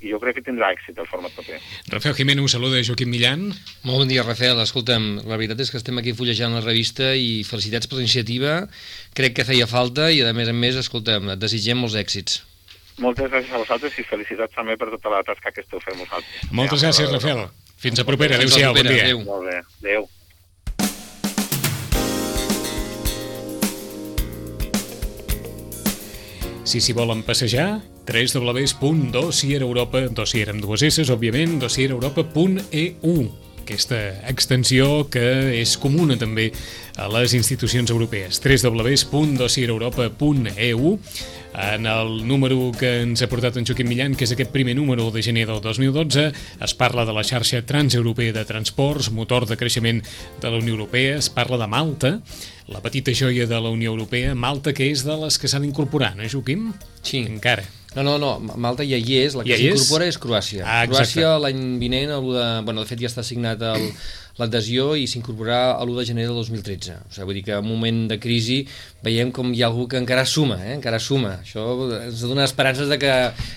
I 0.00 0.08
jo 0.14 0.18
crec 0.20 0.38
que 0.38 0.44
tindrà 0.46 0.70
èxit 0.72 0.96
el 0.96 1.08
format 1.08 1.34
paper. 1.36 1.58
Rafael 1.92 2.14
Jimeno 2.16 2.44
us 2.46 2.54
saluda 2.56 2.80
Joaquim 2.80 3.10
Millan. 3.12 3.50
Molt 3.84 4.02
bon 4.02 4.08
dia, 4.08 4.24
Rafael. 4.24 4.56
Escolta'm, 4.62 5.10
la 5.28 5.36
veritat 5.36 5.60
és 5.60 5.70
que 5.72 5.76
estem 5.76 6.00
aquí 6.00 6.14
fullejant 6.16 6.56
la 6.56 6.62
revista 6.64 7.12
i 7.12 7.42
felicitats 7.44 7.90
per 7.90 7.98
la 7.98 8.06
iniciativa. 8.06 8.54
Crec 9.16 9.36
que 9.36 9.44
feia 9.44 9.68
falta 9.68 10.08
i, 10.08 10.22
a 10.24 10.32
més 10.36 10.48
a 10.48 10.56
més, 10.56 10.78
escolta'm, 10.80 11.34
et 11.34 11.42
desitgem 11.42 11.76
molts 11.84 11.98
èxits. 12.00 12.40
Moltes 13.00 13.28
gràcies 13.32 13.52
a 13.52 13.60
vosaltres 13.60 13.98
i 14.00 14.04
felicitats 14.08 14.56
també 14.56 14.76
per 14.80 14.88
tota 14.92 15.12
la 15.12 15.20
tasca 15.24 15.52
que 15.52 15.64
esteu 15.64 15.80
fent 15.84 16.00
vosaltres. 16.00 16.48
Moltes 16.52 16.80
Ja, 16.80 16.88
gràcies, 16.88 17.12
Rafael. 17.12 17.44
Fins 17.80 18.00
a 18.00 18.04
propera. 18.08 18.36
Adéu-siau, 18.40 18.74
bon 18.76 18.88
dia. 18.88 19.04
Adéu. 19.04 19.22
Molt 19.24 19.46
bé, 19.48 19.60
adéu. 19.84 20.08
Si 26.70 26.78
s'hi 26.78 26.92
volen 26.94 27.24
passejar, 27.26 27.80
www.dossiereuropa, 28.06 30.06
dossier 30.14 30.50
amb 30.50 30.64
dues 30.64 30.82
S, 30.88 31.10
òbviament, 31.10 31.60
dossiereuropa.eu 31.60 33.30
aquesta 33.70 34.26
extensió 34.26 35.06
que 35.12 35.60
és 35.60 35.76
comuna 35.78 36.16
també 36.18 36.50
a 36.98 37.06
les 37.12 37.34
institucions 37.38 37.90
europees. 37.90 38.40
www.dossiereuropa.eu 38.42 40.98
en 41.50 41.86
el 41.86 42.28
número 42.28 42.70
que 42.78 43.02
ens 43.02 43.22
ha 43.22 43.28
portat 43.30 43.56
en 43.58 43.66
Joaquim 43.66 43.88
Millan, 43.90 44.14
que 44.14 44.24
és 44.26 44.32
aquest 44.34 44.52
primer 44.54 44.74
número 44.78 45.10
de 45.10 45.22
gener 45.22 45.46
del 45.48 45.60
2012, 45.62 46.32
es 46.62 46.74
parla 46.74 47.04
de 47.06 47.12
la 47.14 47.24
xarxa 47.26 47.66
transeuropea 47.66 48.32
de 48.32 48.44
transports, 48.46 49.10
motor 49.10 49.46
de 49.46 49.56
creixement 49.58 50.02
de 50.40 50.50
la 50.50 50.58
Unió 50.58 50.74
Europea, 50.74 51.16
es 51.18 51.30
parla 51.30 51.58
de 51.58 51.66
Malta, 51.66 52.20
la 52.70 52.82
petita 52.82 53.12
joia 53.14 53.46
de 53.46 53.60
la 53.60 53.70
Unió 53.70 53.90
Europea, 53.90 54.34
Malta 54.34 54.72
que 54.72 54.90
és 54.90 55.04
de 55.06 55.16
les 55.24 55.38
que 55.38 55.48
s'han 55.50 55.62
d'incorporar, 55.66 56.16
no, 56.16 56.28
Joaquim? 56.30 56.72
Sí. 57.02 57.18
Encara. 57.26 57.79
No, 57.96 58.04
no, 58.06 58.18
no, 58.22 58.38
Malta 58.38 58.84
ja 58.86 58.98
hi 59.00 59.16
és, 59.18 59.34
la 59.34 59.42
que 59.42 59.50
Ja 59.50 59.58
hi 59.58 59.72
és? 59.72 59.80
s'incorpora 59.80 60.06
és 60.06 60.18
Croàcia. 60.22 60.62
Ah, 60.62 60.84
exacte. 60.86 61.18
Croàcia 61.18 61.32
l'any 61.42 61.62
vinent, 61.82 62.12
a 62.14 62.20
de, 62.22 62.44
bueno, 62.66 62.84
de 62.84 62.86
fet 62.86 63.00
ja 63.02 63.10
està 63.10 63.24
signat 63.26 63.64
l'adhesió 64.38 64.92
i 64.96 65.08
s'incorporarà 65.10 65.74
a 65.74 65.82
l'1 65.84 65.96
de 65.98 66.04
gener 66.08 66.26
del 66.28 66.38
2013. 66.38 66.94
O 67.02 67.10
sigui, 67.12 67.26
vull 67.26 67.38
dir 67.40 67.42
que 67.48 67.56
en 67.56 67.64
un 67.64 67.72
moment 67.72 67.98
de 68.12 68.20
crisi 68.22 68.60
veiem 69.04 69.32
com 69.34 69.50
hi 69.52 69.64
ha 69.64 69.68
algú 69.68 69.88
que 69.90 69.98
encara 69.98 70.22
suma, 70.24 70.60
eh? 70.62 70.76
encara 70.76 71.00
suma. 71.02 71.34
Això 71.42 71.66
ens 71.98 72.22
dona 72.22 72.46
esperances 72.46 72.88
de 72.92 73.00
que 73.02 73.10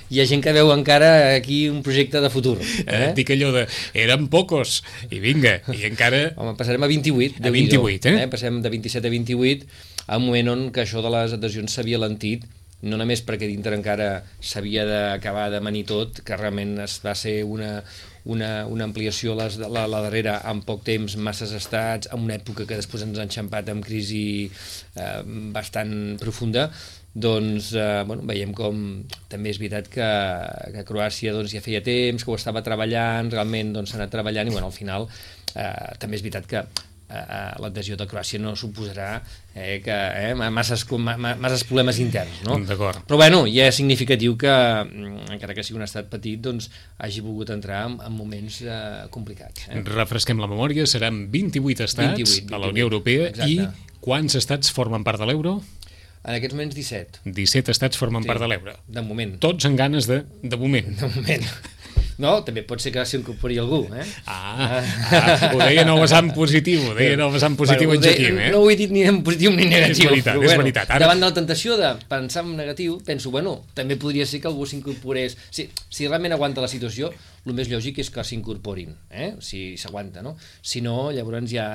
hi 0.10 0.20
ha 0.20 0.28
gent 0.30 0.44
que 0.44 0.56
veu 0.56 0.74
encara 0.74 1.12
aquí 1.36 1.68
un 1.70 1.84
projecte 1.86 2.24
de 2.24 2.34
futur. 2.34 2.58
Eh? 2.60 2.84
Eh? 2.88 3.12
Dic 3.20 3.36
allò 3.38 3.54
de, 3.56 3.68
eren 3.94 4.28
pocos, 4.34 4.82
i 5.12 5.22
vinga, 5.24 5.60
i 5.78 5.86
encara... 5.92 6.26
Home, 6.42 6.58
passarem 6.58 6.84
a 6.84 6.90
28. 6.90 7.38
A 7.38 7.48
Déu-n'hi-do, 7.48 7.86
28, 7.86 8.18
eh? 8.18 8.28
Passem 8.34 8.60
de 8.66 8.74
27 8.74 9.08
a 9.08 9.14
28 9.14 9.72
a 10.08 10.18
un 10.20 10.26
moment 10.26 10.52
on 10.58 10.68
que 10.74 10.84
això 10.84 11.06
de 11.06 11.14
les 11.14 11.38
adhesions 11.38 11.78
s'havia 11.78 12.02
lentit 12.02 12.44
no 12.84 13.00
només 13.00 13.24
perquè 13.24 13.48
dintre 13.48 13.78
encara 13.78 14.24
s'havia 14.44 14.84
d'acabar 14.88 15.50
de 15.54 15.62
manir 15.64 15.86
tot, 15.90 16.24
que 16.26 16.38
realment 16.40 16.76
es 16.84 16.98
va 17.04 17.14
ser 17.16 17.38
una, 17.48 17.78
una, 18.26 18.66
una 18.68 18.88
ampliació 18.88 19.34
a 19.34 19.48
la, 19.48 19.86
la 19.88 20.02
darrera 20.06 20.40
en 20.52 20.64
poc 20.68 20.84
temps, 20.88 21.16
masses 21.16 21.54
estats, 21.56 22.12
en 22.12 22.28
una 22.28 22.38
època 22.40 22.68
que 22.68 22.80
després 22.80 23.06
ens 23.08 23.20
ha 23.20 23.28
enxampat 23.28 23.72
amb 23.72 23.86
crisi 23.88 24.26
eh, 24.50 25.22
bastant 25.56 26.20
profunda, 26.22 26.70
doncs 27.14 27.74
eh, 27.78 28.04
bueno, 28.10 28.26
veiem 28.26 28.54
com 28.58 29.04
també 29.30 29.54
és 29.54 29.60
veritat 29.62 29.90
que, 29.92 30.08
que 30.74 30.88
Croàcia 30.88 31.36
doncs, 31.36 31.54
ja 31.54 31.62
feia 31.62 31.84
temps, 31.86 32.24
que 32.24 32.32
ho 32.32 32.40
estava 32.40 32.64
treballant, 32.66 33.30
realment 33.32 33.76
doncs, 33.76 33.94
s'ha 33.94 34.00
doncs, 34.00 34.02
anat 34.02 34.18
treballant 34.18 34.50
i 34.50 34.56
bueno, 34.56 34.72
al 34.72 34.76
final 34.76 35.08
eh, 35.54 35.94
també 36.02 36.18
és 36.18 36.26
veritat 36.26 36.50
que 36.50 36.66
eh, 37.14 37.54
l'adhesió 37.62 37.98
de 38.00 38.08
Croàcia 38.10 38.42
no 38.42 38.56
suposarà 38.58 39.10
eh, 39.54 39.80
que 39.86 39.94
eh, 39.94 40.34
masses, 40.34 40.86
masses 40.90 41.66
problemes 41.70 42.00
interns, 42.02 42.42
no? 42.48 42.58
D'acord. 42.68 43.04
Però 43.08 43.20
bueno, 43.22 43.44
ja 43.50 43.68
és 43.70 43.78
significatiu 43.78 44.36
que, 44.40 44.54
mm, 44.54 45.30
encara 45.38 45.56
que 45.58 45.66
sigui 45.66 45.80
un 45.80 45.86
estat 45.86 46.10
petit, 46.12 46.42
doncs 46.42 46.70
hagi 46.98 47.24
volgut 47.26 47.54
entrar 47.54 47.86
en, 47.90 48.00
en 48.04 48.18
moments 48.18 48.62
eh, 48.66 49.06
complicats. 49.14 49.70
Eh? 49.70 49.84
Refresquem 49.94 50.42
la 50.42 50.50
memòria, 50.50 50.88
seran 50.90 51.28
28 51.34 51.88
estats 51.88 52.18
28, 52.18 52.50
28, 52.50 52.56
a 52.56 52.64
la 52.66 52.74
Unió 52.74 52.90
Europea 52.90 53.30
Exacte. 53.30 53.52
i 53.52 54.02
quants 54.04 54.36
estats 54.40 54.74
formen 54.74 55.06
part 55.06 55.22
de 55.22 55.30
l'euro? 55.30 55.60
En 56.24 56.38
aquests 56.38 56.56
moments 56.56 56.76
17. 56.76 57.24
17 57.36 57.72
estats 57.74 58.00
formen 58.00 58.24
sí, 58.24 58.30
part 58.32 58.40
de 58.40 58.48
l'euro. 58.48 58.78
De 58.88 59.04
moment. 59.04 59.36
Tots 59.44 59.68
en 59.68 59.76
ganes 59.76 60.08
de, 60.08 60.22
de 60.42 60.60
moment. 60.60 60.94
De 61.02 61.10
moment. 61.18 61.50
No, 62.22 62.34
també 62.46 62.62
pot 62.68 62.82
ser 62.84 62.92
que 62.94 63.04
s'incorpori 63.08 63.58
algú, 63.62 63.82
eh? 63.96 64.06
Ah, 64.30 64.80
ah, 64.80 65.50
ho 65.50 65.60
deia 65.62 65.86
no 65.88 65.96
vessant 66.02 66.30
positiu, 66.36 66.84
ho 66.92 66.96
deia 66.98 67.18
no 67.20 67.30
vessant 67.34 67.58
positiu 67.60 67.90
bueno, 67.90 68.02
en 68.02 68.08
Joaquim, 68.08 68.40
eh? 68.40 68.50
No 68.54 68.62
ho 68.62 68.70
he 68.70 68.78
dit 68.80 68.94
ni 68.94 69.06
en 69.10 69.22
positiu 69.26 69.54
ni 69.56 69.66
negatiu. 69.70 70.10
És 70.10 70.12
veritat, 70.12 70.38
però, 70.38 70.46
és 70.46 70.52
bueno, 70.52 70.64
veritat. 70.66 70.94
Ara... 70.94 71.06
Davant 71.06 71.24
de 71.24 71.30
la 71.30 71.38
tentació 71.40 71.78
de 71.80 71.94
pensar 72.12 72.46
en 72.46 72.56
negatiu, 72.60 73.00
penso, 73.06 73.34
bueno, 73.34 73.60
també 73.74 73.98
podria 74.02 74.28
ser 74.30 74.44
que 74.44 74.52
algú 74.52 74.68
s'incorporés... 74.70 75.38
Si, 75.50 75.68
si 75.90 76.08
realment 76.08 76.38
aguanta 76.38 76.64
la 76.64 76.72
situació, 76.72 77.12
el 77.44 77.58
més 77.58 77.68
lògic 77.72 78.00
és 78.04 78.10
que 78.14 78.24
s'incorporin, 78.24 78.94
eh? 79.12 79.34
si 79.44 79.74
s'aguanta, 79.80 80.22
no? 80.24 80.38
Si 80.62 80.84
no, 80.86 81.12
llavors 81.12 81.50
ja, 81.52 81.68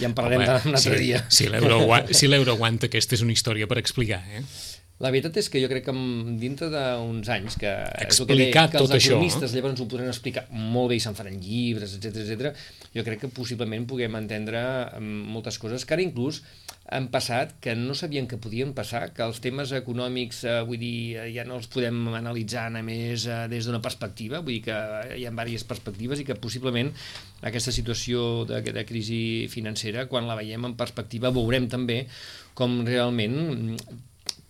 ja 0.00 0.08
en 0.08 0.16
parlarem 0.18 0.42
Home, 0.42 0.72
un 0.72 0.78
altre 0.78 0.96
si, 0.98 1.04
dia. 1.04 1.22
Si 1.28 1.48
l'euro 1.52 1.82
si 2.10 2.30
aguanta, 2.56 2.88
aquesta 2.88 3.18
és 3.18 3.22
una 3.22 3.36
història 3.36 3.68
per 3.70 3.78
explicar, 3.78 4.22
eh? 4.32 4.42
La 5.02 5.10
veritat 5.10 5.38
és 5.40 5.48
que 5.50 5.58
jo 5.58 5.66
crec 5.70 5.86
que 5.88 5.92
dintre 6.38 6.68
d'uns 6.70 7.28
anys 7.34 7.56
que, 7.58 7.70
Explicar 8.04 8.68
que, 8.68 8.76
que 8.76 8.82
els 8.84 8.92
economistes 8.98 9.48
això, 9.48 9.56
llavors 9.56 9.80
ho 9.82 9.86
podran 9.90 10.12
explicar 10.12 10.44
molt 10.52 10.92
bé 10.92 10.98
i 11.00 11.02
se'n 11.02 11.16
faran 11.18 11.40
llibres, 11.42 11.96
etc 11.96 12.20
etc. 12.22 12.52
jo 12.94 13.02
crec 13.06 13.24
que 13.24 13.30
possiblement 13.34 13.88
puguem 13.88 14.14
entendre 14.20 14.60
mm, 15.00 15.24
moltes 15.34 15.58
coses 15.58 15.86
que 15.88 15.96
ara 15.96 16.04
inclús 16.04 16.42
han 16.92 17.08
passat 17.10 17.56
que 17.64 17.74
no 17.78 17.96
sabien 17.98 18.28
que 18.28 18.38
podien 18.42 18.74
passar, 18.76 19.08
que 19.16 19.24
els 19.24 19.40
temes 19.42 19.72
econòmics, 19.74 20.42
eh, 20.44 20.60
vull 20.68 20.78
dir, 20.82 21.18
ja 21.34 21.46
no 21.48 21.56
els 21.58 21.70
podem 21.72 21.98
analitzar 22.18 22.68
a 22.68 22.84
més 22.84 23.26
eh, 23.26 23.40
des 23.50 23.66
d'una 23.66 23.80
perspectiva, 23.82 24.42
vull 24.44 24.58
dir 24.58 24.64
que 24.68 24.78
hi 25.16 25.26
ha 25.26 25.32
diverses 25.32 25.66
perspectives 25.66 26.20
i 26.20 26.28
que 26.28 26.36
possiblement 26.38 26.92
aquesta 27.48 27.74
situació 27.74 28.44
de, 28.46 28.60
de 28.62 28.86
crisi 28.86 29.48
financera, 29.50 30.06
quan 30.10 30.28
la 30.28 30.38
veiem 30.38 30.68
en 30.68 30.78
perspectiva, 30.78 31.32
veurem 31.34 31.70
també 31.72 32.04
com 32.58 32.82
realment 32.86 33.38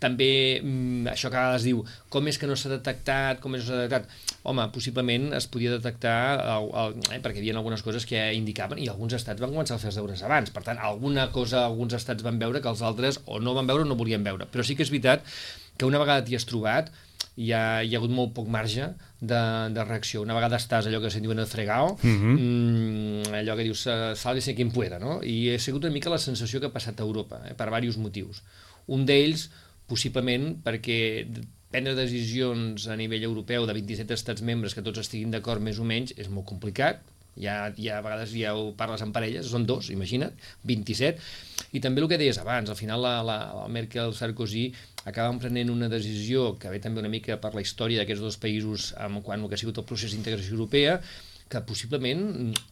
també 0.02 0.30
mm, 0.58 1.12
això 1.12 1.30
que 1.32 1.42
es 1.56 1.66
diu, 1.66 1.84
com 2.12 2.26
és 2.30 2.38
que 2.40 2.48
no 2.50 2.56
s'ha 2.58 2.72
detectat, 2.74 3.40
com 3.42 3.54
és 3.56 3.62
que 3.62 3.70
no 3.70 3.76
s'ha 3.76 3.86
detectat, 3.86 4.10
home, 4.50 4.66
possiblement 4.74 5.30
es 5.38 5.46
podia 5.50 5.72
detectar, 5.76 6.18
el, 6.56 6.68
el, 6.82 6.98
eh, 7.12 7.20
perquè 7.22 7.38
hi 7.38 7.46
havia 7.46 7.56
algunes 7.60 7.84
coses 7.86 8.06
que 8.08 8.18
ja 8.18 8.34
indicaven 8.34 8.82
i 8.82 8.90
alguns 8.90 9.14
estats 9.18 9.42
van 9.42 9.54
començar 9.54 9.78
a 9.78 9.82
fer 9.82 9.92
els 9.92 10.00
deures 10.00 10.26
abans, 10.26 10.50
per 10.54 10.64
tant, 10.66 10.82
alguna 10.82 11.30
cosa 11.34 11.64
alguns 11.68 11.94
estats 11.98 12.26
van 12.26 12.42
veure 12.42 12.60
que 12.60 12.72
els 12.72 12.82
altres 12.82 13.22
o 13.26 13.40
no 13.40 13.54
van 13.58 13.70
veure 13.70 13.86
o 13.86 13.88
no 13.88 13.98
volien 13.98 14.26
veure, 14.26 14.50
però 14.50 14.66
sí 14.66 14.76
que 14.76 14.86
és 14.86 14.92
veritat 14.92 15.24
que 15.78 15.88
una 15.88 16.02
vegada 16.02 16.26
t'hi 16.26 16.36
has 16.36 16.46
trobat, 16.48 16.90
hi 17.36 17.48
ha, 17.56 17.80
hi 17.80 17.94
ha 17.94 17.98
hagut 18.00 18.12
molt 18.12 18.34
poc 18.36 18.48
marge 18.52 18.90
de, 19.20 19.40
de 19.72 19.84
reacció. 19.86 20.22
Una 20.26 20.36
vegada 20.36 20.58
estàs 20.60 20.88
allò 20.88 21.00
que 21.00 21.10
se'n 21.12 21.24
diuen 21.24 21.40
el 21.40 21.48
fregao, 21.48 21.94
uh 21.94 22.06
mhm. 22.06 22.18
-huh. 22.20 22.36
mmm, 22.38 23.34
allò 23.40 23.56
que 23.56 23.64
dius 23.64 23.86
sálvese 24.14 24.54
quien 24.54 24.70
pueda, 24.70 24.98
no? 24.98 25.20
I 25.22 25.54
ha 25.54 25.58
sigut 25.58 25.84
una 25.84 25.92
mica 25.92 26.10
la 26.10 26.18
sensació 26.18 26.60
que 26.60 26.66
ha 26.66 26.76
passat 26.76 27.00
a 27.00 27.04
Europa, 27.04 27.40
eh, 27.48 27.54
per 27.54 27.66
diversos 27.66 27.96
motius. 27.96 28.42
Un 28.86 29.06
d'ells, 29.06 29.50
possiblement 29.90 30.52
perquè 30.64 30.98
prendre 31.72 31.96
decisions 31.96 32.86
a 32.92 32.98
nivell 33.00 33.24
europeu 33.24 33.64
de 33.66 33.74
27 33.78 34.12
estats 34.18 34.44
membres 34.44 34.76
que 34.76 34.84
tots 34.84 35.00
estiguin 35.00 35.32
d'acord 35.32 35.64
més 35.64 35.80
o 35.80 35.86
menys 35.88 36.12
és 36.20 36.28
molt 36.28 36.46
complicat, 36.50 37.00
ja, 37.40 37.72
ja 37.80 37.96
a 37.98 38.04
vegades 38.04 38.34
ja 38.36 38.52
ho 38.56 38.70
parles 38.76 39.02
en 39.04 39.12
parelles, 39.14 39.48
són 39.48 39.64
dos, 39.68 39.88
imagina't, 39.94 40.36
27, 40.68 41.22
i 41.72 41.80
també 41.80 42.02
el 42.02 42.10
que 42.10 42.20
deies 42.20 42.38
abans, 42.42 42.68
al 42.68 42.76
final 42.76 43.00
la, 43.00 43.14
la, 43.24 43.38
la 43.56 43.68
Merkel 43.72 44.12
Sarkozy 44.12 44.66
acaben 45.08 45.40
prenent 45.40 45.72
una 45.72 45.88
decisió 45.88 46.52
que 46.60 46.70
ve 46.70 46.80
també 46.82 47.00
una 47.00 47.10
mica 47.12 47.38
per 47.40 47.54
la 47.56 47.64
història 47.64 48.02
d'aquests 48.02 48.22
dos 48.22 48.38
països 48.42 48.92
amb 49.00 49.24
quan 49.24 49.48
que 49.48 49.56
ha 49.56 49.62
sigut 49.62 49.80
el 49.80 49.88
procés 49.88 50.12
d'integració 50.12 50.52
europea, 50.54 51.00
que 51.52 51.60
possiblement, 51.68 52.22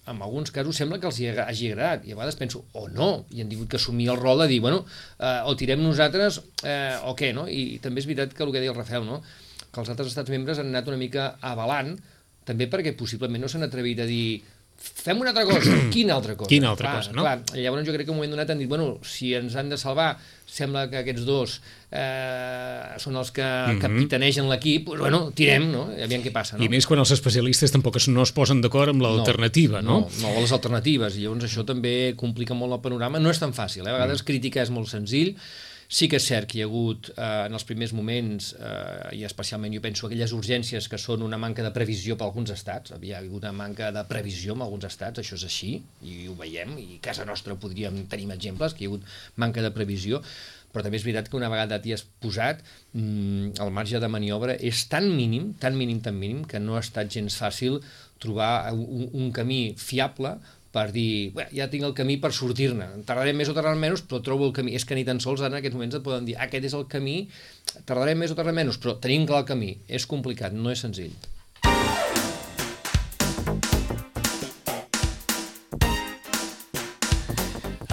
en 0.09 0.23
alguns 0.25 0.55
casos, 0.55 0.79
sembla 0.81 0.97
que 1.03 1.11
els 1.11 1.21
hi 1.21 1.29
hagi 1.35 1.69
agradat. 1.75 2.07
I 2.09 2.15
a 2.15 2.19
vegades 2.19 2.39
penso, 2.41 2.65
o 2.73 2.87
oh, 2.87 2.89
no, 2.89 3.11
i 3.37 3.45
han 3.45 3.53
tingut 3.53 3.69
que 3.69 3.77
assumir 3.77 4.09
el 4.09 4.17
rol 4.17 4.41
de 4.41 4.49
dir, 4.49 4.63
bueno, 4.65 4.87
eh, 5.19 5.41
o 5.45 5.53
tirem 5.61 5.83
nosaltres 5.85 6.41
eh, 6.65 6.97
o 7.05 7.13
què, 7.19 7.35
no? 7.37 7.45
I 7.45 7.79
també 7.85 8.01
és 8.01 8.09
veritat 8.09 8.33
que 8.33 8.47
el 8.47 8.55
que 8.55 8.63
deia 8.63 8.73
el 8.73 8.81
Rafael, 8.81 9.05
no? 9.05 9.21
que 9.71 9.83
els 9.83 9.91
altres 9.93 10.11
estats 10.11 10.33
membres 10.33 10.59
han 10.59 10.73
anat 10.73 10.89
una 10.91 10.99
mica 11.01 11.35
avalant, 11.47 11.95
també 12.47 12.67
perquè 12.71 12.95
possiblement 12.99 13.43
no 13.45 13.51
s'han 13.51 13.67
atrevit 13.67 14.03
a 14.03 14.09
dir 14.09 14.41
fem 14.81 15.21
una 15.21 15.35
altra 15.35 15.45
cosa, 15.45 15.77
quina 15.95 16.17
altra 16.17 16.35
cosa? 16.41 16.49
Quina 16.51 16.71
altra 16.73 16.89
clar, 16.89 17.01
cosa, 17.03 17.15
no? 17.15 17.25
Clar, 17.27 17.61
llavors 17.61 17.87
jo 17.87 17.95
crec 17.95 18.09
que 18.09 18.13
en 18.13 18.17
un 18.17 18.23
moment 18.23 18.35
donat 18.35 18.51
han 18.55 18.63
dit, 18.63 18.69
bueno, 18.71 18.95
si 19.05 19.35
ens 19.37 19.57
han 19.61 19.69
de 19.71 19.79
salvar, 19.81 20.15
sembla 20.51 20.87
que 20.91 20.99
aquests 21.01 21.25
dos 21.27 21.57
eh, 21.91 22.99
són 23.03 23.17
els 23.17 23.31
que 23.31 23.45
mm 23.45 23.71
-hmm. 23.71 23.81
capitanegen 23.81 24.49
l'equip, 24.51 24.87
doncs, 24.89 25.01
bueno, 25.01 25.21
tirem, 25.35 25.71
no? 25.73 25.89
Aviam 26.05 26.23
què 26.23 26.33
passa, 26.33 26.57
no? 26.57 26.65
I 26.65 26.69
més 26.69 26.87
quan 26.87 27.01
els 27.01 27.11
especialistes 27.11 27.73
tampoc 27.73 27.97
no 28.09 28.23
es 28.23 28.33
posen 28.33 28.61
d'acord 28.61 28.91
amb 28.91 29.03
l'alternativa, 29.03 29.81
no, 29.81 30.01
no? 30.01 30.11
No, 30.23 30.29
no, 30.35 30.41
les 30.41 30.53
alternatives, 30.53 31.17
i 31.17 31.23
llavors 31.23 31.45
això 31.45 31.65
també 31.65 32.15
complica 32.17 32.55
molt 32.55 32.73
el 32.73 32.81
panorama. 32.81 33.19
No 33.19 33.31
és 33.31 33.39
tan 33.39 33.53
fàcil, 33.53 33.87
eh? 33.87 33.91
a 33.91 33.99
vegades 33.99 34.23
mm. 34.23 34.27
criticar 34.27 34.63
és 34.63 34.71
molt 34.71 34.89
senzill, 34.89 35.37
Sí 35.91 36.07
que 36.07 36.21
és 36.21 36.27
cert 36.31 36.47
que 36.47 36.61
hi 36.61 36.63
ha 36.63 36.69
hagut 36.69 37.09
eh, 37.11 37.29
en 37.49 37.57
els 37.59 37.65
primers 37.67 37.91
moments, 37.99 38.53
eh, 38.55 39.17
i 39.19 39.25
especialment 39.27 39.75
jo 39.75 39.81
penso 39.83 40.07
aquelles 40.07 40.31
urgències 40.37 40.87
que 40.87 41.01
són 41.03 41.25
una 41.27 41.39
manca 41.43 41.65
de 41.67 41.73
previsió 41.75 42.15
per 42.15 42.29
alguns 42.29 42.53
estats, 42.55 42.95
havia 42.95 43.19
hagut 43.19 43.43
una 43.43 43.51
manca 43.59 43.89
de 43.97 44.05
previsió 44.07 44.55
en 44.55 44.63
alguns 44.63 44.87
estats, 44.87 45.19
això 45.19 45.35
és 45.41 45.49
així, 45.49 45.73
i 46.07 46.29
ho 46.31 46.37
veiem, 46.39 46.77
i 46.79 47.01
a 47.01 47.03
casa 47.09 47.27
nostra 47.27 47.59
podríem 47.59 48.05
tenir 48.13 48.31
exemples, 48.37 48.77
que 48.77 48.85
hi 48.85 48.87
ha 48.87 48.93
hagut 48.93 49.11
manca 49.43 49.67
de 49.67 49.73
previsió, 49.75 50.23
però 50.71 50.87
també 50.87 51.01
és 51.01 51.09
veritat 51.09 51.27
que 51.27 51.41
una 51.41 51.51
vegada 51.51 51.81
t'hi 51.83 51.97
has 51.97 52.07
posat, 52.23 52.63
mmm, 52.95 53.59
el 53.59 53.75
marge 53.75 53.99
de 53.99 54.13
maniobra 54.15 54.55
és 54.55 54.85
tan 54.93 55.11
mínim, 55.11 55.57
tan 55.59 55.75
mínim, 55.75 55.99
tan 56.07 56.15
mínim, 56.15 56.47
que 56.47 56.63
no 56.63 56.79
ha 56.79 56.85
estat 56.87 57.11
gens 57.11 57.35
fàcil 57.35 57.83
trobar 58.23 58.71
un, 58.77 59.11
un 59.11 59.35
camí 59.35 59.75
fiable 59.75 60.37
per 60.75 60.87
dir, 60.95 61.33
bé, 61.35 61.49
ja 61.57 61.67
tinc 61.71 61.87
el 61.89 61.95
camí 61.99 62.17
per 62.23 62.31
sortir-ne, 62.37 62.87
tardarem 63.09 63.39
més 63.41 63.51
o 63.51 63.55
tardarem 63.57 63.81
menys, 63.83 64.05
però 64.07 64.23
trobo 64.27 64.47
el 64.47 64.55
camí, 64.55 64.77
és 64.79 64.87
que 64.87 64.99
ni 64.99 65.07
tan 65.09 65.19
sols 65.23 65.43
ara 65.43 65.55
en 65.55 65.59
aquests 65.59 65.79
moments 65.79 65.99
et 65.99 66.07
poden 66.07 66.29
dir, 66.29 66.37
aquest 66.39 66.69
és 66.71 66.77
el 66.79 66.87
camí, 66.91 67.17
tardarem 67.89 68.23
més 68.23 68.31
o 68.31 68.39
tardarem 68.39 68.63
menys, 68.63 68.79
però 68.83 68.95
tenim 69.03 69.27
clar 69.27 69.43
el 69.43 69.51
camí, 69.51 69.75
és 69.91 70.07
complicat, 70.11 70.55
no 70.55 70.71
és 70.71 70.87
senzill. 70.87 71.17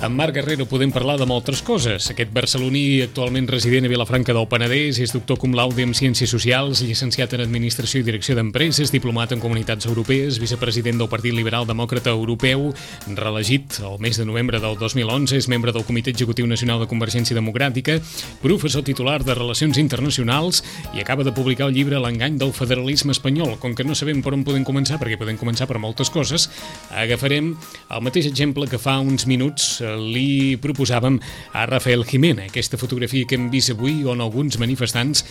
Amb 0.08 0.16
Marc 0.16 0.38
Guerrero 0.38 0.64
podem 0.64 0.88
parlar 0.88 1.18
de 1.20 1.26
moltes 1.28 1.60
coses. 1.68 2.06
Aquest 2.14 2.30
barceloní 2.32 3.02
actualment 3.04 3.50
resident 3.52 3.84
a 3.84 3.90
Vilafranca 3.92 4.32
del 4.32 4.46
Penedès 4.48 5.02
és 5.04 5.12
doctor 5.12 5.36
cum 5.36 5.52
laude 5.52 5.84
en 5.84 5.92
Ciències 5.92 6.32
Socials, 6.32 6.80
llicenciat 6.80 7.34
en 7.36 7.42
Administració 7.44 8.00
i 8.00 8.06
Direcció 8.08 8.32
d'Empreses, 8.38 8.94
diplomat 8.96 9.34
en 9.36 9.44
Comunitats 9.44 9.84
Europees, 9.90 10.38
vicepresident 10.40 11.02
del 11.02 11.10
Partit 11.12 11.36
Liberal 11.36 11.68
Demòcrata 11.68 12.14
Europeu, 12.16 12.70
reelegit 13.18 13.82
el 13.84 13.98
mes 14.00 14.16
de 14.16 14.24
novembre 14.30 14.62
del 14.64 14.78
2011, 14.80 15.42
és 15.42 15.50
membre 15.52 15.74
del 15.76 15.84
Comitè 15.84 16.16
Executiu 16.16 16.48
Nacional 16.48 16.80
de 16.80 16.88
Convergència 16.88 17.36
Democràtica, 17.36 18.00
professor 18.40 18.88
titular 18.88 19.18
de 19.28 19.36
Relacions 19.36 19.76
Internacionals 19.76 20.64
i 20.96 21.04
acaba 21.04 21.28
de 21.28 21.36
publicar 21.36 21.68
el 21.68 21.76
llibre 21.76 22.00
L'engany 22.00 22.40
del 22.40 22.56
federalisme 22.56 23.12
espanyol. 23.12 23.58
Com 23.60 23.76
que 23.76 23.84
no 23.84 23.92
sabem 23.92 24.24
per 24.24 24.38
on 24.40 24.48
podem 24.48 24.64
començar, 24.64 25.02
perquè 25.04 25.20
podem 25.20 25.36
començar 25.36 25.68
per 25.68 25.84
moltes 25.84 26.08
coses, 26.08 26.48
agafarem 26.96 27.52
el 27.92 28.08
mateix 28.08 28.32
exemple 28.32 28.72
que 28.72 28.80
fa 28.80 29.02
uns 29.04 29.28
minuts 29.28 29.82
li 29.98 30.58
proposàvem 30.62 31.20
a 31.54 31.66
Rafael 31.70 32.06
Jimena, 32.08 32.48
aquesta 32.48 32.80
fotografia 32.80 33.28
que 33.28 33.36
hem 33.36 33.50
vist 33.54 33.74
avui 33.74 34.04
on 34.08 34.22
alguns 34.22 34.60
manifestants 34.62 35.26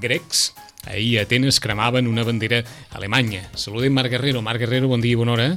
grecs 0.00 0.52
ahir 0.86 1.18
a 1.18 1.22
Atenes 1.24 1.60
cremaven 1.60 2.06
una 2.06 2.24
bandera 2.24 2.62
alemanya. 2.92 3.44
Saludem 3.54 3.92
Marc 3.92 4.10
Guerrero. 4.10 4.42
Marc 4.42 4.60
Guerrero, 4.60 4.88
bon 4.88 5.00
dia 5.00 5.12
i 5.12 5.20
bona 5.20 5.32
hora. 5.32 5.48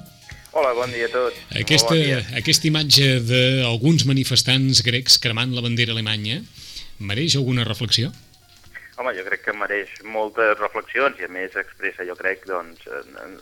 Hola, 0.57 0.73
bon 0.73 0.91
dia 0.91 1.05
a 1.05 1.11
tots. 1.13 1.37
Aquesta, 1.53 1.93
bon 1.93 2.01
dia. 2.01 2.21
aquesta 2.39 2.69
imatge 2.69 3.09
d'alguns 3.27 4.07
manifestants 4.09 4.81
grecs 4.85 5.19
cremant 5.21 5.53
la 5.53 5.61
bandera 5.61 5.93
alemanya 5.93 6.41
mereix 6.97 7.35
alguna 7.37 7.65
reflexió? 7.67 8.09
Home, 8.97 9.11
jo 9.13 9.21
crec 9.27 9.43
que 9.45 9.53
mereix 9.53 9.91
moltes 10.09 10.55
reflexions 10.57 11.19
i 11.21 11.27
a 11.27 11.29
més 11.29 11.53
expressa, 11.61 12.05
jo 12.07 12.15
crec, 12.17 12.47
doncs, 12.49 12.87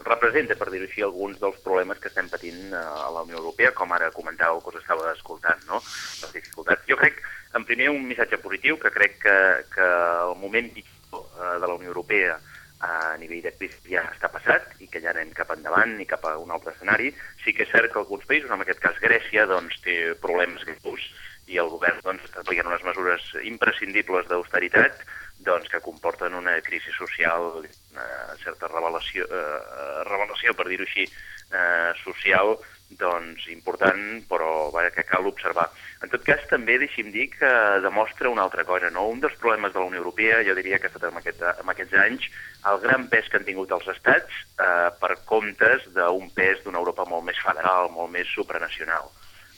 representa, 0.04 0.58
per 0.60 0.68
dir-ho 0.68 0.84
així, 0.84 1.04
alguns 1.06 1.40
dels 1.40 1.62
problemes 1.64 2.02
que 2.04 2.10
estem 2.12 2.28
patint 2.28 2.74
a 2.76 3.08
la 3.16 3.24
Unió 3.24 3.40
Europea, 3.40 3.72
com 3.78 3.94
ara 3.96 4.12
comentàveu 4.12 4.60
que 4.60 4.74
us 4.74 4.82
estava 4.82 5.14
escoltant, 5.14 5.64
no? 5.70 5.80
Les 6.26 6.36
dificultats. 6.36 6.84
Jo 6.92 7.00
crec, 7.00 7.24
en 7.56 7.64
primer 7.70 7.88
un 7.94 8.04
missatge 8.04 8.42
positiu, 8.44 8.76
que 8.84 8.92
crec 8.92 9.16
que, 9.24 9.38
que 9.72 9.88
el 10.28 10.36
moment 10.44 10.68
pitjor 10.76 11.24
eh, 11.24 11.56
de 11.64 11.72
la 11.72 11.80
Unió 11.80 11.94
Europea 11.94 12.36
a 12.84 13.16
nivell 13.18 13.46
de 13.46 13.54
crisi 13.56 13.96
ja 13.96 14.04
està 14.12 14.28
passat 14.28 14.74
i 14.84 14.90
que 14.92 15.00
ja 15.00 15.14
anem 15.14 15.32
cap 15.38 15.54
endavant 15.56 15.96
i 16.04 16.06
cap 16.10 16.28
a 16.28 16.36
un 16.38 16.52
altre 16.52 16.76
escenari. 16.76 17.14
Sí 17.46 17.56
que 17.56 17.64
és 17.64 17.72
cert 17.72 17.94
que 17.94 18.04
alguns 18.04 18.28
països, 18.28 18.52
en 18.52 18.60
aquest 18.66 18.84
cas 18.84 19.00
Grècia, 19.00 19.48
doncs, 19.48 19.80
té 19.88 20.18
problemes 20.20 20.68
greus 20.68 21.08
i 21.48 21.60
el 21.62 21.70
govern 21.72 22.02
doncs, 22.04 22.26
està 22.28 22.42
aplicant 22.42 22.68
unes 22.68 22.84
mesures 22.84 23.32
imprescindibles 23.48 24.28
d'austeritat 24.28 25.06
doncs, 25.46 25.70
que 25.72 25.82
comporten 25.82 26.34
una 26.34 26.60
crisi 26.62 26.92
social, 26.98 27.64
una 27.94 28.08
certa 28.44 28.68
revelació, 28.72 29.26
eh, 29.26 30.04
revelació 30.10 30.54
per 30.54 30.68
dir-ho 30.68 30.88
així, 30.88 31.06
eh, 31.06 31.92
social 32.04 32.58
doncs, 33.00 33.48
important, 33.50 34.22
però 34.30 34.70
vaja, 34.72 34.92
que 34.94 35.04
cal 35.04 35.26
observar. 35.28 35.66
En 36.04 36.12
tot 36.12 36.24
cas, 36.24 36.44
també 36.52 36.78
deixi'm 36.78 37.12
dir 37.12 37.28
que 37.34 37.52
demostra 37.82 38.30
una 38.30 38.44
altra 38.46 38.64
cosa. 38.64 38.92
No? 38.94 39.08
Un 39.10 39.20
dels 39.24 39.36
problemes 39.42 39.74
de 39.74 39.80
la 39.80 39.90
Unió 39.90 40.00
Europea, 40.04 40.44
jo 40.48 40.56
diria 40.56 40.80
que 40.80 40.88
ha 40.88 40.94
estat 40.94 41.10
en, 41.10 41.18
aquest, 41.18 41.42
en 41.42 41.74
aquests 41.74 41.98
anys, 42.06 42.30
el 42.72 42.80
gran 42.86 43.08
pes 43.10 43.30
que 43.30 43.42
han 43.42 43.48
tingut 43.48 43.74
els 43.76 43.90
estats 43.96 44.42
eh, 44.62 44.90
per 45.02 45.16
comptes 45.26 45.90
d'un 45.98 46.30
pes 46.38 46.64
d'una 46.64 46.82
Europa 46.84 47.08
molt 47.10 47.26
més 47.26 47.42
federal, 47.42 47.90
molt 47.92 48.14
més 48.14 48.30
supranacional. 48.38 49.10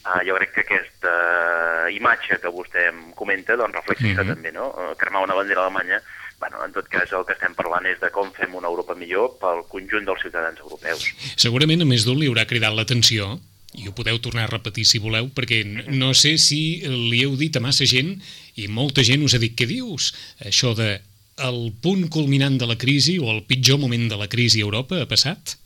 Uh, 0.07 0.21
jo 0.23 0.37
crec 0.37 0.53
que 0.55 0.63
aquesta 0.63 1.11
uh, 1.11 1.89
imatge 1.91 2.37
que 2.39 2.51
vostè 2.53 2.85
em 2.93 3.09
comenta 3.17 3.57
doncs, 3.59 3.75
reflexa 3.75 4.07
mm 4.07 4.15
-hmm. 4.15 4.29
també, 4.33 4.51
no? 4.55 4.69
Uh, 4.71 4.95
cremar 4.95 5.23
una 5.23 5.35
bandera 5.35 5.65
alemanya 5.65 5.99
bueno, 6.39 6.63
en 6.65 6.71
tot 6.71 6.87
cas 6.87 7.11
el 7.11 7.25
que 7.25 7.33
estem 7.33 7.53
parlant 7.57 7.85
és 7.89 7.99
de 7.99 8.09
com 8.13 8.29
fem 8.31 8.53
una 8.55 8.69
Europa 8.69 8.95
millor 8.95 9.37
pel 9.41 9.63
conjunt 9.71 10.05
dels 10.05 10.21
ciutadans 10.21 10.59
europeus. 10.59 11.03
Segurament 11.35 11.81
a 11.81 11.85
més 11.89 12.05
d'un 12.05 12.19
li 12.19 12.29
haurà 12.29 12.45
cridat 12.45 12.75
l'atenció 12.77 13.39
i 13.73 13.87
ho 13.87 13.93
podeu 13.97 14.19
tornar 14.23 14.45
a 14.45 14.51
repetir 14.53 14.85
si 14.85 15.01
voleu, 15.01 15.29
perquè 15.33 15.63
no 15.91 16.13
sé 16.13 16.37
si 16.37 16.81
li 16.87 17.23
heu 17.25 17.35
dit 17.35 17.55
a 17.57 17.63
massa 17.63 17.85
gent 17.85 18.15
i 18.55 18.67
molta 18.67 19.03
gent 19.03 19.25
us 19.25 19.35
ha 19.35 19.41
dit 19.41 19.57
què 19.57 19.67
dius, 19.69 20.13
això 20.39 20.73
de 20.77 21.01
el 21.37 21.59
punt 21.81 22.07
culminant 22.09 22.57
de 22.57 22.65
la 22.69 22.77
crisi 22.81 23.17
o 23.19 23.29
el 23.33 23.43
pitjor 23.45 23.77
moment 23.81 24.07
de 24.09 24.17
la 24.17 24.29
crisi 24.31 24.61
a 24.61 24.69
Europa 24.69 25.01
ha 25.01 25.09
passat? 25.09 25.57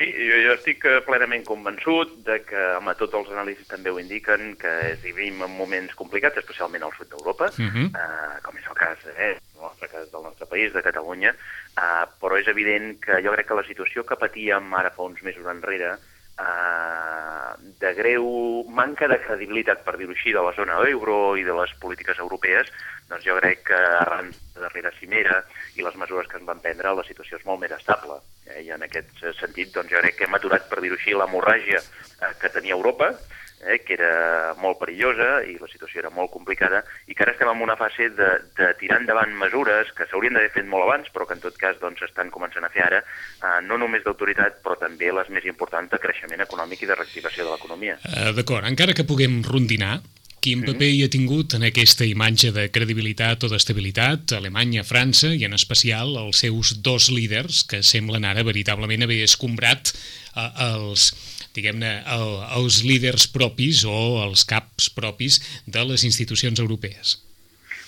Sí, 0.00 0.06
jo, 0.16 0.36
jo 0.46 0.52
estic 0.56 0.84
eh, 0.88 1.02
plenament 1.04 1.42
convençut 1.44 2.14
de 2.24 2.38
que, 2.48 2.60
home, 2.78 2.94
tots 2.96 3.18
els 3.18 3.28
anàlisis 3.34 3.68
també 3.68 3.92
ho 3.92 3.98
indiquen, 4.00 4.54
que 4.56 4.70
vivim 5.02 5.42
en 5.44 5.52
moments 5.58 5.92
complicats, 5.98 6.40
especialment 6.40 6.86
al 6.86 6.94
sud 6.96 7.10
d'Europa, 7.12 7.50
uh 7.52 7.66
-huh. 7.74 7.84
eh, 7.92 8.38
com 8.40 8.56
és 8.56 8.70
el 8.70 8.78
cas, 8.80 8.96
eh, 9.12 9.36
el 9.36 9.60
nostre 9.60 9.88
cas 9.92 10.10
del 10.10 10.22
nostre 10.22 10.46
país, 10.46 10.72
de 10.72 10.82
Catalunya, 10.82 11.34
eh, 11.76 12.04
però 12.18 12.40
és 12.40 12.48
evident 12.48 12.96
que 13.04 13.20
jo 13.20 13.32
crec 13.32 13.46
que 13.48 13.60
la 13.60 13.68
situació 13.68 14.06
que 14.06 14.16
patíem 14.16 14.72
ara 14.72 14.90
fa 14.90 15.02
uns 15.02 15.20
mesos 15.22 15.44
enrere, 15.44 15.98
eh, 16.40 17.52
de 17.80 17.92
greu 17.94 18.26
manca 18.68 19.08
de 19.08 19.18
credibilitat, 19.24 19.84
per 19.84 19.96
dir-ho 19.98 20.14
així, 20.16 20.34
de 20.36 20.42
la 20.44 20.54
zona 20.56 20.78
euro 20.88 21.36
i 21.36 21.44
de 21.46 21.56
les 21.56 21.72
polítiques 21.82 22.18
europees, 22.18 22.70
doncs 23.10 23.26
jo 23.26 23.36
crec 23.40 23.64
que 23.70 23.80
arran 24.00 24.30
de 24.30 24.60
darrera 24.62 24.92
cimera 24.98 25.40
i 25.76 25.86
les 25.86 25.96
mesures 25.98 26.28
que 26.30 26.38
es 26.38 26.46
van 26.46 26.60
prendre, 26.62 26.94
la 26.94 27.06
situació 27.08 27.40
és 27.40 27.46
molt 27.48 27.62
més 27.64 27.74
estable. 27.76 28.20
Eh? 28.46 28.62
I 28.68 28.72
en 28.76 28.86
aquest 28.86 29.12
sentit, 29.40 29.72
doncs 29.74 29.92
jo 29.92 30.02
crec 30.04 30.18
que 30.18 30.28
hem 30.28 30.38
aturat, 30.38 30.68
per 30.70 30.80
dir-ho 30.84 30.98
així, 30.98 31.16
l'hemorràgia 31.16 31.80
eh, 31.80 32.32
que 32.40 32.52
tenia 32.54 32.76
Europa, 32.78 33.12
eh, 33.60 33.80
que 33.84 33.94
era 33.94 34.54
molt 34.60 34.80
perillosa 34.80 35.40
i 35.46 35.56
la 35.60 35.68
situació 35.70 36.02
era 36.04 36.12
molt 36.14 36.32
complicada, 36.32 36.82
i 37.06 37.16
que 37.16 37.24
ara 37.24 37.34
estem 37.34 37.50
en 37.52 37.64
una 37.64 37.76
fase 37.80 38.10
de, 38.16 38.30
de 38.58 38.70
tirar 38.80 39.00
endavant 39.02 39.34
mesures 39.42 39.92
que 39.96 40.06
s'haurien 40.10 40.36
d'haver 40.36 40.52
fet 40.54 40.68
molt 40.70 40.86
abans, 40.86 41.10
però 41.14 41.26
que 41.28 41.36
en 41.38 41.44
tot 41.44 41.58
cas 41.60 41.80
doncs, 41.82 42.04
estan 42.06 42.32
començant 42.34 42.64
a 42.66 42.72
fer 42.72 42.86
ara, 42.86 43.02
eh, 43.02 43.58
no 43.66 43.80
només 43.80 44.06
d'autoritat, 44.06 44.62
però 44.64 44.78
també 44.80 45.12
les 45.12 45.28
més 45.34 45.46
importants 45.50 45.92
de 45.92 46.00
creixement 46.02 46.46
econòmic 46.46 46.82
i 46.82 46.90
de 46.90 46.96
reactivació 46.96 47.46
de 47.46 47.52
l'economia. 47.52 47.98
Uh, 48.06 48.30
D'acord, 48.36 48.66
encara 48.68 48.96
que 48.96 49.08
puguem 49.08 49.42
rondinar, 49.46 50.00
Quin 50.40 50.62
paper 50.64 50.86
hi 50.88 51.02
ha 51.04 51.10
tingut 51.12 51.52
en 51.58 51.66
aquesta 51.68 52.06
imatge 52.08 52.48
de 52.56 52.62
credibilitat 52.72 53.42
o 53.44 53.50
d'estabilitat 53.52 54.32
Alemanya, 54.38 54.86
França 54.88 55.34
i 55.36 55.44
en 55.44 55.52
especial 55.52 56.14
els 56.16 56.40
seus 56.40 56.70
dos 56.80 57.10
líders 57.12 57.60
que 57.68 57.82
semblen 57.84 58.24
ara 58.24 58.46
veritablement 58.48 59.04
haver 59.04 59.18
escombrat 59.26 59.92
eh, 59.92 60.46
els, 60.64 61.10
diguem-ne, 61.56 61.94
el, 62.16 62.36
els 62.60 62.82
líders 62.86 63.26
propis 63.32 63.84
o 63.88 64.20
els 64.24 64.44
caps 64.48 64.90
propis 64.94 65.40
de 65.66 65.84
les 65.88 66.04
institucions 66.08 66.62
europees? 66.62 67.18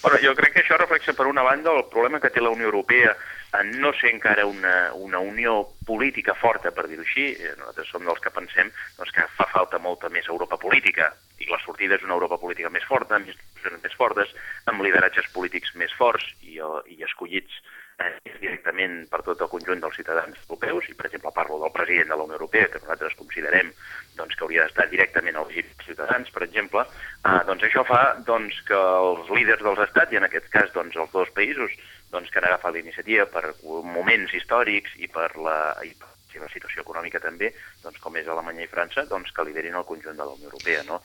Bueno, 0.03 0.19
jo 0.19 0.35
crec 0.35 0.57
que 0.57 0.65
això 0.65 0.77
reflexa 0.81 1.15
per 1.15 1.29
una 1.31 1.45
banda 1.47 1.71
el 1.71 1.87
problema 1.91 2.19
que 2.21 2.31
té 2.35 2.43
la 2.43 2.51
Unió 2.51 2.67
Europea 2.67 3.15
en 3.61 3.75
no 3.81 3.93
ser 3.93 4.11
encara 4.15 4.47
una, 4.47 4.93
una 4.95 5.21
unió 5.21 5.69
política 5.87 6.35
forta, 6.35 6.73
per 6.73 6.87
dir-ho 6.89 7.05
així. 7.05 7.29
Eh, 7.37 7.53
nosaltres 7.59 7.91
som 7.93 8.07
dels 8.07 8.23
que 8.25 8.33
pensem 8.33 8.73
doncs, 8.97 9.13
que 9.13 9.27
fa 9.37 9.47
falta 9.53 9.79
molta 9.79 10.09
més 10.09 10.29
Europa 10.33 10.57
política 10.59 11.13
i 11.39 11.51
la 11.51 11.61
sortida 11.65 11.99
és 11.99 12.07
una 12.07 12.17
Europa 12.17 12.41
política 12.41 12.71
més 12.73 12.87
forta, 12.89 13.19
amb 13.19 13.29
institucions 13.29 13.85
més 13.85 13.95
fortes, 13.99 14.33
amb 14.73 14.83
lideratges 14.83 15.29
polítics 15.37 15.75
més 15.77 15.93
forts 15.99 16.25
i, 16.41 16.59
i 16.59 16.99
escollits 17.05 17.61
eh, 18.01 18.13
directament 18.41 19.09
per 19.11 19.23
tot 19.27 19.41
el 19.45 19.51
conjunt 19.53 19.83
dels 19.83 19.97
ciutadans 19.99 20.39
europeus, 20.45 20.89
i 20.89 20.97
per 20.99 21.09
exemple 21.09 21.33
parlo 21.35 21.59
del 21.63 21.75
president 21.75 22.13
de 22.13 22.19
la 22.21 22.27
Unió 22.29 22.39
Europea, 22.39 22.69
que 22.73 22.81
nosaltres 22.83 23.17
considerem 23.19 23.73
doncs, 24.17 24.37
que 24.37 24.47
hauria 24.47 24.67
d'estar 24.67 24.89
directament 24.93 25.41
elegit 25.43 25.73
ciutadans, 25.87 26.31
per 26.31 26.45
exemple, 26.47 26.87
eh, 27.25 27.41
doncs 27.49 27.67
això 27.69 27.85
fa 27.89 28.03
doncs, 28.29 28.63
que 28.69 28.79
els 28.79 29.35
líders 29.35 29.65
dels 29.67 29.85
estats, 29.89 30.13
i 30.13 30.21
en 30.21 30.29
aquest 30.29 30.49
cas 30.55 30.73
doncs, 30.77 30.97
els 30.97 31.13
dos 31.13 31.35
països 31.37 31.77
doncs, 32.13 32.31
que 32.31 32.41
han 32.41 32.49
agafat 32.51 32.77
la 32.77 32.85
iniciativa 32.85 33.27
per 33.27 33.55
moments 33.65 34.35
històrics 34.37 34.97
i 35.01 35.09
per 35.09 35.31
la, 35.41 35.59
i 35.85 35.95
per 35.97 36.13
la 36.41 36.51
situació 36.53 36.83
econòmica 36.85 37.21
també, 37.21 37.53
doncs, 37.83 38.01
com 38.03 38.17
és 38.17 38.29
Alemanya 38.29 38.67
i 38.67 38.71
França, 38.71 39.05
doncs, 39.09 39.33
que 39.35 39.45
liderin 39.47 39.79
el 39.79 39.89
conjunt 39.89 40.17
de 40.17 40.25
la 40.25 40.37
Unió 40.37 40.51
Europea. 40.51 40.85
No? 40.89 41.01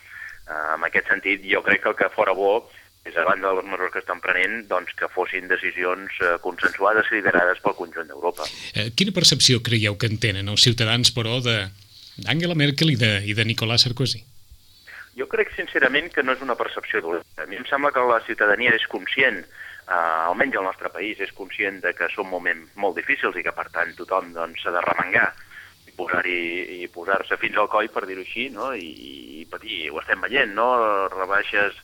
Uh, 0.47 0.75
en 0.77 0.85
aquest 0.87 1.09
sentit, 1.11 1.43
jo 1.43 1.59
crec 1.65 1.83
que 1.83 1.91
el 1.91 1.97
que 1.99 2.07
fora 2.13 2.35
bo 2.35 2.51
és, 3.07 3.17
a 3.17 3.25
banda 3.27 3.49
de 3.49 3.59
les 3.59 3.67
mesures 3.71 3.93
que 3.93 4.01
estan 4.03 4.21
prenent, 4.23 4.61
doncs, 4.69 4.93
que 4.99 5.09
fossin 5.13 5.49
decisions 5.49 6.19
uh, 6.21 6.35
consensuades 6.43 7.09
i 7.11 7.17
liderades 7.17 7.61
pel 7.63 7.77
conjunt 7.77 8.09
d'Europa. 8.11 8.47
Eh, 8.75 8.89
quina 8.97 9.15
percepció 9.15 9.61
creieu 9.63 9.97
que 9.99 10.11
en 10.11 10.19
tenen 10.23 10.51
els 10.53 10.65
ciutadans, 10.67 11.13
però, 11.15 11.39
d'Angela 11.43 12.57
Merkel 12.59 12.93
i 12.93 12.99
de, 12.99 13.13
i 13.25 13.37
de 13.37 13.47
Nicolas 13.47 13.87
Sarkozy? 13.87 14.23
Jo 15.17 15.25
crec, 15.31 15.55
sincerament, 15.55 16.11
que 16.13 16.21
no 16.21 16.35
és 16.35 16.43
una 16.45 16.57
percepció 16.59 17.01
dolenta. 17.01 17.41
A 17.41 17.49
mi 17.49 17.57
em 17.57 17.65
sembla 17.65 17.93
que 17.95 18.03
la 18.05 18.19
ciutadania 18.27 18.75
és 18.77 18.85
conscient 18.91 19.41
eh, 19.87 20.27
almenys 20.27 20.59
el 20.59 20.67
nostre 20.67 20.91
país 20.93 21.19
és 21.23 21.33
conscient 21.33 21.81
de 21.83 21.93
que 21.97 22.09
són 22.13 22.29
moments 22.29 22.75
molt 22.75 22.97
difícils 22.99 23.37
i 23.39 23.43
que 23.45 23.55
per 23.55 23.69
tant 23.73 23.93
tothom 23.97 24.33
doncs, 24.35 24.61
s'ha 24.61 24.73
doncs, 24.73 24.79
de 24.79 24.87
remengar 24.91 25.27
i 25.97 26.87
posar-se 26.93 27.39
fins 27.41 27.55
al 27.57 27.69
coll, 27.73 27.87
per 27.89 28.03
dir-ho 28.05 28.21
així, 28.21 28.51
no? 28.53 28.69
I, 28.77 29.41
i 29.41 29.45
patir, 29.49 29.87
ho 29.89 29.97
estem 29.97 30.21
veient, 30.21 30.51
no? 30.53 30.67
Rebaixes 31.09 31.79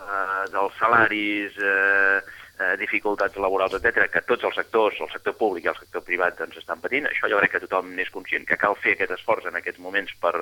eh, 0.00 0.42
dels 0.52 0.74
salaris, 0.80 1.56
eh, 1.58 2.20
eh, 2.58 2.76
dificultats 2.80 3.36
laborals, 3.36 3.76
etc 3.78 4.08
que 4.12 4.22
tots 4.28 4.44
els 4.48 4.56
sectors, 4.56 5.00
el 5.00 5.10
sector 5.12 5.36
públic 5.38 5.66
i 5.66 5.72
el 5.72 5.78
sector 5.78 6.04
privat, 6.06 6.38
doncs 6.38 6.60
estan 6.60 6.80
patint. 6.80 7.08
Això 7.10 7.30
jo 7.30 7.40
crec 7.40 7.56
que 7.56 7.62
tothom 7.66 7.92
n'és 7.96 8.12
conscient, 8.14 8.46
que 8.48 8.60
cal 8.60 8.76
fer 8.80 8.96
aquest 8.96 9.16
esforç 9.18 9.48
en 9.50 9.58
aquests 9.60 9.82
moments 9.82 10.12
per, 10.22 10.34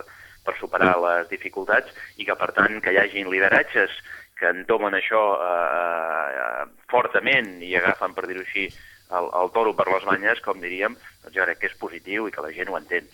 per 0.44 0.56
superar 0.60 0.94
les 1.02 1.30
dificultats 1.32 1.90
i 2.16 2.26
que, 2.28 2.36
per 2.38 2.52
tant, 2.56 2.80
que 2.84 2.94
hi 2.94 3.00
hagin 3.02 3.30
lideratges 3.32 3.94
que 4.38 4.50
entomen 4.50 4.96
això 4.98 5.22
eh, 5.38 6.28
eh, 6.42 6.64
fortament 6.90 7.56
i 7.62 7.74
agafen, 7.78 8.14
per 8.16 8.26
dir-ho 8.28 8.42
així, 8.42 8.68
el, 9.14 9.28
el 9.40 9.52
toro 9.54 9.74
per 9.78 9.86
les 9.92 10.06
banyes, 10.08 10.40
com 10.44 10.62
diríem, 10.62 10.96
doncs 11.22 11.36
jo 11.36 11.46
crec 11.46 11.60
que 11.60 11.70
és 11.70 11.78
positiu 11.78 12.28
i 12.28 12.34
que 12.34 12.42
la 12.42 12.52
gent 12.54 12.72
ho 12.72 12.78
entén. 12.80 13.06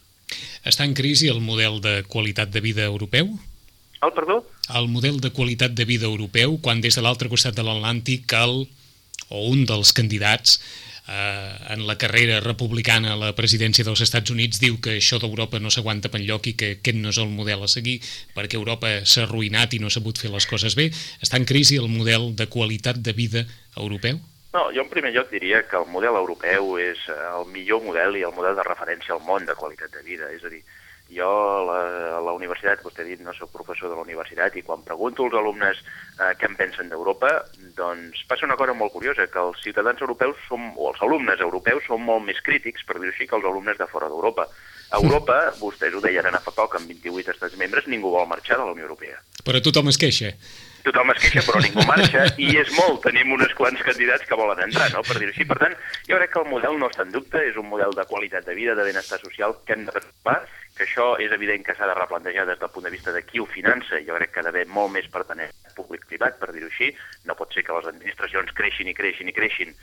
Està 0.66 0.86
en 0.86 0.94
crisi 0.94 1.28
el 1.32 1.40
model 1.44 1.80
de 1.84 2.00
qualitat 2.08 2.52
de 2.54 2.62
vida 2.64 2.84
europeu? 2.86 3.32
El 4.00 4.12
perdó? 4.16 4.46
El 4.74 4.88
model 4.88 5.20
de 5.20 5.30
qualitat 5.36 5.74
de 5.76 5.84
vida 5.84 6.06
europeu, 6.08 6.56
quan 6.64 6.80
des 6.80 6.96
de 6.96 7.02
l'altre 7.04 7.28
costat 7.28 7.56
de 7.56 7.64
l'Atlàntic 7.66 8.32
el, 8.38 8.62
o 9.28 9.42
un 9.50 9.66
dels 9.68 9.92
candidats 9.92 10.56
eh, 11.10 11.74
en 11.74 11.86
la 11.86 11.98
carrera 11.98 12.40
republicana 12.40 13.12
a 13.12 13.18
la 13.20 13.34
presidència 13.36 13.84
dels 13.84 14.00
Estats 14.06 14.32
Units 14.32 14.62
diu 14.62 14.78
que 14.80 14.96
això 14.96 15.20
d'Europa 15.20 15.60
no 15.60 15.72
s'aguanta 15.74 16.08
per 16.08 16.22
lloc 16.24 16.48
i 16.48 16.56
que 16.56 16.72
aquest 16.78 16.96
no 16.96 17.12
és 17.12 17.20
el 17.20 17.28
model 17.28 17.66
a 17.66 17.68
seguir 17.68 17.98
perquè 18.36 18.56
Europa 18.56 18.94
s'ha 19.04 19.26
arruïnat 19.26 19.76
i 19.76 19.82
no 19.82 19.90
ha 19.90 19.96
sabut 19.96 20.18
fer 20.18 20.32
les 20.32 20.48
coses 20.48 20.78
bé. 20.80 20.88
Està 21.20 21.36
en 21.36 21.44
crisi 21.44 21.76
el 21.76 21.92
model 21.92 22.32
de 22.40 22.48
qualitat 22.48 23.04
de 23.04 23.12
vida 23.12 23.44
europeu? 23.76 24.20
No, 24.54 24.64
jo 24.74 24.82
en 24.82 24.90
primer 24.90 25.12
lloc 25.14 25.28
diria 25.30 25.62
que 25.68 25.78
el 25.78 25.86
model 25.92 26.16
europeu 26.18 26.72
és 26.82 27.04
el 27.12 27.44
millor 27.52 27.84
model 27.84 28.16
i 28.18 28.24
el 28.26 28.34
model 28.34 28.56
de 28.58 28.66
referència 28.66 29.14
al 29.14 29.22
món 29.22 29.44
de 29.46 29.54
qualitat 29.54 29.92
de 29.94 30.02
vida. 30.02 30.26
És 30.34 30.42
a 30.42 30.50
dir, 30.50 30.64
jo 31.10 31.28
a 31.28 31.60
la, 31.66 31.78
a 32.16 32.20
la 32.24 32.34
universitat, 32.36 32.82
vostè 32.84 33.04
ha 33.04 33.08
dit, 33.08 33.20
no 33.24 33.34
soc 33.36 33.52
professor 33.54 33.90
de 33.90 33.98
la 33.98 34.04
universitat, 34.06 34.56
i 34.56 34.64
quan 34.66 34.84
pregunto 34.86 35.26
als 35.26 35.36
alumnes 35.40 35.82
eh, 35.82 36.32
què 36.38 36.48
en 36.48 36.56
pensen 36.58 36.92
d'Europa, 36.92 37.32
doncs 37.78 38.24
passa 38.30 38.48
una 38.48 38.58
cosa 38.60 38.76
molt 38.78 38.94
curiosa, 38.94 39.26
que 39.30 39.42
els 39.42 39.60
ciutadans 39.64 40.00
europeus 40.00 40.38
som, 40.48 40.70
o 40.76 40.92
els 40.92 41.02
alumnes 41.06 41.42
europeus 41.42 41.86
són 41.88 42.04
molt 42.06 42.26
més 42.26 42.40
crítics, 42.46 42.86
per 42.86 42.98
dir-ho 42.98 43.12
així, 43.14 43.28
que 43.28 43.38
els 43.38 43.50
alumnes 43.50 43.78
de 43.80 43.90
fora 43.90 44.08
d'Europa. 44.10 44.48
A 44.90 45.02
Europa, 45.02 45.42
vostès 45.62 45.94
ho 45.94 46.02
deien 46.04 46.26
ara 46.30 46.42
fa 46.42 46.54
poc, 46.56 46.78
amb 46.78 46.90
28 46.90 47.36
estats 47.36 47.60
membres, 47.60 47.86
ningú 47.90 48.14
vol 48.14 48.28
marxar 48.30 48.58
de 48.58 48.66
la 48.66 48.74
Unió 48.76 48.88
Europea. 48.88 49.20
Però 49.44 49.62
tothom 49.64 49.90
es 49.92 50.00
queixa 50.00 50.34
tothom 50.84 51.10
es 51.12 51.18
queixa 51.20 51.42
però 51.44 51.60
ningú 51.62 51.82
marxa 51.88 52.22
i 52.40 52.54
és 52.62 52.70
molt, 52.76 53.02
tenim 53.04 53.34
uns 53.36 53.52
quants 53.58 53.82
candidats 53.84 54.26
que 54.28 54.38
volen 54.38 54.62
entrar, 54.64 54.88
no? 54.94 55.02
per 55.06 55.18
dir-ho 55.18 55.32
així. 55.34 55.46
Per 55.48 55.58
tant, 55.60 55.76
jo 56.08 56.16
crec 56.18 56.32
que 56.34 56.42
el 56.42 56.50
model 56.52 56.78
no 56.80 56.88
està 56.88 57.04
en 57.06 57.14
dubte, 57.14 57.42
és 57.50 57.58
un 57.60 57.68
model 57.68 57.94
de 57.96 58.06
qualitat 58.10 58.46
de 58.48 58.56
vida, 58.56 58.76
de 58.78 58.86
benestar 58.88 59.20
social 59.22 59.56
que 59.66 59.76
hem 59.76 59.86
de 59.88 59.96
preocupar, 59.96 60.38
que 60.80 60.86
això 60.88 61.06
és 61.20 61.32
evident 61.36 61.64
que 61.66 61.74
s'ha 61.76 61.88
de 61.90 61.96
replantejar 61.98 62.46
des 62.48 62.60
del 62.60 62.70
punt 62.72 62.86
de 62.88 62.94
vista 62.94 63.12
de 63.12 63.20
qui 63.26 63.40
ho 63.40 63.44
finança. 63.44 64.00
Jo 64.06 64.16
crec 64.16 64.32
que 64.32 64.40
ha 64.40 64.46
d'haver 64.46 64.64
molt 64.72 64.94
més 64.94 65.08
pertenent 65.12 65.52
públic-privat, 65.76 66.38
per 66.40 66.54
dir-ho 66.54 66.70
així. 66.70 66.88
No 67.28 67.36
pot 67.36 67.52
ser 67.52 67.66
que 67.66 67.76
les 67.76 67.90
administracions 67.90 68.54
creixin 68.56 68.88
i 68.88 68.96
creixin 68.96 69.28
i 69.28 69.36
creixin 69.36 69.76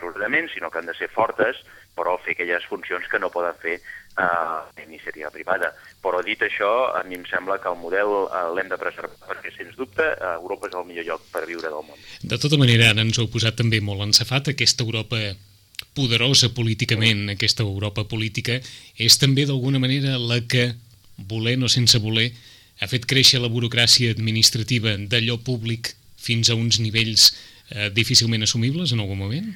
ordenament, 0.00 0.48
sinó 0.48 0.70
que 0.70 0.78
han 0.80 0.88
de 0.88 0.94
ser 0.96 1.10
fortes, 1.12 1.58
però 1.98 2.14
fer 2.24 2.32
aquelles 2.32 2.64
funcions 2.70 3.04
que 3.10 3.18
no 3.20 3.28
poden 3.34 3.58
fer 3.60 3.74
eh, 3.76 4.84
iniciativa 4.86 5.28
privada. 5.34 5.74
Però 6.00 6.22
dit 6.24 6.40
això, 6.46 6.70
a 6.96 7.02
mi 7.04 7.18
em 7.18 7.26
sembla 7.28 7.58
que 7.60 7.68
el 7.68 7.76
model 7.82 8.14
eh, 8.22 8.46
l'hem 8.56 8.72
de 8.72 8.80
preservar, 8.80 9.12
perquè 9.28 9.52
sens 9.52 9.76
dubte 9.76 10.06
eh, 10.14 10.32
Europa 10.38 10.70
és 10.70 10.78
el 10.80 10.88
millor 10.88 11.08
lloc 11.10 11.28
per 11.34 11.44
viure 11.50 11.68
del 11.68 11.84
món. 11.84 12.08
De 12.24 12.40
tota 12.40 12.56
manera, 12.56 12.94
ara 12.94 13.04
ens 13.04 13.20
heu 13.20 13.28
posat 13.28 13.60
també 13.60 13.82
molt 13.84 14.08
encefat, 14.08 14.54
aquesta 14.54 14.88
Europa 14.88 15.20
poderosa 15.94 16.52
políticament, 16.54 17.28
aquesta 17.32 17.64
Europa 17.66 18.06
política, 18.08 18.60
és 18.96 19.18
també 19.18 19.46
d'alguna 19.46 19.80
manera 19.82 20.18
la 20.18 20.40
que, 20.46 20.70
volent 21.30 21.66
o 21.66 21.68
sense 21.68 21.98
voler, 22.00 22.30
ha 22.80 22.88
fet 22.88 23.04
créixer 23.08 23.40
la 23.42 23.50
burocràcia 23.52 24.12
administrativa 24.14 24.96
d'allò 24.96 25.36
públic 25.44 25.94
fins 26.20 26.48
a 26.48 26.56
uns 26.56 26.80
nivells 26.80 27.32
eh, 27.70 27.90
difícilment 27.92 28.46
assumibles 28.46 28.92
en 28.92 29.02
algun 29.02 29.20
moment? 29.20 29.50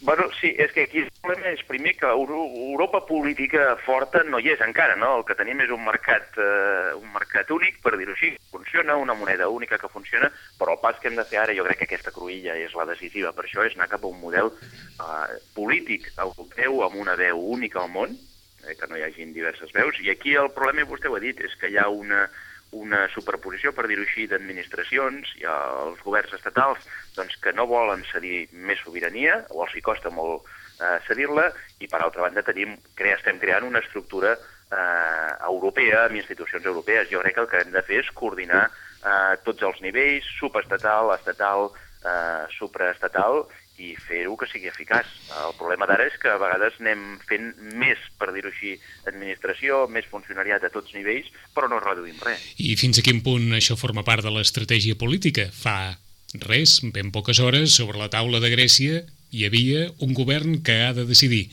Bueno, 0.00 0.30
sí, 0.40 0.54
és 0.54 0.70
que 0.70 0.84
aquí 0.86 1.00
és 1.02 1.62
primer 1.66 1.96
que 1.98 2.06
Europa 2.06 3.00
política 3.06 3.72
forta 3.82 4.22
no 4.22 4.38
hi 4.38 4.52
és 4.52 4.60
encara, 4.62 4.94
no? 4.94 5.16
El 5.18 5.24
que 5.26 5.34
tenim 5.34 5.58
és 5.64 5.72
un 5.74 5.82
mercat, 5.82 6.38
eh, 6.38 6.94
un 6.94 7.10
mercat 7.12 7.50
únic, 7.50 7.80
per 7.82 7.96
dir-ho 7.98 8.14
així, 8.14 8.30
funciona, 8.52 8.94
una 8.96 9.16
moneda 9.18 9.48
única 9.50 9.78
que 9.78 9.90
funciona, 9.90 10.30
però 10.60 10.76
el 10.76 10.80
pas 10.84 11.00
que 11.02 11.10
hem 11.10 11.18
de 11.18 11.26
fer 11.26 11.42
ara, 11.42 11.56
jo 11.58 11.66
crec 11.66 11.82
que 11.82 11.88
aquesta 11.90 12.14
cruïlla 12.14 12.54
és 12.62 12.76
la 12.78 12.86
decisiva, 12.86 13.34
per 13.34 13.48
això 13.48 13.66
és 13.66 13.74
anar 13.74 13.90
cap 13.90 14.06
a 14.06 14.12
un 14.12 14.20
model 14.22 14.52
eh, 14.54 15.38
polític 15.58 16.12
europeu 16.16 16.84
amb 16.86 17.02
una 17.02 17.18
veu 17.18 17.42
única 17.58 17.82
al 17.82 17.90
món, 17.90 18.14
eh, 18.14 18.78
que 18.78 18.86
no 18.86 18.96
hi 18.96 19.02
hagin 19.02 19.34
diverses 19.34 19.74
veus, 19.74 19.98
i 19.98 20.14
aquí 20.14 20.38
el 20.38 20.52
problema, 20.54 20.86
vostè 20.86 21.10
ho 21.10 21.18
ha 21.18 21.24
dit, 21.26 21.42
és 21.42 21.58
que 21.58 21.74
hi 21.74 21.76
ha 21.76 21.88
una, 21.90 22.28
una 22.76 23.06
superposició, 23.14 23.72
per 23.72 23.86
dir-ho 23.88 24.04
així, 24.04 24.26
d'administracions 24.28 25.30
i 25.40 25.46
els 25.48 26.00
governs 26.04 26.34
estatals 26.36 26.84
doncs, 27.16 27.38
que 27.42 27.52
no 27.56 27.66
volen 27.70 28.04
cedir 28.12 28.48
més 28.52 28.80
sobirania, 28.84 29.40
o 29.50 29.64
els 29.64 29.74
hi 29.76 29.84
costa 29.84 30.12
molt 30.12 30.44
eh, 30.80 30.98
cedir-la, 31.06 31.48
i 31.80 31.88
per 31.88 32.02
altra 32.02 32.26
banda 32.26 32.44
tenim, 32.44 32.76
crea, 32.98 33.16
estem 33.16 33.40
creant 33.40 33.66
una 33.68 33.80
estructura 33.84 34.34
eh, 34.36 35.30
europea, 35.48 36.04
amb 36.06 36.20
institucions 36.20 36.66
europees. 36.66 37.08
Jo 37.12 37.22
crec 37.24 37.38
que 37.38 37.44
el 37.46 37.50
que 37.52 37.62
hem 37.64 37.72
de 37.74 37.84
fer 37.88 38.02
és 38.04 38.12
coordinar 38.14 38.66
eh, 38.68 39.34
tots 39.46 39.64
els 39.70 39.80
nivells, 39.84 40.28
subestatal, 40.38 41.14
estatal, 41.16 41.70
eh, 42.04 42.44
supraestatal, 42.58 43.46
i 43.78 43.94
fer-ho 43.98 44.36
que 44.38 44.48
sigui 44.50 44.70
eficaç. 44.70 45.08
El 45.46 45.54
problema 45.58 45.86
d'ara 45.88 46.08
és 46.10 46.16
que 46.20 46.30
a 46.32 46.38
vegades 46.40 46.78
anem 46.82 47.04
fent 47.28 47.52
més, 47.78 48.00
per 48.18 48.32
dir-ho 48.34 48.50
així, 48.50 48.74
administració, 49.08 49.84
més 49.92 50.08
funcionariat 50.10 50.64
a 50.66 50.72
tots 50.74 50.94
nivells, 50.96 51.30
però 51.54 51.70
no 51.70 51.80
reduïm 51.82 52.18
res. 52.24 52.44
I 52.58 52.74
fins 52.80 52.98
a 52.98 53.06
quin 53.06 53.22
punt 53.24 53.52
això 53.56 53.78
forma 53.78 54.04
part 54.06 54.26
de 54.26 54.34
l'estratègia 54.34 54.98
política? 54.98 55.48
Fa 55.54 55.96
res, 56.44 56.80
ben 56.94 57.12
poques 57.14 57.40
hores, 57.40 57.78
sobre 57.78 58.00
la 58.00 58.10
taula 58.12 58.42
de 58.42 58.52
Grècia 58.52 59.02
hi 59.30 59.44
havia 59.46 59.88
un 60.04 60.14
govern 60.16 60.62
que 60.64 60.82
ha 60.84 60.92
de 60.96 61.06
decidir 61.08 61.48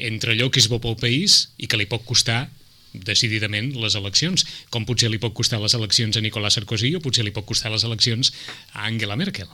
entre 0.00 0.32
allò 0.34 0.48
que 0.50 0.60
és 0.62 0.68
bo 0.70 0.80
pel 0.80 0.96
país 0.98 1.50
i 1.60 1.68
que 1.68 1.78
li 1.78 1.88
pot 1.90 2.04
costar 2.08 2.48
decididament 2.92 3.70
les 3.78 3.94
eleccions, 3.94 4.44
com 4.70 4.86
potser 4.88 5.10
li 5.10 5.20
pot 5.22 5.34
costar 5.36 5.60
les 5.62 5.76
eleccions 5.78 6.16
a 6.16 6.24
Nicolás 6.24 6.58
Sarkozy 6.58 6.94
o 6.96 7.02
potser 7.04 7.26
li 7.26 7.34
pot 7.34 7.46
costar 7.46 7.70
les 7.70 7.84
eleccions 7.86 8.32
a 8.74 8.88
Angela 8.88 9.18
Merkel. 9.20 9.50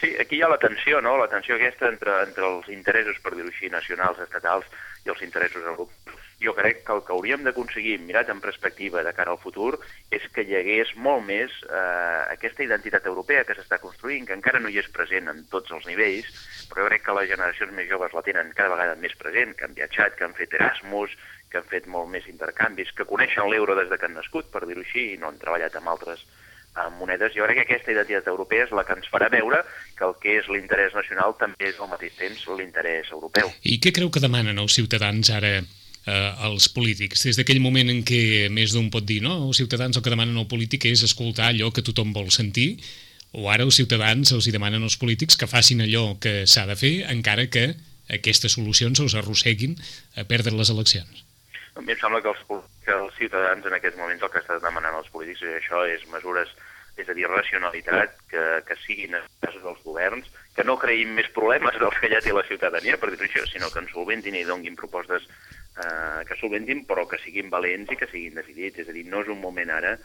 Sí, 0.00 0.14
aquí 0.18 0.38
hi 0.38 0.42
ha 0.42 0.48
la 0.48 0.56
tensió, 0.56 1.02
no? 1.04 1.18
La 1.20 1.28
tensió 1.28 1.58
aquesta 1.58 1.90
entre, 1.92 2.14
entre 2.24 2.46
els 2.48 2.68
interessos, 2.72 3.18
per 3.20 3.34
dir-ho 3.34 3.50
així, 3.52 3.68
nacionals, 3.68 4.22
estatals 4.24 4.64
i 5.04 5.12
els 5.12 5.20
interessos 5.26 5.66
europeus. 5.66 6.22
Jo 6.40 6.54
crec 6.56 6.78
que 6.86 6.94
el 6.96 7.02
que 7.04 7.12
hauríem 7.12 7.42
d'aconseguir, 7.44 7.98
mirat 8.06 8.30
en 8.32 8.40
perspectiva 8.40 9.02
de 9.04 9.12
cara 9.12 9.34
al 9.34 9.42
futur, 9.42 9.74
és 10.08 10.24
que 10.32 10.46
hi 10.48 10.56
hagués 10.56 10.94
molt 10.96 11.26
més 11.26 11.52
eh, 11.68 12.22
aquesta 12.32 12.64
identitat 12.64 13.10
europea 13.12 13.44
que 13.44 13.58
s'està 13.58 13.76
construint, 13.82 14.24
que 14.24 14.38
encara 14.38 14.62
no 14.64 14.72
hi 14.72 14.80
és 14.80 14.88
present 14.96 15.28
en 15.28 15.44
tots 15.52 15.76
els 15.76 15.84
nivells, 15.90 16.32
però 16.70 16.86
jo 16.86 16.88
crec 16.94 17.04
que 17.04 17.18
les 17.20 17.28
generacions 17.34 17.76
més 17.76 17.92
joves 17.92 18.16
la 18.16 18.24
tenen 18.24 18.56
cada 18.56 18.72
vegada 18.72 18.96
més 19.04 19.20
present, 19.20 19.52
que 19.58 19.68
han 19.68 19.76
viatjat, 19.76 20.16
que 20.16 20.24
han 20.24 20.38
fet 20.40 20.56
Erasmus, 20.56 21.12
que 21.52 21.60
han 21.60 21.68
fet 21.68 21.92
molt 21.92 22.08
més 22.08 22.24
intercanvis, 22.32 22.96
que 22.96 23.08
coneixen 23.12 23.52
l'euro 23.52 23.76
des 23.76 23.92
de 23.92 24.00
que 24.00 24.08
han 24.08 24.16
nascut, 24.16 24.48
per 24.48 24.64
dir-ho 24.64 24.80
així, 24.80 25.10
i 25.12 25.20
no 25.20 25.28
han 25.28 25.42
treballat 25.44 25.76
amb 25.76 25.92
altres 25.92 26.24
amb 26.74 26.98
monedes. 27.00 27.34
Jo 27.34 27.46
crec 27.46 27.60
que 27.60 27.66
aquesta 27.66 27.92
identitat 27.92 28.30
europea 28.30 28.66
és 28.66 28.72
la 28.74 28.84
que 28.86 28.94
ens 28.96 29.10
farà 29.10 29.30
veure 29.32 29.62
que 29.98 30.06
el 30.06 30.14
que 30.22 30.38
és 30.38 30.48
l'interès 30.52 30.94
nacional 30.96 31.34
també 31.40 31.70
és 31.72 31.80
al 31.80 31.90
mateix 31.90 32.16
temps 32.18 32.46
l'interès 32.58 33.10
europeu. 33.10 33.50
I 33.62 33.80
què 33.82 33.92
creu 33.96 34.10
que 34.10 34.22
demanen 34.22 34.58
els 34.62 34.76
ciutadans 34.78 35.32
ara 35.34 35.58
eh, 35.60 36.46
als 36.46 36.70
polítics? 36.72 37.26
Des 37.26 37.40
d'aquell 37.40 37.62
moment 37.62 37.90
en 37.92 38.02
què 38.06 38.48
més 38.52 38.74
d'un 38.76 38.90
pot 38.90 39.04
dir 39.06 39.20
no, 39.24 39.36
els 39.48 39.60
ciutadans 39.62 39.96
el 39.96 40.06
que 40.06 40.14
demanen 40.14 40.38
al 40.38 40.48
polític 40.50 40.88
és 40.92 41.04
escoltar 41.06 41.50
allò 41.50 41.72
que 41.74 41.86
tothom 41.86 42.14
vol 42.16 42.30
sentir, 42.34 42.76
o 43.32 43.46
ara 43.50 43.66
els 43.66 43.78
ciutadans 43.78 44.32
els 44.34 44.46
hi 44.46 44.54
demanen 44.54 44.82
als 44.82 44.98
polítics 44.98 45.38
que 45.38 45.50
facin 45.50 45.84
allò 45.84 46.16
que 46.22 46.46
s'ha 46.50 46.66
de 46.66 46.78
fer, 46.78 46.94
encara 47.12 47.46
que 47.46 47.72
aquestes 48.10 48.58
solucions 48.58 48.98
els 49.02 49.14
arrosseguin 49.14 49.76
a 50.18 50.26
perdre 50.26 50.56
les 50.56 50.72
eleccions? 50.74 51.29
A 51.76 51.84
mi 51.84 51.94
em 51.94 52.00
sembla 52.00 52.20
que 52.24 52.32
els, 52.32 52.42
que 52.84 52.96
els 52.96 53.14
ciutadans 53.18 53.66
en 53.66 53.76
aquests 53.76 53.98
moments 53.98 54.22
el 54.26 54.32
que 54.32 54.42
estan 54.42 54.62
demanant 54.64 54.98
als 54.98 55.10
polítics 55.14 55.44
és 55.46 55.60
això, 55.60 55.84
és 55.86 56.06
mesures 56.10 56.52
és 57.00 57.08
a 57.08 57.14
dir, 57.16 57.26
racionalitat, 57.28 58.16
que, 58.30 58.42
que 58.66 58.76
siguin 58.82 59.14
casos 59.40 59.62
dels 59.62 59.82
governs, 59.84 60.28
que 60.56 60.64
no 60.66 60.76
creïn 60.80 61.14
més 61.16 61.30
problemes 61.34 61.78
dels 61.80 61.96
que 62.00 62.10
ja 62.12 62.20
té 62.24 62.34
la 62.34 62.44
ciutadania, 62.48 62.98
per 63.00 63.12
dir-ho 63.12 63.26
això, 63.26 63.44
sinó 63.48 63.70
que 63.72 63.80
ens 63.82 63.92
solventin 63.94 64.36
i 64.36 64.44
donguin 64.48 64.76
propostes 64.76 65.24
eh, 65.24 66.20
que 66.28 66.38
solventin, 66.40 66.84
però 66.88 67.06
que 67.08 67.20
siguin 67.22 67.52
valents 67.52 67.94
i 67.94 67.98
que 68.00 68.10
siguin 68.10 68.36
decidits. 68.40 68.82
És 68.82 68.90
a 68.90 68.96
dir, 68.96 69.06
no 69.08 69.22
és 69.24 69.30
un 69.32 69.40
moment 69.40 69.72
ara 69.78 69.96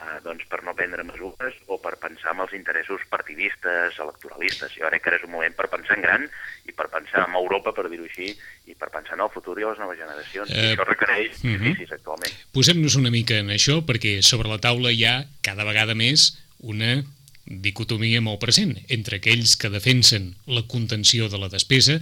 eh, 0.00 0.18
doncs 0.24 0.44
per 0.50 0.62
no 0.66 0.74
prendre 0.76 1.04
mesures 1.06 1.56
o 1.72 1.78
per 1.82 1.96
pensar 2.02 2.34
en 2.34 2.42
els 2.44 2.54
interessos 2.58 3.02
partidistes, 3.10 3.98
electoralistes. 4.02 4.74
Jo 4.76 4.90
crec 4.90 5.04
que 5.04 5.12
ara 5.12 5.20
és 5.20 5.26
un 5.26 5.32
moment 5.34 5.56
per 5.56 5.68
pensar 5.72 5.96
en 5.96 6.04
gran 6.04 6.26
i 6.68 6.74
per 6.76 6.88
pensar 6.92 7.24
en 7.26 7.36
Europa, 7.38 7.72
per 7.76 7.88
dir-ho 7.88 8.06
així, 8.08 8.32
i 8.66 8.76
per 8.78 8.90
pensar 8.94 9.16
en 9.16 9.24
el 9.26 9.32
futur 9.34 9.56
i 9.60 9.66
les 9.66 9.80
noves 9.82 9.98
generacions. 10.00 10.52
Eh, 10.52 10.72
I 10.72 10.74
això 10.74 10.88
requereix 10.88 11.42
uh 11.44 11.56
-huh. 11.56 11.92
actualment. 11.98 12.32
Posem-nos 12.52 12.96
una 12.96 13.10
mica 13.10 13.38
en 13.38 13.50
això, 13.50 13.80
perquè 13.84 14.22
sobre 14.22 14.48
la 14.48 14.58
taula 14.58 14.92
hi 14.92 15.04
ha 15.04 15.26
cada 15.42 15.64
vegada 15.64 15.94
més 15.94 16.36
una 16.58 17.04
dicotomia 17.46 18.20
molt 18.20 18.40
present 18.40 18.74
entre 18.88 19.16
aquells 19.16 19.56
que 19.56 19.70
defensen 19.70 20.34
la 20.46 20.66
contenció 20.66 21.28
de 21.28 21.38
la 21.38 21.48
despesa 21.48 22.00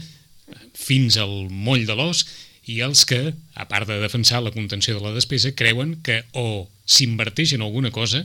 fins 0.73 1.17
al 1.17 1.51
moll 1.51 1.85
de 1.87 1.95
l'os 1.95 2.25
i 2.67 2.81
els 2.85 3.05
que, 3.09 3.35
a 3.55 3.69
part 3.69 3.89
de 3.89 4.01
defensar 4.01 4.41
la 4.43 4.53
contenció 4.55 4.97
de 4.97 5.05
la 5.05 5.15
despesa, 5.15 5.53
creuen 5.57 5.99
que 6.03 6.23
o 6.33 6.67
s'inverteix 6.85 7.55
en 7.57 7.65
alguna 7.65 7.93
cosa 7.93 8.25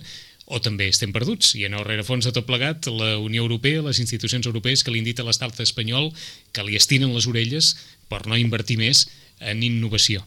o 0.49 0.57
també 0.63 0.87
estem 0.89 1.13
perduts. 1.13 1.53
I 1.59 1.67
en 1.67 1.75
el 1.77 1.85
rerefons 1.85 2.25
de 2.25 2.33
tot 2.35 2.47
plegat, 2.47 2.89
la 2.89 3.17
Unió 3.21 3.43
Europea, 3.45 3.83
les 3.85 4.01
institucions 4.01 4.47
europees 4.49 4.83
que 4.83 4.93
li 4.93 5.03
indita 5.03 5.25
l'estat 5.27 5.59
espanyol 5.61 6.09
que 6.55 6.65
li 6.65 6.79
estinen 6.79 7.13
les 7.13 7.29
orelles 7.29 7.75
per 8.09 8.25
no 8.25 8.39
invertir 8.39 8.79
més 8.81 9.05
en 9.39 9.61
innovació. 9.63 10.25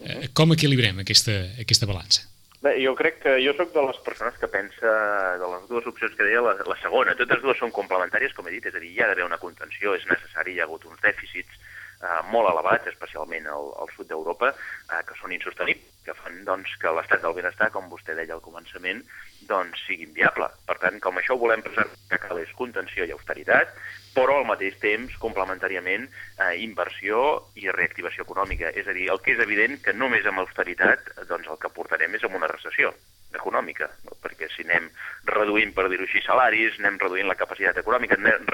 Eh, 0.00 0.28
com 0.36 0.54
equilibrem 0.54 1.02
aquesta, 1.02 1.34
aquesta 1.60 1.88
balança? 1.88 2.28
Bé, 2.62 2.76
jo 2.80 2.94
crec 2.98 3.18
que 3.24 3.34
jo 3.42 3.52
sóc 3.58 3.74
de 3.74 3.82
les 3.84 3.98
persones 4.06 4.38
que 4.40 4.48
pensa 4.48 4.92
de 5.40 5.48
les 5.50 5.66
dues 5.68 5.86
opcions 5.90 6.14
que 6.16 6.24
deia, 6.24 6.44
la, 6.44 6.54
la 6.56 6.78
segona. 6.80 7.16
Totes 7.18 7.42
dues 7.42 7.58
són 7.60 7.74
complementàries, 7.74 8.32
com 8.36 8.46
he 8.48 8.54
dit, 8.54 8.70
és 8.70 8.76
a 8.76 8.82
dir, 8.82 8.94
hi 8.94 9.02
ha 9.02 9.10
d'haver 9.10 9.26
una 9.26 9.40
contenció, 9.42 9.96
és 9.98 10.06
necessari, 10.08 10.54
hi 10.54 10.62
ha 10.62 10.68
hagut 10.68 10.86
uns 10.88 11.02
dèficits 11.04 11.65
eh, 12.02 12.22
molt 12.32 12.50
elevats, 12.52 12.88
especialment 12.92 13.46
al, 13.50 13.70
al 13.82 13.92
sud 13.96 14.10
d'Europa, 14.10 14.52
eh, 14.52 15.02
que 15.06 15.18
són 15.20 15.34
insostenibles, 15.36 15.92
que 16.06 16.14
fan 16.14 16.42
doncs, 16.46 16.76
que 16.80 16.92
l'estat 16.94 17.22
del 17.24 17.34
benestar, 17.34 17.72
com 17.74 17.88
vostè 17.90 18.14
deia 18.14 18.36
al 18.36 18.44
començament, 18.44 19.02
doncs, 19.50 19.82
sigui 19.86 20.06
inviable. 20.06 20.48
Per 20.68 20.78
tant, 20.82 21.00
com 21.02 21.18
això 21.18 21.34
ho 21.34 21.42
volem 21.42 21.64
preservar, 21.66 21.98
que 22.10 22.20
cal 22.22 22.42
és 22.42 22.54
contenció 22.58 23.06
i 23.06 23.14
austeritat, 23.14 23.74
però 24.16 24.38
al 24.38 24.48
mateix 24.48 24.78
temps, 24.80 25.12
complementàriament, 25.20 26.06
eh, 26.38 26.54
inversió 26.64 27.18
i 27.60 27.68
reactivació 27.68 28.24
econòmica. 28.24 28.72
És 28.72 28.88
a 28.88 28.94
dir, 28.96 29.10
el 29.12 29.20
que 29.20 29.34
és 29.34 29.42
evident 29.44 29.76
que 29.84 29.92
només 29.92 30.26
amb 30.26 30.40
austeritat 30.44 31.12
doncs, 31.28 31.50
el 31.52 31.60
que 31.60 31.74
portarem 31.74 32.14
és 32.16 32.24
amb 32.24 32.38
una 32.38 32.50
recessió 32.52 32.94
econòmica, 33.36 33.90
no? 34.06 34.16
perquè 34.22 34.48
si 34.54 34.64
anem 34.64 34.88
reduint, 35.28 35.74
per 35.76 35.90
dir-ho 35.92 36.06
així, 36.06 36.22
salaris, 36.24 36.78
anem 36.80 36.96
reduint 37.02 37.28
la 37.28 37.36
capacitat 37.36 37.82
econòmica, 37.82 38.16
anem, 38.16 38.46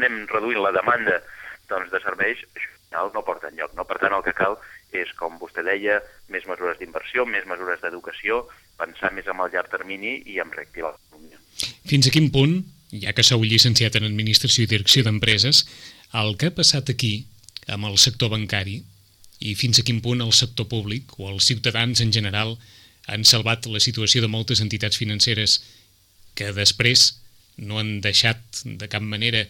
anem 0.00 0.24
reduint 0.32 0.62
la 0.64 0.74
demanda 0.74 1.20
doncs, 1.70 1.92
de 1.92 2.00
serveis, 2.02 2.42
això 2.56 2.73
no 3.14 3.24
porta 3.26 3.50
enlloc. 3.50 3.74
No? 3.78 3.86
Per 3.88 3.98
tant, 4.02 4.14
el 4.16 4.22
que 4.26 4.34
cal 4.36 4.56
és, 4.94 5.10
com 5.18 5.38
vostè 5.40 5.64
deia, 5.66 5.98
més 6.30 6.46
mesures 6.46 6.78
d'inversió, 6.78 7.26
més 7.26 7.46
mesures 7.50 7.82
d'educació, 7.82 8.44
pensar 8.78 9.12
més 9.16 9.26
en 9.30 9.42
el 9.42 9.52
llarg 9.52 9.72
termini 9.72 10.20
i 10.30 10.38
en 10.42 10.52
reactivar 10.54 10.94
l'economia. 10.94 11.40
Fins 11.90 12.08
a 12.08 12.14
quin 12.14 12.30
punt, 12.34 12.60
ja 13.02 13.14
que 13.16 13.26
sou 13.26 13.42
llicenciat 13.42 13.98
en 13.98 14.06
Administració 14.06 14.64
i 14.64 14.70
Direcció 14.70 15.04
d'Empreses, 15.06 15.64
el 16.14 16.36
que 16.38 16.50
ha 16.50 16.56
passat 16.56 16.90
aquí 16.92 17.14
amb 17.74 17.88
el 17.88 17.98
sector 17.98 18.30
bancari 18.30 18.82
i 19.44 19.54
fins 19.58 19.80
a 19.80 19.84
quin 19.86 20.00
punt 20.04 20.22
el 20.22 20.32
sector 20.36 20.68
públic 20.70 21.16
o 21.18 21.28
els 21.30 21.48
ciutadans 21.50 22.00
en 22.04 22.12
general 22.14 22.54
han 23.10 23.24
salvat 23.28 23.66
la 23.68 23.82
situació 23.82 24.22
de 24.22 24.30
moltes 24.32 24.62
entitats 24.64 25.00
financeres 25.00 25.58
que 26.38 26.52
després 26.56 27.10
no 27.56 27.78
han 27.80 27.98
deixat 28.04 28.62
de 28.64 28.88
cap 28.90 29.02
manera 29.02 29.44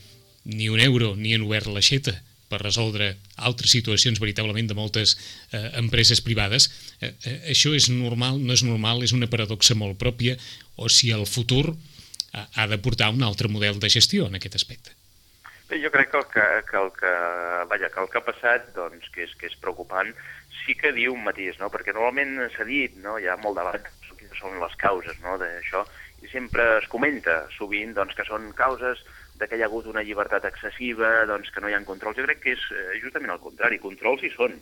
ni 0.45 0.69
un 0.69 0.81
euro 0.81 1.15
ni 1.17 1.35
han 1.35 1.45
obert 1.47 1.71
l'aixeta 1.71 2.17
per 2.55 2.63
resoldre 2.63 3.11
altres 3.51 3.75
situacions 3.75 4.23
veritablement 4.23 4.71
de 4.71 4.79
moltes 4.79 5.17
eh, 5.51 5.71
empreses 5.81 6.23
privades. 6.23 6.71
Eh, 7.01 7.11
eh, 7.27 7.39
això 7.55 7.75
és 7.75 7.91
normal, 7.91 8.39
no 8.39 8.55
és 8.55 8.63
normal, 8.67 9.03
és 9.03 9.15
una 9.17 9.31
paradoxa 9.31 9.75
molt 9.79 9.99
pròpia, 9.99 10.39
o 10.79 10.89
si 10.89 11.11
el 11.15 11.27
futur 11.27 11.73
ha, 12.33 12.47
ha 12.55 12.69
de 12.71 12.79
portar 12.79 13.11
un 13.15 13.27
altre 13.27 13.51
model 13.51 13.83
de 13.83 13.91
gestió 13.91 14.29
en 14.31 14.39
aquest 14.39 14.61
aspecte. 14.61 14.95
Bé, 15.69 15.81
jo 15.81 15.91
crec 15.91 16.11
que 16.13 16.21
el 16.21 16.27
que, 16.31 16.47
que, 16.71 16.79
el 16.79 16.91
que, 16.95 17.13
vaja, 17.71 17.91
que 17.91 18.01
el 18.03 18.09
que 18.13 18.21
ha 18.21 18.25
passat, 18.25 18.67
doncs, 18.77 19.11
que 19.11 19.25
és, 19.25 19.35
que 19.41 19.49
és 19.49 19.59
preocupant, 19.59 20.13
sí 20.63 20.77
que 20.79 20.93
diu 20.97 21.17
un 21.17 21.25
matís, 21.25 21.57
no? 21.61 21.71
perquè 21.73 21.95
normalment 21.97 22.51
s'ha 22.55 22.67
dit, 22.69 22.97
no? 23.03 23.17
hi 23.19 23.29
ha 23.29 23.39
molt 23.41 23.59
debat 23.59 23.89
quines 24.15 24.41
són 24.41 24.61
les 24.61 24.75
causes 24.81 25.19
no? 25.25 25.37
d'això, 25.41 25.85
i 26.25 26.31
sempre 26.33 26.79
es 26.79 26.89
comenta 26.93 27.45
sovint 27.57 27.95
doncs, 27.97 28.15
que 28.17 28.25
són 28.29 28.53
causes 28.57 29.03
de 29.39 29.49
que 29.49 29.59
hi 29.59 29.65
ha 29.65 29.69
hagut 29.71 29.87
una 29.91 30.05
llibertat 30.07 30.47
excessiva, 30.51 31.25
doncs, 31.31 31.51
que 31.51 31.63
no 31.63 31.71
hi 31.71 31.77
ha 31.77 31.83
controls. 31.89 32.19
Jo 32.19 32.27
crec 32.29 32.43
que 32.43 32.55
és 32.57 32.67
eh, 32.73 32.99
justament 33.03 33.35
el 33.35 33.43
contrari, 33.43 33.83
controls 33.83 34.23
hi 34.23 34.33
són. 34.37 34.59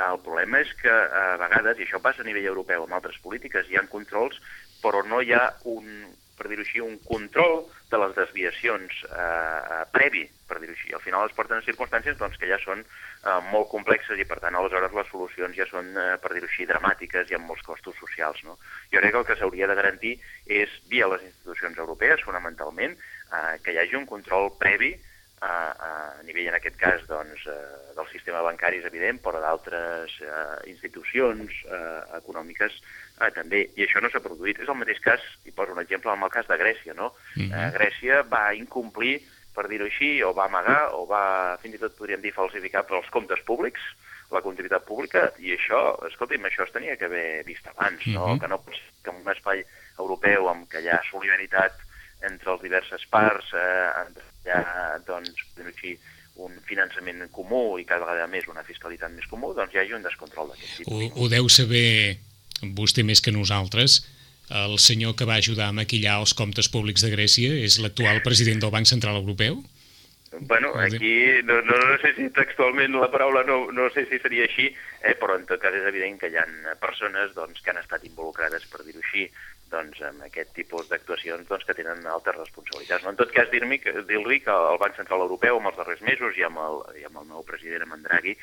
El 0.00 0.20
problema 0.24 0.62
és 0.64 0.70
que 0.80 0.90
a 0.90 1.36
vegades, 1.40 1.78
i 1.78 1.84
això 1.84 2.00
passa 2.00 2.22
a 2.24 2.26
nivell 2.28 2.48
europeu 2.48 2.86
amb 2.86 2.96
altres 2.96 3.18
polítiques, 3.20 3.68
hi 3.68 3.76
ha 3.76 3.84
controls, 3.90 4.38
però 4.80 5.02
no 5.04 5.20
hi 5.20 5.34
ha 5.36 5.42
un, 5.68 6.06
per 6.40 6.48
dir-ho 6.48 6.64
així, 6.64 6.80
un 6.80 6.96
control 7.04 7.66
de 7.90 7.98
les 8.00 8.14
desviacions 8.16 9.02
eh, 9.04 9.20
eh, 9.20 9.80
previ, 9.92 10.22
per 10.48 10.56
dir-ho 10.62 10.72
així. 10.72 10.92
Al 10.96 11.02
final 11.04 11.28
es 11.28 11.36
porten 11.36 11.60
a 11.60 11.66
circumstàncies 11.66 12.16
doncs, 12.20 12.38
que 12.40 12.48
ja 12.48 12.56
són 12.62 12.80
eh, 12.80 13.36
molt 13.50 13.68
complexes 13.72 14.18
i, 14.18 14.26
per 14.28 14.40
tant, 14.40 14.56
aleshores 14.56 14.94
les 14.96 15.10
solucions 15.12 15.58
ja 15.58 15.66
són, 15.68 15.92
eh, 15.92 16.16
per 16.22 16.32
dir-ho 16.32 16.48
així, 16.48 16.68
dramàtiques 16.70 17.28
i 17.30 17.36
amb 17.36 17.50
molts 17.50 17.66
costos 17.66 17.98
socials. 18.00 18.40
No? 18.48 18.56
Jo 18.94 19.02
crec 19.02 19.12
que 19.16 19.22
el 19.22 19.28
que 19.28 19.38
s'hauria 19.42 19.68
de 19.68 19.78
garantir 19.82 20.14
és, 20.60 20.80
via 20.92 21.10
les 21.12 21.26
institucions 21.28 21.82
europees, 21.84 22.24
fonamentalment, 22.24 22.96
eh, 23.32 23.60
que 23.62 23.72
hi 23.72 23.78
hagi 23.78 23.96
un 23.96 24.06
control 24.06 24.50
previ 24.58 24.94
a, 25.40 25.52
a 25.72 26.22
nivell, 26.24 26.50
en 26.50 26.56
aquest 26.58 26.76
cas, 26.76 27.02
doncs, 27.08 27.46
eh, 27.48 27.92
del 27.96 28.08
sistema 28.12 28.42
bancari 28.44 28.80
és 28.80 28.88
evident, 28.88 29.20
però 29.24 29.40
d'altres 29.40 30.16
eh, 30.20 30.32
institucions 30.70 31.62
eh, 31.64 32.00
econòmiques 32.20 32.76
eh, 32.76 33.30
també. 33.36 33.64
I 33.76 33.86
això 33.86 34.02
no 34.04 34.10
s'ha 34.12 34.22
produït. 34.24 34.60
És 34.60 34.68
el 34.68 34.78
mateix 34.80 35.00
cas, 35.04 35.24
i 35.48 35.54
poso 35.56 35.72
un 35.76 35.82
exemple, 35.82 36.12
amb 36.12 36.28
el 36.28 36.34
cas 36.34 36.48
de 36.50 36.60
Grècia, 36.60 36.94
no? 36.94 37.12
Mm 37.36 37.48
-hmm. 37.48 37.56
eh, 37.56 37.72
Grècia 37.78 38.22
va 38.28 38.52
incomplir, 38.54 39.20
per 39.54 39.66
dir-ho 39.68 39.88
així, 39.88 40.22
o 40.22 40.32
va 40.32 40.44
amagar, 40.44 40.92
o 40.94 41.06
va, 41.06 41.56
fins 41.62 41.74
i 41.74 41.78
tot 41.78 41.96
podríem 41.96 42.20
dir, 42.20 42.32
falsificar 42.32 42.84
per 42.84 42.98
els 43.00 43.10
comptes 43.10 43.40
públics, 43.40 43.80
la 44.30 44.42
comptabilitat 44.42 44.84
pública, 44.84 45.32
i 45.38 45.56
això, 45.56 45.96
escolti'm, 46.06 46.44
això 46.44 46.62
es 46.62 46.72
tenia 46.72 46.96
que 46.96 47.06
haver 47.06 47.44
vist 47.44 47.66
abans, 47.66 48.06
no? 48.06 48.26
Mm 48.26 48.32
-hmm. 48.32 48.40
Que 48.40 48.48
no 48.48 48.62
pot 48.62 48.74
ser 48.74 48.90
que 49.02 49.10
en 49.10 49.16
un 49.16 49.32
espai 49.32 49.64
europeu 49.98 50.48
amb 50.48 50.68
què 50.70 50.80
hi 50.82 50.88
ha 50.88 51.02
solidaritat 51.10 51.72
entre 52.28 52.54
les 52.54 52.64
diverses 52.68 53.04
parts, 53.10 53.52
eh, 53.56 54.54
ha, 54.54 54.98
doncs, 55.06 55.44
així, 55.64 55.96
un 56.40 56.54
finançament 56.64 57.26
comú 57.34 57.78
i 57.80 57.84
cada 57.84 58.06
vegada 58.06 58.28
més 58.30 58.46
una 58.48 58.64
fiscalitat 58.64 59.12
més 59.12 59.26
comú, 59.28 59.52
doncs 59.56 59.74
hi 59.74 59.82
hagi 59.82 59.96
un 59.96 60.06
descontrol 60.06 60.52
d'aquest 60.52 60.80
tipus. 60.80 60.94
Ho, 60.94 61.10
ho 61.20 61.28
deu 61.32 61.50
saber 61.52 62.16
vostè 62.76 63.04
més 63.04 63.20
que 63.20 63.34
nosaltres, 63.34 64.00
el 64.50 64.78
senyor 64.82 65.14
que 65.14 65.28
va 65.28 65.38
ajudar 65.38 65.68
a 65.70 65.76
maquillar 65.76 66.18
els 66.20 66.32
comptes 66.34 66.68
públics 66.72 67.04
de 67.04 67.12
Grècia 67.12 67.52
és 67.62 67.78
l'actual 67.78 68.18
president 68.24 68.64
del 68.64 68.72
Banc 68.74 68.88
Central 68.90 69.20
Europeu? 69.20 69.60
Bueno, 70.32 70.70
aquí 70.78 71.42
no, 71.44 71.60
no, 71.62 71.76
no 71.76 71.96
sé 72.02 72.12
si 72.14 72.28
textualment 72.34 72.94
la 72.94 73.08
paraula 73.10 73.42
no, 73.46 73.64
no 73.74 73.88
sé 73.90 74.04
si 74.06 74.18
seria 74.22 74.44
així, 74.46 74.68
eh, 75.02 75.14
però 75.18 75.34
en 75.38 75.46
tot 75.46 75.58
cas 75.62 75.74
és 75.74 75.86
evident 75.90 76.20
que 76.20 76.30
hi 76.30 76.38
ha 76.38 76.46
persones 76.82 77.34
doncs, 77.34 77.58
que 77.62 77.72
han 77.72 77.80
estat 77.82 78.06
involucrades, 78.06 78.66
per 78.70 78.84
dir-ho 78.86 79.02
així, 79.02 79.26
doncs, 79.70 80.00
amb 80.06 80.24
aquest 80.26 80.52
tipus 80.56 80.88
d'actuacions 80.90 81.46
doncs, 81.48 81.66
que 81.66 81.76
tenen 81.78 82.06
altes 82.10 82.36
responsabilitats. 82.36 83.04
No? 83.04 83.12
En 83.14 83.20
tot 83.20 83.32
cas, 83.34 83.50
dir-li 83.52 83.78
que, 83.82 83.94
dir 84.08 84.40
que 84.44 84.56
el 84.72 84.80
Banc 84.82 84.98
Central 84.98 85.24
Europeu, 85.26 85.60
amb 85.60 85.70
els 85.70 85.78
darrers 85.78 86.02
mesos 86.06 86.38
i 86.38 86.46
amb 86.46 86.60
el, 86.64 86.82
i 87.00 87.06
amb 87.08 87.22
el 87.22 87.28
nou 87.30 87.46
president, 87.46 87.86
amb 87.86 87.98
en 87.98 88.04
Draghi, 88.08 88.36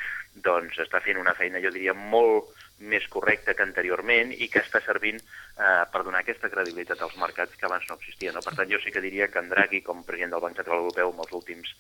doncs, 0.48 0.80
està 0.86 1.02
fent 1.04 1.20
una 1.22 1.36
feina, 1.38 1.62
jo 1.64 1.74
diria, 1.76 1.94
molt 1.94 2.54
més 2.80 3.08
correcta 3.10 3.56
que 3.58 3.66
anteriorment 3.66 4.34
i 4.36 4.48
que 4.54 4.62
està 4.62 4.82
servint 4.86 5.18
eh, 5.18 5.84
per 5.92 6.04
donar 6.06 6.22
aquesta 6.22 6.52
credibilitat 6.54 7.02
als 7.02 7.18
mercats 7.18 7.58
que 7.58 7.66
abans 7.66 7.88
no 7.90 7.98
existia. 7.98 8.34
No? 8.34 8.44
Per 8.46 8.54
tant, 8.54 8.70
jo 8.70 8.82
sí 8.84 8.94
que 8.94 9.04
diria 9.04 9.32
que 9.34 9.42
en 9.42 9.50
Draghi, 9.54 9.82
com 9.86 10.06
president 10.06 10.36
del 10.36 10.46
Banc 10.46 10.60
Central 10.60 10.84
Europeu, 10.86 11.14
en 11.14 11.26
els 11.26 11.40
últims 11.40 11.74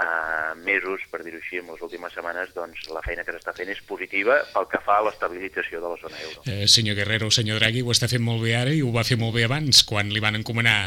eh, 0.00 0.54
mesos, 0.64 1.04
per 1.12 1.22
dir-ho 1.24 1.40
així, 1.40 1.60
en 1.60 1.68
les 1.72 1.82
últimes 1.84 2.14
setmanes, 2.16 2.54
doncs 2.56 2.88
la 2.94 3.02
feina 3.04 3.24
que 3.26 3.34
s'està 3.36 3.54
fent 3.56 3.70
és 3.72 3.82
positiva 3.88 4.40
pel 4.54 4.68
que 4.72 4.80
fa 4.86 4.98
a 5.00 5.04
l'estabilització 5.08 5.82
de 5.82 5.92
la 5.92 6.00
zona 6.00 6.24
euro. 6.24 6.46
Eh, 6.46 6.66
senyor 6.70 6.98
Guerrero, 6.98 7.30
senyor 7.34 7.60
Draghi 7.60 7.84
ho 7.84 7.92
està 7.94 8.08
fent 8.10 8.24
molt 8.24 8.42
bé 8.46 8.56
ara 8.58 8.74
i 8.74 8.82
ho 8.82 8.90
va 8.94 9.06
fer 9.06 9.20
molt 9.20 9.36
bé 9.36 9.46
abans, 9.48 9.84
quan 9.88 10.12
li 10.14 10.22
van 10.22 10.40
encomanar 10.40 10.80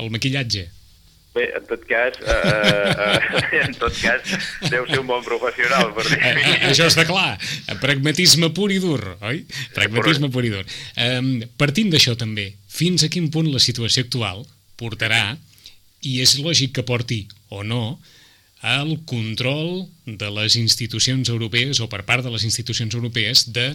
el 0.00 0.10
maquillatge. 0.14 0.66
Bé, 1.34 1.48
en 1.58 1.64
tot 1.66 1.82
cas, 1.90 2.14
eh, 2.22 2.90
eh, 2.94 3.62
en 3.64 3.72
tot 3.74 3.94
cas, 3.98 4.34
deu 4.70 4.84
ser 4.86 5.00
un 5.00 5.08
bon 5.08 5.22
professional, 5.26 5.90
per 5.96 6.04
dir 6.06 6.18
eh, 6.20 6.34
eh, 6.38 6.58
Això 6.68 6.86
està 6.86 7.02
clar. 7.08 7.32
Pragmatisme 7.82 8.52
pur 8.54 8.68
i 8.70 8.78
dur, 8.82 9.00
oi? 9.18 9.40
Pragmatisme 9.74 10.30
pur 10.30 10.44
i 10.46 10.52
dur. 10.52 10.62
Eh, 10.94 11.48
partint 11.58 11.90
d'això 11.90 12.14
també, 12.20 12.52
fins 12.70 13.02
a 13.02 13.10
quin 13.10 13.26
punt 13.34 13.50
la 13.50 13.62
situació 13.62 14.06
actual 14.06 14.44
portarà, 14.78 15.34
i 16.04 16.20
és 16.24 16.36
lògic 16.38 16.76
que 16.76 16.86
porti 16.86 17.24
o 17.50 17.62
no, 17.64 17.98
el 18.64 18.96
control 19.04 19.84
de 20.06 20.30
les 20.32 20.56
institucions 20.56 21.28
europees 21.28 21.80
o 21.84 21.88
per 21.92 22.04
part 22.08 22.24
de 22.24 22.32
les 22.32 22.46
institucions 22.48 22.94
europees 22.96 23.50
de 23.52 23.74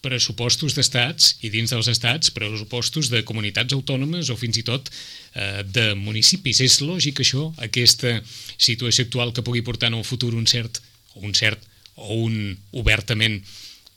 pressupostos 0.00 0.72
d'estats 0.72 1.34
i 1.44 1.50
dins 1.52 1.72
dels 1.72 1.88
estats 1.92 2.32
pressupostos 2.32 3.10
de 3.12 3.20
comunitats 3.28 3.76
autònomes 3.76 4.30
o 4.32 4.36
fins 4.40 4.56
i 4.56 4.64
tot 4.64 4.88
eh, 4.88 5.60
de 5.64 5.92
municipis. 5.94 6.62
És 6.64 6.80
lògic 6.80 7.20
això, 7.20 7.50
aquesta 7.60 8.16
situació 8.56 9.04
actual 9.04 9.34
que 9.36 9.44
pugui 9.44 9.64
portar 9.66 9.92
en 9.92 9.98
el 10.00 10.08
futur 10.08 10.32
un 10.34 10.48
cert 10.48 10.80
o 11.16 11.26
un 11.28 11.36
cert 11.36 11.60
o 11.96 12.22
un 12.24 12.56
obertament 12.72 13.42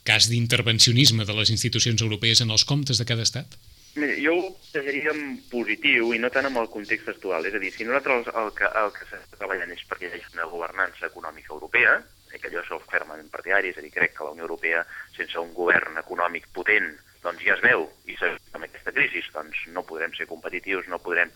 cas 0.04 0.28
d'intervencionisme 0.28 1.24
de 1.24 1.38
les 1.38 1.54
institucions 1.56 2.04
europees 2.04 2.44
en 2.44 2.52
els 2.52 2.68
comptes 2.68 3.00
de 3.00 3.08
cada 3.08 3.24
estat? 3.24 3.48
Jo 3.94 4.34
ho 4.40 4.82
en 5.12 5.20
positiu 5.52 6.14
i 6.16 6.20
no 6.22 6.30
tant 6.34 6.48
amb 6.50 6.58
el 6.64 6.70
context 6.74 7.12
actual. 7.12 7.46
És 7.46 7.54
a 7.54 7.62
dir, 7.62 7.70
si 7.76 7.86
nosaltres 7.86 8.32
el 8.42 8.50
que, 8.58 8.66
el 8.82 8.90
que 8.96 9.06
s'està 9.06 9.38
treballant 9.38 9.74
és 9.76 9.84
perquè 9.90 10.10
hi 10.10 10.16
hagi 10.16 10.34
una 10.34 10.50
governança 10.50 11.06
econòmica 11.12 11.54
europea, 11.54 12.00
i 12.34 12.42
que 12.42 12.50
jo 12.50 12.64
soc 12.66 12.88
fermament 12.90 13.30
partidari, 13.30 13.70
és 13.70 13.78
a 13.78 13.84
dir, 13.86 13.94
crec 13.94 14.16
que 14.18 14.26
la 14.26 14.34
Unió 14.34 14.48
Europea, 14.48 14.82
sense 15.18 15.38
un 15.38 15.54
govern 15.54 16.00
econòmic 16.02 16.50
potent, 16.58 16.90
doncs 17.22 17.46
ja 17.46 17.54
es 17.54 17.62
veu, 17.62 17.86
i 18.10 18.18
amb 18.26 18.66
aquesta 18.66 18.96
crisi, 18.96 19.22
doncs 19.36 19.62
no 19.76 19.86
podrem 19.86 20.16
ser 20.18 20.26
competitius, 20.32 20.90
no 20.90 20.98
podrem, 21.04 21.30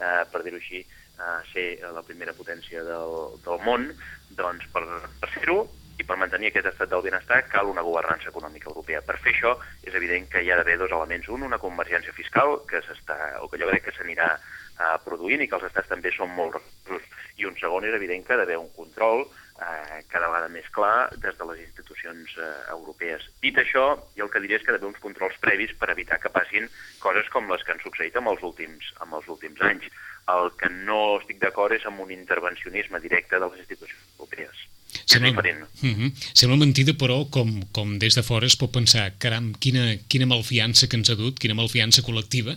eh, 0.00 0.24
per 0.32 0.42
dir-ho 0.42 0.58
així, 0.58 0.82
eh, 0.82 1.36
ser 1.52 1.66
la 1.94 2.02
primera 2.02 2.34
potència 2.34 2.82
del, 2.82 3.38
del 3.46 3.62
món, 3.62 3.86
doncs 4.34 4.66
per, 4.74 4.82
per 5.22 5.30
ser-ho 5.36 5.62
i 6.00 6.06
per 6.08 6.16
mantenir 6.20 6.48
aquest 6.50 6.70
estat 6.70 6.90
del 6.92 7.04
benestar 7.04 7.42
cal 7.52 7.68
una 7.68 7.84
governança 7.84 8.30
econòmica 8.30 8.70
europea. 8.70 9.02
Per 9.04 9.18
fer 9.20 9.34
això 9.34 9.52
és 9.84 9.94
evident 9.94 10.30
que 10.32 10.42
hi 10.42 10.50
ha 10.50 10.56
d'haver 10.60 10.78
dos 10.80 10.94
elements. 10.96 11.28
Un, 11.36 11.44
una 11.50 11.60
convergència 11.60 12.16
fiscal, 12.16 12.56
que 12.70 12.80
s'està, 12.86 13.18
o 13.44 13.50
que 13.50 13.60
jo 13.60 13.68
crec 13.68 13.86
que 13.88 13.94
s'anirà 13.96 14.30
uh, 14.36 14.96
produint 15.04 15.44
i 15.44 15.48
que 15.50 15.58
els 15.58 15.68
estats 15.68 15.92
també 15.92 16.12
són 16.16 16.32
molt 16.38 16.56
recursos. 16.56 17.06
I 17.40 17.48
un 17.48 17.56
segon 17.60 17.86
és 17.88 17.96
evident 17.96 18.24
que 18.24 18.34
ha 18.34 18.40
d'haver 18.40 18.58
un 18.60 18.72
control 18.76 19.26
eh, 19.60 20.00
cada 20.12 20.28
vegada 20.28 20.48
més 20.52 20.66
clar 20.76 21.10
des 21.24 21.36
de 21.38 21.46
les 21.50 21.62
institucions 21.66 22.34
eh, 22.36 22.48
europees. 22.74 23.26
Dit 23.44 23.60
això, 23.60 23.84
jo 24.16 24.26
el 24.26 24.32
que 24.32 24.42
diria 24.44 24.58
és 24.60 24.64
que 24.64 24.72
ha 24.72 24.76
d'haver 24.76 24.90
uns 24.90 25.02
controls 25.04 25.38
previs 25.44 25.72
per 25.80 25.92
evitar 25.94 26.20
que 26.20 26.32
passin 26.32 26.68
coses 27.04 27.28
com 27.32 27.48
les 27.52 27.64
que 27.64 27.76
han 27.76 27.84
succeït 27.84 28.16
amb 28.20 28.32
els 28.32 28.44
últims, 28.50 28.92
amb 29.04 29.16
els 29.20 29.28
últims 29.36 29.62
anys. 29.70 29.88
El 30.32 30.52
que 30.60 30.68
no 30.74 31.00
estic 31.20 31.40
d'acord 31.44 31.76
és 31.76 31.86
amb 31.88 32.04
un 32.04 32.12
intervencionisme 32.16 33.00
directe 33.00 33.40
de 33.40 33.48
les 33.48 33.64
institucions 33.64 34.12
europees. 34.18 34.68
Sembla, 35.06 35.30
uh 35.30 35.82
-huh. 35.82 36.12
Sembla 36.34 36.56
mentida, 36.56 36.92
però, 36.92 37.28
com, 37.30 37.62
com 37.72 37.98
des 37.98 38.14
de 38.14 38.22
fora 38.22 38.46
es 38.46 38.56
pot 38.56 38.72
pensar, 38.72 39.12
caram, 39.18 39.52
quina, 39.54 39.96
quina 40.08 40.26
malfiança 40.26 40.88
que 40.88 40.96
ens 40.96 41.10
ha 41.10 41.14
dut, 41.14 41.38
quina 41.38 41.54
malfiança 41.54 42.02
col·lectiva 42.02 42.56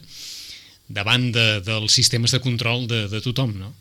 davant 0.87 1.31
de, 1.31 1.61
dels 1.61 1.93
sistemes 1.93 2.31
de 2.31 2.39
control 2.39 2.87
de, 2.87 3.07
de 3.07 3.21
tothom, 3.21 3.57
no? 3.57 3.73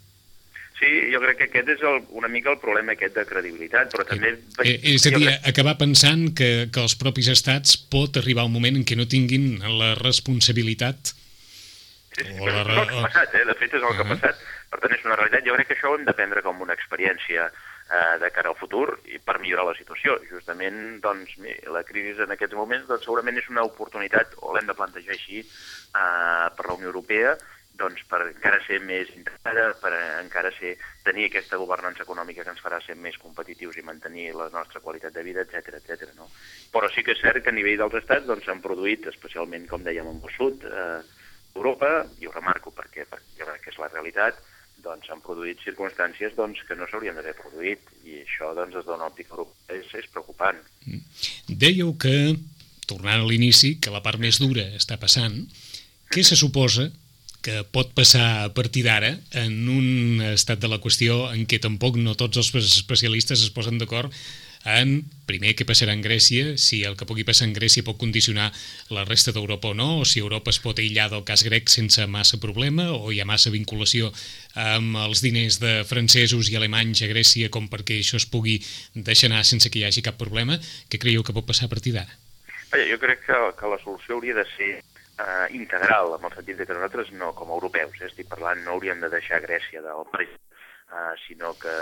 Sí, 0.82 1.12
jo 1.12 1.20
crec 1.22 1.36
que 1.38 1.46
aquest 1.46 1.68
és 1.76 1.82
el, 1.86 2.00
una 2.18 2.26
mica 2.26 2.50
el 2.50 2.58
problema 2.58 2.96
aquest 2.96 3.14
de 3.14 3.24
credibilitat, 3.28 3.92
però 3.92 4.02
també... 4.02 4.32
Eh, 4.64 4.78
és 4.96 5.04
a 5.06 5.12
dir, 5.14 5.28
crec... 5.28 5.44
acabar 5.52 5.76
pensant 5.78 6.32
que, 6.34 6.66
que 6.74 6.80
els 6.82 6.96
propis 6.98 7.28
estats 7.30 7.76
pot 7.76 8.16
arribar 8.18 8.48
un 8.48 8.54
moment 8.56 8.80
en 8.80 8.86
què 8.88 8.98
no 8.98 9.06
tinguin 9.06 9.60
la 9.78 9.92
responsabilitat... 10.00 11.14
Sí, 12.12 12.24
sí, 12.26 12.34
o 12.34 12.48
la... 12.48 12.64
és 12.64 12.72
el 12.80 12.88
que 12.88 12.98
ha 12.98 13.04
passat, 13.06 13.36
eh? 13.38 13.44
de 13.46 13.54
fet 13.60 13.76
és 13.76 13.78
el 13.78 13.84
uh 13.84 13.92
-huh. 13.92 13.94
que 13.94 14.02
ha 14.02 14.10
passat, 14.16 14.42
per 14.72 14.80
tant 14.82 14.96
és 14.98 15.04
una 15.06 15.20
realitat. 15.20 15.46
Jo 15.46 15.54
crec 15.54 15.68
que 15.68 15.76
això 15.78 15.92
ho 15.92 15.98
hem 15.98 16.04
de 16.04 16.16
prendre 16.18 16.42
com 16.42 16.60
una 16.66 16.74
experiència 16.74 17.46
eh, 17.92 18.18
de 18.18 18.30
cara 18.30 18.52
al 18.52 18.58
futur 18.58 18.86
i 19.12 19.18
per 19.20 19.38
millorar 19.42 19.68
la 19.68 19.78
situació. 19.78 20.16
Justament, 20.30 21.00
doncs, 21.04 21.36
la 21.74 21.84
crisi 21.88 22.16
en 22.24 22.32
aquests 22.34 22.56
moments 22.56 22.88
doncs, 22.88 23.04
segurament 23.04 23.40
és 23.40 23.50
una 23.52 23.66
oportunitat, 23.68 24.38
o 24.40 24.54
l'hem 24.56 24.68
de 24.68 24.76
plantejar 24.78 25.16
així, 25.16 25.42
eh, 25.42 26.46
per 26.56 26.68
la 26.68 26.78
Unió 26.78 26.92
Europea, 26.92 27.36
doncs, 27.82 28.04
per 28.08 28.20
encara 28.26 28.60
ser 28.66 28.78
més 28.84 29.10
integrada, 29.16 29.72
per 29.80 29.92
encara 30.20 30.52
ser, 30.58 30.74
tenir 31.06 31.28
aquesta 31.28 31.58
governança 31.60 32.04
econòmica 32.04 32.44
que 32.44 32.52
ens 32.52 32.62
farà 32.64 32.78
ser 32.84 32.96
més 33.00 33.16
competitius 33.20 33.78
i 33.80 33.86
mantenir 33.86 34.28
la 34.36 34.48
nostra 34.52 34.80
qualitat 34.84 35.16
de 35.16 35.24
vida, 35.26 35.44
etc 35.46 35.80
etc. 35.80 36.12
no? 36.18 36.28
Però 36.72 36.90
sí 36.92 37.04
que 37.04 37.16
és 37.16 37.24
cert 37.24 37.42
que 37.42 37.52
a 37.52 37.56
nivell 37.56 37.80
dels 37.80 37.98
estats 38.02 38.28
doncs, 38.28 38.44
s'han 38.44 38.60
doncs, 38.60 38.68
produït, 38.68 39.08
especialment, 39.08 39.66
com 39.68 39.84
dèiem, 39.84 40.08
en 40.08 40.20
el 40.22 40.36
sud, 40.36 40.64
eh, 40.68 41.02
Europa, 41.56 42.06
i 42.20 42.28
ho 42.28 42.32
remarco 42.32 42.72
perquè, 42.72 43.04
perquè 43.08 43.72
és 43.72 43.80
la 43.80 43.90
realitat, 43.92 44.38
doncs 44.84 45.08
s'han 45.08 45.22
produït 45.24 45.60
circumstàncies 45.64 46.34
doncs, 46.38 46.62
que 46.68 46.76
no 46.78 46.88
s'haurien 46.90 47.18
d'haver 47.18 47.34
produït 47.38 47.92
i 48.04 48.22
això 48.22 48.52
doncs, 48.58 48.74
des 48.76 48.88
d'una 48.88 49.08
òptica 49.10 49.36
europea 49.36 49.78
és, 49.78 49.92
és 49.98 50.08
preocupant. 50.12 50.58
Dèieu 51.48 51.94
que, 52.00 52.34
tornant 52.90 53.22
a 53.22 53.28
l'inici, 53.28 53.76
que 53.82 53.94
la 53.94 54.02
part 54.04 54.20
més 54.22 54.40
dura 54.42 54.66
està 54.78 54.98
passant, 55.00 55.38
què 56.12 56.24
se 56.26 56.36
suposa 56.36 56.90
que 57.42 57.64
pot 57.74 57.90
passar 57.96 58.44
a 58.44 58.50
partir 58.54 58.84
d'ara 58.86 59.16
en 59.42 59.54
un 59.68 60.22
estat 60.30 60.62
de 60.62 60.70
la 60.70 60.78
qüestió 60.82 61.26
en 61.32 61.42
què 61.50 61.58
tampoc 61.62 61.98
no 61.98 62.14
tots 62.14 62.38
els 62.38 62.52
especialistes 62.62 63.42
es 63.42 63.50
posen 63.50 63.80
d'acord 63.82 64.14
en, 64.64 65.02
primer, 65.26 65.54
què 65.58 65.66
passarà 65.66 65.94
en 65.96 66.02
Grècia, 66.04 66.56
si 66.60 66.82
el 66.86 66.94
que 66.98 67.06
pugui 67.08 67.24
passar 67.26 67.48
en 67.48 67.54
Grècia 67.56 67.84
pot 67.86 67.98
condicionar 67.98 68.50
la 68.94 69.04
resta 69.08 69.34
d'Europa 69.34 69.72
o 69.72 69.74
no, 69.74 69.88
o 70.02 70.04
si 70.06 70.22
Europa 70.22 70.52
es 70.54 70.60
pot 70.62 70.78
aïllar 70.78 71.08
del 71.10 71.24
cas 71.26 71.42
grec 71.46 71.72
sense 71.72 72.06
massa 72.06 72.38
problema, 72.42 72.90
o 72.94 73.10
hi 73.10 73.20
ha 73.22 73.28
massa 73.28 73.50
vinculació 73.54 74.12
amb 74.54 75.00
els 75.02 75.24
diners 75.24 75.58
de 75.62 75.82
francesos 75.88 76.50
i 76.52 76.58
alemanys 76.58 77.02
a 77.02 77.10
Grècia 77.10 77.50
com 77.50 77.66
perquè 77.72 77.98
això 77.98 78.20
es 78.20 78.28
pugui 78.28 78.60
deixar 78.94 79.32
anar 79.32 79.42
sense 79.48 79.70
que 79.70 79.82
hi 79.82 79.86
hagi 79.88 80.04
cap 80.06 80.20
problema. 80.20 80.60
Què 80.88 81.00
creieu 81.02 81.26
que 81.26 81.34
pot 81.34 81.48
passar 81.48 81.66
a 81.66 81.74
partir 81.74 81.96
d'ara? 81.98 82.20
jo 82.72 82.96
crec 82.96 83.26
que, 83.26 83.38
que 83.58 83.68
la 83.68 83.76
solució 83.82 84.14
hauria 84.16 84.34
de 84.38 84.46
ser 84.56 84.70
eh, 84.78 85.46
integral, 85.52 86.14
en 86.16 86.24
el 86.24 86.32
sentit 86.32 86.62
que 86.62 86.72
nosaltres 86.72 87.10
no, 87.12 87.34
com 87.36 87.50
a 87.50 87.58
europeus, 87.58 87.98
eh, 88.00 88.08
estic 88.08 88.30
parlant, 88.30 88.62
no 88.64 88.76
hauríem 88.76 89.02
de 89.02 89.10
deixar 89.12 89.42
Grècia 89.44 89.82
del 89.84 90.06
marge 90.14 90.38
Uh, 90.92 91.14
sinó 91.24 91.54
que 91.56 91.72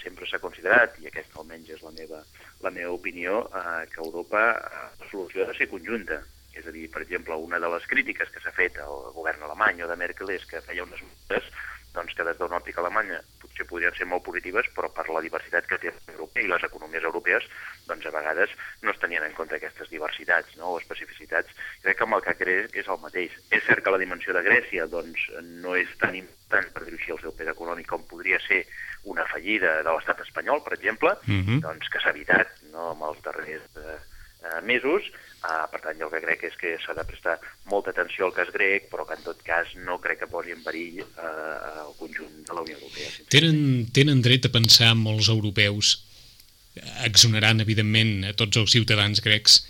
sempre 0.00 0.26
s'ha 0.26 0.40
considerat, 0.42 0.96
i 0.98 1.06
aquesta 1.06 1.38
almenys 1.38 1.68
és 1.76 1.82
la 1.86 1.92
meva, 1.94 2.24
la 2.64 2.72
meva 2.74 2.90
opinió, 2.96 3.44
uh, 3.54 3.84
que 3.92 4.02
Europa 4.02 4.40
uh, 4.56 4.80
la 4.98 5.10
solució 5.12 5.44
ha 5.44 5.52
de 5.52 5.54
ser 5.54 5.68
conjunta. 5.70 6.18
És 6.58 6.66
a 6.66 6.74
dir, 6.74 6.88
per 6.90 7.04
exemple, 7.04 7.36
una 7.38 7.60
de 7.62 7.70
les 7.70 7.86
crítiques 7.86 8.32
que 8.34 8.42
s'ha 8.42 8.50
fet 8.56 8.80
al 8.82 9.12
govern 9.14 9.46
alemany 9.46 9.84
o 9.84 9.90
de 9.90 9.96
Merkel 10.00 10.34
és 10.34 10.46
que 10.50 10.64
feia 10.66 10.82
unes 10.82 11.04
mesures 11.06 11.46
doncs, 11.94 12.14
que 12.14 12.24
des 12.24 12.38
d'una 12.38 12.58
òptica 12.58 12.80
alemanya 12.80 13.20
potser 13.40 13.66
podrien 13.66 13.94
ser 13.94 14.06
molt 14.06 14.22
positives, 14.24 14.66
però 14.74 14.90
per 14.92 15.08
la 15.08 15.20
diversitat 15.24 15.66
que 15.66 15.78
té 15.78 15.92
l'Europa 16.06 16.40
i 16.40 16.46
les 16.46 16.62
economies 16.64 17.04
europees, 17.04 17.44
doncs 17.86 18.06
a 18.06 18.10
vegades 18.10 18.50
no 18.82 18.90
es 18.90 18.98
tenien 18.98 19.24
en 19.24 19.32
compte 19.34 19.56
aquestes 19.56 19.90
diversitats 19.90 20.56
no? 20.56 20.74
o 20.74 20.78
especificitats. 20.78 21.50
Crec 21.82 21.96
que 21.98 22.04
amb 22.04 22.14
el 22.14 22.22
que 22.22 22.34
crec 22.34 22.76
és 22.76 22.88
el 22.88 23.00
mateix. 23.02 23.32
És 23.50 23.64
cert 23.66 23.82
que 23.84 23.90
la 23.90 23.98
dimensió 23.98 24.32
de 24.34 24.42
Grècia 24.42 24.86
doncs, 24.86 25.28
no 25.62 25.74
és 25.74 25.88
tan 25.98 26.14
important, 26.14 26.70
per 26.74 26.82
així, 26.86 27.10
el 27.12 27.20
seu 27.20 27.32
pes 27.32 27.48
econòmic 27.48 27.88
com 27.88 28.04
podria 28.06 28.38
ser 28.46 28.64
una 29.04 29.24
fallida 29.26 29.82
de 29.82 29.90
l'estat 29.90 30.20
espanyol, 30.26 30.62
per 30.62 30.74
exemple, 30.74 31.16
Mhm. 31.26 31.42
-huh. 31.48 31.60
doncs 31.60 31.88
que 31.88 32.00
s'ha 32.00 32.10
evitat 32.10 32.48
no? 32.72 32.90
amb 32.90 33.02
els 33.02 33.22
darrers 33.22 33.62
eh, 33.76 33.98
eh, 34.44 34.60
mesos. 34.62 35.02
Uh, 35.38 35.68
per 35.70 35.78
tant, 35.84 35.94
jo 36.00 36.08
el 36.08 36.14
que 36.16 36.20
crec 36.24 36.40
és 36.48 36.56
que 36.58 36.72
s'ha 36.82 36.96
de 36.98 37.04
prestar 37.06 37.36
molta 37.70 37.92
atenció 37.94 38.26
al 38.26 38.34
cas 38.34 38.48
grec, 38.50 38.88
però 38.90 39.04
que 39.06 39.14
en 39.14 39.22
tot 39.22 39.38
cas 39.46 39.70
no 39.86 40.00
crec 40.02 40.24
que 40.24 40.30
posi 40.30 40.50
en 40.50 40.64
perill 40.64 40.98
uh, 41.04 41.84
el 41.84 41.94
conjunt 42.00 42.40
de 42.48 42.56
la 42.56 42.64
Unió 42.64 42.74
Europea. 42.80 43.12
Tenen, 43.30 43.60
tenen 43.94 44.22
dret 44.24 44.48
a 44.48 44.52
pensar 44.56 44.96
molts 44.98 45.30
europeus, 45.30 45.94
exonerant, 47.06 47.62
evidentment, 47.62 48.26
a 48.26 48.34
tots 48.38 48.58
els 48.58 48.74
ciutadans 48.74 49.22
grecs, 49.22 49.60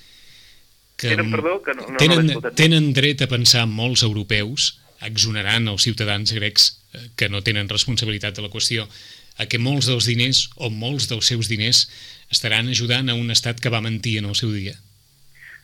que 0.98 1.12
Tenen, 1.12 1.30
perdó, 1.30 1.60
que 1.62 1.76
no, 1.76 1.84
no, 1.84 2.00
tenen, 2.00 2.32
no 2.32 2.54
tenen 2.58 2.90
dret 2.96 3.22
a 3.22 3.30
pensar 3.30 3.68
molts 3.70 4.02
europeus, 4.08 4.72
exonerant 5.04 5.68
els 5.70 5.84
ciutadans 5.86 6.32
grecs 6.34 6.72
eh, 6.96 7.04
que 7.14 7.28
no 7.30 7.44
tenen 7.46 7.68
responsabilitat 7.70 8.40
de 8.40 8.48
la 8.48 8.50
qüestió, 8.50 8.88
a 9.38 9.46
que 9.46 9.60
molts 9.62 9.86
dels 9.86 10.08
diners 10.10 10.48
o 10.56 10.72
molts 10.74 11.06
dels 11.12 11.28
seus 11.30 11.52
diners 11.52 11.84
estaran 12.34 12.72
ajudant 12.72 13.12
a 13.12 13.14
un 13.14 13.30
estat 13.30 13.60
que 13.62 13.70
va 13.70 13.84
mentir 13.84 14.18
en 14.18 14.32
el 14.32 14.34
seu 14.38 14.50
dia. 14.50 14.74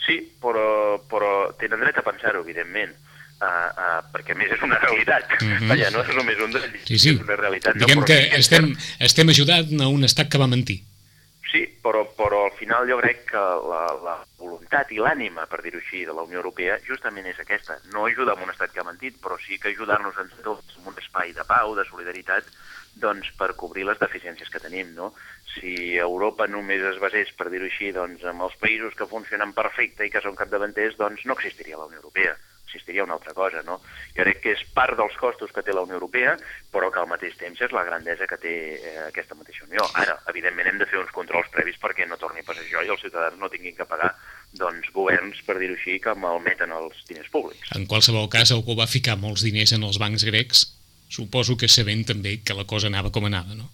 Sí, 0.05 0.21
però, 0.41 1.01
però 1.09 1.33
tenen 1.61 1.81
dret 1.81 1.99
a 1.99 2.05
pensar-ho, 2.05 2.43
evidentment, 2.45 2.93
uh, 3.41 3.47
uh, 3.47 4.01
perquè 4.13 4.35
a 4.35 4.39
més 4.39 4.53
és 4.53 4.63
una 4.63 4.79
realitat. 4.83 5.29
Mhm. 5.41 5.53
-huh. 5.53 5.69
Vaja, 5.69 5.91
no 5.91 6.03
és 6.03 6.15
només 6.15 6.39
un 6.39 6.51
dels 6.53 6.67
Sí, 6.85 6.99
sí. 6.99 7.15
és 7.15 7.21
una 7.21 7.37
realitat. 7.37 7.77
Diguem 7.77 8.01
no, 8.01 8.05
que 8.05 8.19
estem, 8.37 8.77
estem 8.99 9.29
ajudant 9.29 9.81
a 9.81 9.89
un 9.89 10.05
estat 10.05 10.29
que 10.29 10.39
va 10.39 10.47
mentir. 10.47 10.83
Sí, 11.55 11.63
però, 11.81 12.03
però 12.19 12.47
al 12.51 12.57
final 12.59 12.89
jo 12.91 12.99
crec 12.99 13.31
que 13.31 13.39
la, 13.39 13.85
la 14.03 14.17
voluntat 14.39 14.91
i 14.91 14.99
l'ànima, 14.99 15.47
per 15.47 15.63
dir-ho 15.63 15.79
així, 15.79 16.05
de 16.05 16.13
la 16.13 16.25
Unió 16.27 16.41
Europea 16.41 16.81
justament 16.83 17.27
és 17.31 17.39
aquesta. 17.39 17.79
No 17.93 18.07
ajudar 18.07 18.35
a 18.35 18.43
un 18.43 18.51
estat 18.51 18.73
que 18.73 18.81
ha 18.81 18.85
mentit, 18.89 19.21
però 19.23 19.39
sí 19.39 19.59
que 19.63 19.69
ajudar-nos 19.69 20.19
entre 20.19 20.43
tots 20.43 20.75
en 20.81 20.89
un 20.91 20.99
espai 20.99 21.33
de 21.33 21.45
pau, 21.45 21.77
de 21.77 21.85
solidaritat, 21.85 22.43
doncs 23.03 23.31
per 23.39 23.53
cobrir 23.61 23.87
les 23.89 24.01
deficiències 24.01 24.51
que 24.51 24.63
tenim, 24.63 24.95
no? 24.97 25.13
Si 25.55 25.95
Europa 25.99 26.49
només 26.51 26.83
es 26.95 26.99
basés, 27.03 27.31
per 27.39 27.51
dir-ho 27.51 27.69
així, 27.69 27.93
doncs 27.95 28.25
amb 28.27 28.47
els 28.47 28.57
països 28.63 28.97
que 28.99 29.11
funcionen 29.11 29.55
perfecte 29.55 30.07
i 30.07 30.11
que 30.11 30.23
són 30.25 30.39
capdavanters, 30.39 30.99
doncs 30.99 31.27
no 31.29 31.39
existiria 31.39 31.79
la 31.81 31.91
Unió 31.91 32.03
Europea 32.03 32.35
existiria 32.75 33.05
una 33.05 33.15
altra 33.15 33.33
cosa, 33.33 33.63
no? 33.63 33.79
Jo 34.17 34.25
crec 34.25 34.41
que 34.43 34.53
és 34.57 34.63
part 34.75 34.99
dels 34.99 35.15
costos 35.21 35.53
que 35.55 35.63
té 35.63 35.73
la 35.73 35.85
Unió 35.87 35.95
Europea, 35.95 36.35
però 36.75 36.91
que 36.91 37.01
al 37.01 37.09
mateix 37.11 37.37
temps 37.39 37.61
és 37.63 37.73
la 37.73 37.85
grandesa 37.87 38.27
que 38.27 38.39
té 38.43 38.55
eh, 38.75 38.95
aquesta 39.07 39.39
mateixa 39.39 39.67
Unió. 39.69 39.87
Ara, 40.01 40.17
evidentment, 40.33 40.69
hem 40.69 40.81
de 40.83 40.89
fer 40.91 40.99
uns 41.01 41.13
controls 41.15 41.51
previs 41.55 41.79
perquè 41.81 42.09
no 42.11 42.19
torni 42.21 42.43
a 42.43 42.49
passar 42.49 42.65
això 42.65 42.83
i 42.83 42.91
els 42.91 43.05
ciutadans 43.05 43.39
no 43.39 43.51
tinguin 43.53 43.77
que 43.79 43.87
pagar 43.89 44.11
doncs, 44.59 44.91
governs, 44.95 45.41
per 45.47 45.59
dir-ho 45.61 45.79
així, 45.79 45.99
que 46.03 46.15
malmeten 46.19 46.75
els 46.75 47.05
diners 47.09 47.31
públics. 47.31 47.71
En 47.79 47.87
qualsevol 47.91 48.29
cas, 48.33 48.53
algú 48.55 48.77
va 48.79 48.91
ficar 48.91 49.17
molts 49.21 49.47
diners 49.47 49.75
en 49.75 49.87
els 49.87 50.01
bancs 50.03 50.27
grecs, 50.27 50.67
suposo 51.15 51.57
que 51.61 51.71
sabent 51.71 52.05
també 52.11 52.39
que 52.45 52.57
la 52.59 52.67
cosa 52.69 52.91
anava 52.91 53.12
com 53.15 53.27
anava, 53.31 53.55
no? 53.55 53.71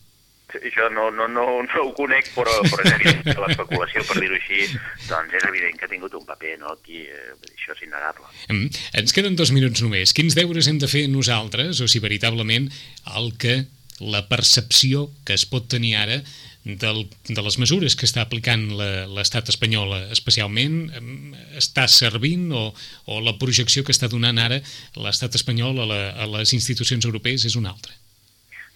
Això 0.51 0.89
no, 0.91 1.11
no, 1.15 1.29
no, 1.31 1.45
no 1.63 1.83
ho 1.85 1.93
conec, 1.95 2.33
però, 2.35 2.53
però 2.67 2.83
és 2.83 2.95
evident 2.97 3.21
que 3.29 3.37
l'especulació, 3.39 4.03
per 4.09 4.17
dir-ho 4.19 4.35
així, 4.35 4.65
doncs 5.07 5.37
és 5.39 5.47
evident 5.47 5.77
que 5.79 5.87
ha 5.87 5.91
tingut 5.93 6.17
un 6.19 6.25
paper, 6.27 6.57
no? 6.63 6.75
Aquí, 6.75 7.05
eh, 7.07 7.35
això 7.53 7.77
és 7.77 7.85
innegable. 7.87 8.27
Mm. 8.49 8.81
Ens 9.03 9.15
queden 9.15 9.39
dos 9.39 9.53
minuts 9.55 9.85
només. 9.85 10.15
Quins 10.17 10.35
deures 10.39 10.71
hem 10.71 10.81
de 10.83 10.91
fer 10.91 11.05
nosaltres, 11.13 11.79
o 11.79 11.87
si 11.91 12.03
veritablement 12.03 12.67
el 13.15 13.31
que 13.39 13.61
la 14.01 14.25
percepció 14.27 15.11
que 15.29 15.37
es 15.37 15.47
pot 15.47 15.69
tenir 15.71 15.95
ara 16.01 16.19
del, 16.65 17.09
de 17.29 17.43
les 17.43 17.57
mesures 17.59 17.97
que 17.97 18.05
està 18.05 18.25
aplicant 18.27 18.67
l'estat 19.15 19.49
espanyol 19.49 19.95
especialment 20.13 20.77
em, 20.99 21.09
està 21.57 21.87
servint 21.89 22.51
o, 22.53 22.67
o 23.09 23.21
la 23.25 23.37
projecció 23.41 23.85
que 23.85 23.95
està 23.97 24.11
donant 24.13 24.39
ara 24.39 24.61
l'estat 25.01 25.39
espanyol 25.41 25.81
a, 25.81 25.89
la, 25.89 26.01
a 26.21 26.29
les 26.37 26.53
institucions 26.57 27.07
europees 27.09 27.47
és 27.49 27.57
una 27.57 27.73
altra. 27.73 27.97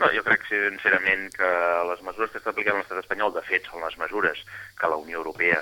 No, 0.00 0.08
jo 0.10 0.24
crec 0.26 0.46
sincerament 0.48 1.28
que 1.36 1.50
les 1.90 2.00
mesures 2.02 2.32
que 2.32 2.40
està 2.40 2.50
aplicant 2.50 2.80
l'estat 2.80 3.04
espanyol, 3.04 3.34
de 3.36 3.44
fet, 3.46 3.68
són 3.68 3.84
les 3.84 3.98
mesures 4.00 4.40
que 4.80 4.90
la 4.90 4.98
Unió 4.98 5.20
Europea 5.20 5.60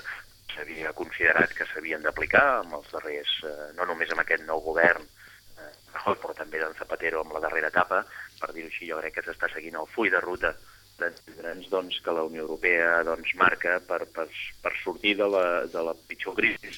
s'havia 0.55 0.93
considerat 0.97 1.53
que 1.57 1.67
s'havien 1.69 2.05
d'aplicar 2.05 2.45
amb 2.61 2.79
els 2.79 2.89
darrers, 2.95 3.35
eh, 3.49 3.69
no 3.77 3.89
només 3.89 4.13
amb 4.13 4.23
aquest 4.23 4.47
nou 4.47 4.63
govern, 4.65 5.05
eh, 5.59 6.15
però 6.23 6.33
també 6.39 6.63
d'en 6.63 6.79
Zapatero 6.79 7.21
amb 7.21 7.35
la 7.37 7.43
darrera 7.45 7.73
etapa, 7.73 8.05
per 8.41 8.53
dir-ho 8.55 8.71
així, 8.71 8.89
jo 8.89 9.01
crec 9.03 9.19
que 9.19 9.27
s'està 9.27 9.51
seguint 9.53 9.77
el 9.81 9.91
full 9.93 10.11
de 10.13 10.23
ruta 10.25 10.55
d'entendre'ns 11.03 11.69
doncs, 11.73 12.01
que 12.05 12.15
la 12.17 12.25
Unió 12.29 12.47
Europea 12.47 13.03
doncs, 13.09 13.35
marca 13.41 13.79
per, 13.89 14.05
per, 14.15 14.29
per 14.63 14.75
sortir 14.85 15.17
de 15.21 15.29
la, 15.29 15.47
de 15.71 15.85
la 15.91 15.95
pitjor 16.09 16.39
crisi, 16.39 16.73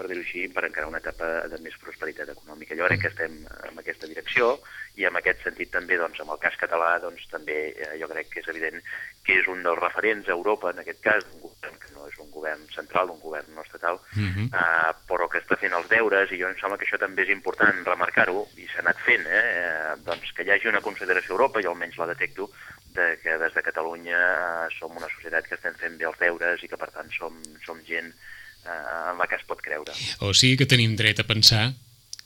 per 0.00 0.08
dir-ho 0.08 0.24
així, 0.24 0.46
per 0.48 0.64
encarar 0.64 0.88
una 0.88 1.00
etapa 1.02 1.28
de 1.52 1.58
més 1.60 1.76
prosperitat 1.82 2.30
econòmica. 2.32 2.76
Jo 2.78 2.88
crec 2.88 3.02
que 3.04 3.10
estem 3.12 3.36
en 3.68 3.80
aquesta 3.82 4.08
direcció 4.08 4.54
i 4.96 5.04
en 5.08 5.16
aquest 5.20 5.44
sentit 5.44 5.72
també, 5.74 5.98
doncs, 6.00 6.20
amb 6.22 6.32
el 6.34 6.40
cas 6.42 6.56
català, 6.60 6.94
doncs, 7.02 7.26
també 7.32 7.58
eh, 7.74 7.92
jo 8.00 8.08
crec 8.10 8.30
que 8.32 8.40
és 8.40 8.48
evident 8.52 8.80
que 9.26 9.36
és 9.42 9.50
un 9.52 9.60
dels 9.66 9.78
referents 9.82 10.28
a 10.28 10.36
Europa, 10.36 10.72
en 10.72 10.80
aquest 10.82 11.02
cas, 11.04 11.26
un 11.34 11.44
govern 11.44 11.76
que 11.82 11.92
no 11.96 12.08
és 12.08 12.16
un 12.22 12.30
govern 12.32 12.64
central, 12.72 13.12
un 13.12 13.20
govern 13.20 13.52
no 13.54 13.66
estatal, 13.66 14.00
Uh 14.10 14.26
-huh. 14.26 14.46
eh, 14.60 14.92
però 15.08 15.28
que 15.28 15.38
està 15.38 15.56
fent 15.56 15.72
els 15.72 15.88
deures, 15.88 16.32
i 16.32 16.40
jo 16.40 16.48
em 16.48 16.56
sembla 16.58 16.78
que 16.78 16.86
això 16.86 16.98
també 16.98 17.22
és 17.22 17.30
important 17.30 17.84
remarcar-ho, 17.84 18.46
i 18.56 18.66
s'ha 18.66 18.80
anat 18.80 18.98
fent, 19.04 19.26
eh, 19.26 19.44
eh, 19.60 19.96
doncs 20.04 20.32
que 20.32 20.42
hi 20.42 20.50
hagi 20.50 20.68
una 20.68 20.80
consideració 20.80 21.30
a 21.32 21.36
Europa, 21.36 21.62
jo 21.62 21.70
almenys 21.70 21.98
la 21.98 22.06
detecto, 22.06 22.50
de 22.94 23.06
que 23.22 23.36
des 23.38 23.54
de 23.54 23.62
Catalunya 23.62 24.18
eh, 24.18 24.66
som 24.78 24.96
una 24.96 25.08
societat 25.12 25.46
que 25.46 25.56
estem 25.58 25.76
fent 25.78 25.96
bé 26.00 26.08
els 26.08 26.18
deures 26.20 26.64
i 26.64 26.70
que 26.70 26.78
per 26.80 26.90
tant 26.94 27.10
som, 27.14 27.36
som 27.64 27.78
gent 27.86 28.10
eh, 28.10 29.10
en 29.10 29.20
la 29.20 29.28
que 29.30 29.38
es 29.38 29.46
pot 29.46 29.62
creure. 29.62 29.94
O 30.26 30.34
sigui 30.34 30.58
que 30.60 30.68
tenim 30.70 30.96
dret 30.98 31.22
a 31.22 31.28
pensar 31.28 31.70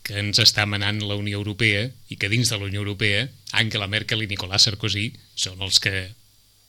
que 0.05 0.19
ens 0.21 0.41
està 0.43 0.67
manant 0.69 1.01
la 1.01 1.17
Unió 1.17 1.41
Europea 1.41 1.87
i 2.13 2.19
que 2.21 2.29
dins 2.33 2.51
de 2.53 2.59
la 2.61 2.69
Unió 2.69 2.83
Europea 2.85 3.25
Angela 3.61 3.89
Merkel 3.89 4.25
i 4.25 4.29
Nicolás 4.29 4.69
Sarkozy 4.69 5.09
són 5.47 5.65
els 5.65 5.81
que 5.81 6.11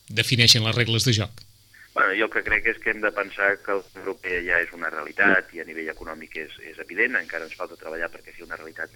defineixen 0.08 0.64
les 0.64 0.76
regles 0.76 1.04
de 1.04 1.12
joc. 1.16 1.42
Bueno, 1.96 2.12
jo 2.12 2.26
el 2.28 2.32
que 2.32 2.44
crec 2.44 2.66
és 2.72 2.80
que 2.80 2.92
hem 2.92 3.00
de 3.00 3.12
pensar 3.12 3.54
que 3.64 3.76
la 3.76 3.84
Unió 3.84 4.02
Europea 4.04 4.40
ja 4.44 4.60
és 4.64 4.72
una 4.76 4.92
realitat 4.92 5.52
i 5.56 5.62
a 5.62 5.68
nivell 5.68 5.92
econòmic 5.92 6.36
és, 6.44 6.56
és 6.72 6.80
evident, 6.84 7.16
encara 7.16 7.48
ens 7.48 7.56
falta 7.56 7.78
treballar 7.80 8.10
perquè 8.12 8.34
sigui 8.34 8.48
una 8.48 8.58
realitat 8.60 8.92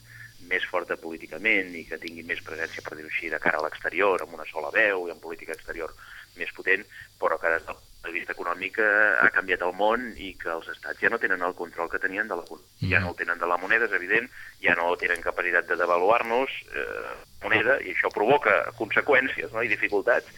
més 0.50 0.66
forta 0.70 0.98
políticament 1.00 1.74
i 1.78 1.84
que 1.88 2.00
tingui 2.02 2.24
més 2.26 2.42
presència, 2.46 2.82
per 2.86 2.96
dir-ho 2.98 3.10
així, 3.10 3.30
de 3.30 3.38
cara 3.42 3.60
a 3.60 3.66
l'exterior, 3.66 4.22
amb 4.24 4.34
una 4.38 4.48
sola 4.50 4.72
veu 4.74 5.06
i 5.06 5.14
amb 5.14 5.22
política 5.22 5.54
exterior 5.56 5.94
més 6.38 6.50
potent, 6.56 6.84
però 7.20 7.38
que 7.38 7.52
des 7.54 7.64
del 7.66 7.78
punt 7.78 8.06
de 8.06 8.12
vista 8.16 8.34
econòmic 8.36 8.78
eh, 8.80 8.90
ha 9.22 9.30
canviat 9.34 9.64
el 9.66 9.74
món 9.76 10.06
i 10.16 10.32
que 10.40 10.50
els 10.52 10.68
estats 10.72 11.02
ja 11.02 11.10
no 11.12 11.18
tenen 11.22 11.42
el 11.46 11.56
control 11.58 11.90
que 11.92 12.00
tenien 12.02 12.30
de 12.30 12.38
la 12.38 12.46
ja 12.90 13.00
no 13.02 13.10
el 13.12 13.18
tenen 13.18 13.38
de 13.38 13.48
la 13.50 13.58
moneda, 13.60 13.86
és 13.86 13.96
evident, 13.98 14.30
ja 14.64 14.76
no 14.78 14.94
tenen 15.00 15.20
capacitat 15.26 15.68
de 15.68 15.76
devaluar-nos 15.82 16.54
eh, 16.72 17.10
moneda 17.44 17.76
i 17.84 17.92
això 17.94 18.12
provoca 18.14 18.62
conseqüències 18.78 19.52
no? 19.52 19.62
i 19.62 19.68
dificultats 19.68 20.30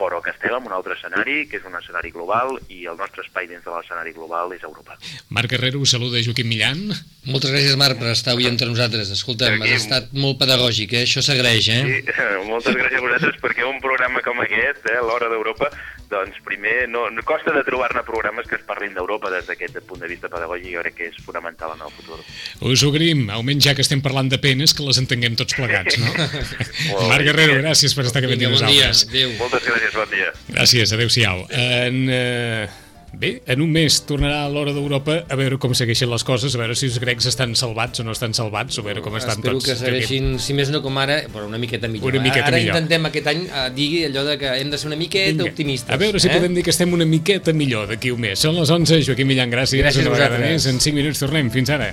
però 0.00 0.22
que 0.24 0.32
estem 0.32 0.56
en 0.56 0.66
un 0.70 0.74
altre 0.74 0.96
escenari, 0.96 1.44
que 1.50 1.60
és 1.60 1.66
un 1.68 1.76
escenari 1.76 2.10
global, 2.14 2.56
i 2.72 2.86
el 2.90 2.96
nostre 3.00 3.24
espai 3.26 3.48
dins 3.50 3.64
de 3.66 3.74
l'escenari 3.74 4.14
global 4.16 4.54
és 4.56 4.64
Europa. 4.66 4.96
Marc 5.36 5.52
Guerrero, 5.52 5.84
saluda 5.84 6.22
Joaquim 6.24 6.48
Millan. 6.48 6.82
Moltes 7.28 7.52
gràcies, 7.52 7.76
Marc, 7.80 8.00
per 8.00 8.14
estar 8.14 8.34
avui 8.34 8.48
entre 8.48 8.70
nosaltres. 8.70 9.12
Escolta'm, 9.12 9.58
Joaquim. 9.58 9.76
has 9.76 9.84
estat 9.84 10.12
molt 10.16 10.40
pedagògic, 10.40 10.96
eh? 10.96 11.04
això 11.04 11.22
s'agraeix, 11.24 11.68
eh? 11.76 11.82
Sí, 11.84 12.18
moltes 12.50 12.76
gràcies 12.78 12.98
a 12.98 13.04
vosaltres 13.04 13.40
perquè 13.44 13.68
un 13.68 13.80
programa 13.84 14.24
com 14.24 14.40
aquest, 14.46 14.88
eh, 14.88 15.00
l'Hora 15.04 15.28
d'Europa, 15.32 15.68
doncs 16.10 16.40
primer 16.44 16.88
no, 16.90 17.06
no 17.14 17.22
costa 17.26 17.54
de 17.54 17.62
trobar-ne 17.66 18.02
programes 18.06 18.48
que 18.50 18.58
es 18.58 18.64
parlin 18.66 18.92
d'Europa 18.96 19.30
des 19.32 19.46
d'aquest 19.48 19.78
punt 19.88 20.02
de 20.02 20.10
vista 20.10 20.28
pedagògic, 20.32 20.72
jo 20.74 20.82
crec 20.84 20.96
que 20.98 21.08
és 21.10 21.16
fonamental 21.24 21.76
en 21.76 21.86
el 21.86 21.94
futur. 21.94 22.18
Us 22.66 22.84
agraïm, 22.86 23.28
almenys 23.30 23.68
ja 23.68 23.76
que 23.78 23.84
estem 23.86 24.02
parlant 24.04 24.30
de 24.32 24.40
penes, 24.42 24.74
que 24.74 24.86
les 24.86 25.00
entenguem 25.02 25.38
tots 25.38 25.56
plegats, 25.58 25.98
no? 26.02 26.10
Molt 26.90 27.08
Marc. 27.08 27.26
Guerrero, 27.30 27.58
gràcies 27.62 27.94
per 27.96 28.06
estar 28.08 28.22
aquí 28.22 28.30
amb 28.30 28.36
Vinga, 28.36 28.52
bon 28.56 28.66
dia, 28.66 28.90
nosaltres. 28.90 29.06
adéu. 29.08 29.34
Moltes 29.40 29.66
gràcies, 29.70 29.96
bon 29.96 30.14
dia. 30.14 30.30
Gràcies, 30.50 30.94
adeu-siau. 30.98 31.44
En, 31.50 32.00
eh, 32.10 32.68
bé, 33.12 33.42
en 33.46 33.60
un 33.60 33.70
mes 33.72 33.96
tornarà 34.06 34.44
a 34.44 34.48
l'hora 34.52 34.72
d'Europa 34.72 35.24
a 35.28 35.36
veure 35.36 35.58
com 35.58 35.74
segueixen 35.74 36.10
les 36.10 36.24
coses, 36.24 36.54
a 36.54 36.60
veure 36.60 36.76
si 36.78 36.86
els 36.86 36.98
grecs 37.02 37.26
estan 37.26 37.56
salvats 37.58 38.00
o 38.00 38.04
no 38.06 38.12
estan 38.14 38.34
salvats, 38.36 38.78
o 38.78 38.84
a 38.84 38.84
veure 38.86 39.02
com 39.02 39.16
estan 39.18 39.38
Espero 39.38 39.58
tots. 39.58 39.66
que 39.66 39.76
segueixin, 39.76 40.38
si 40.38 40.54
més 40.54 40.70
no 40.70 40.82
com 40.84 40.96
ara, 41.02 41.22
però 41.32 41.46
una 41.48 41.58
miqueta 41.58 41.88
millor. 41.88 42.14
Una 42.14 42.22
miqueta 42.22 42.46
ara 42.52 42.56
millor. 42.56 42.76
intentem 42.76 43.10
aquest 43.10 43.26
any 43.34 43.42
eh, 43.48 43.66
dir 43.74 43.90
allò 44.10 44.24
de 44.28 44.38
que 44.38 44.54
hem 44.60 44.70
de 44.70 44.78
ser 44.78 44.86
una 44.92 44.96
miqueta 45.00 45.32
Vinga, 45.32 45.50
optimistes. 45.50 45.90
A 45.90 45.98
veure 46.00 46.20
si 46.22 46.28
eh? 46.28 46.36
podem 46.38 46.54
dir 46.54 46.64
que 46.64 46.70
estem 46.70 46.92
una 46.92 47.04
miqueta 47.08 47.52
millor 47.52 47.88
d'aquí 47.90 48.10
un 48.14 48.20
mes. 48.20 48.38
Són 48.38 48.54
les 48.60 48.70
11, 48.70 49.02
Joaquim 49.08 49.28
Millan, 49.28 49.50
gràcies. 49.50 49.82
Gràcies 49.82 50.06
una 50.06 50.14
a 50.14 50.18
vegada 50.18 50.36
vosaltres. 50.38 50.64
més. 50.64 50.66
En 50.70 50.80
5 50.80 50.94
minuts 51.02 51.18
tornem. 51.18 51.50
Fins 51.50 51.70
ara. 51.70 51.92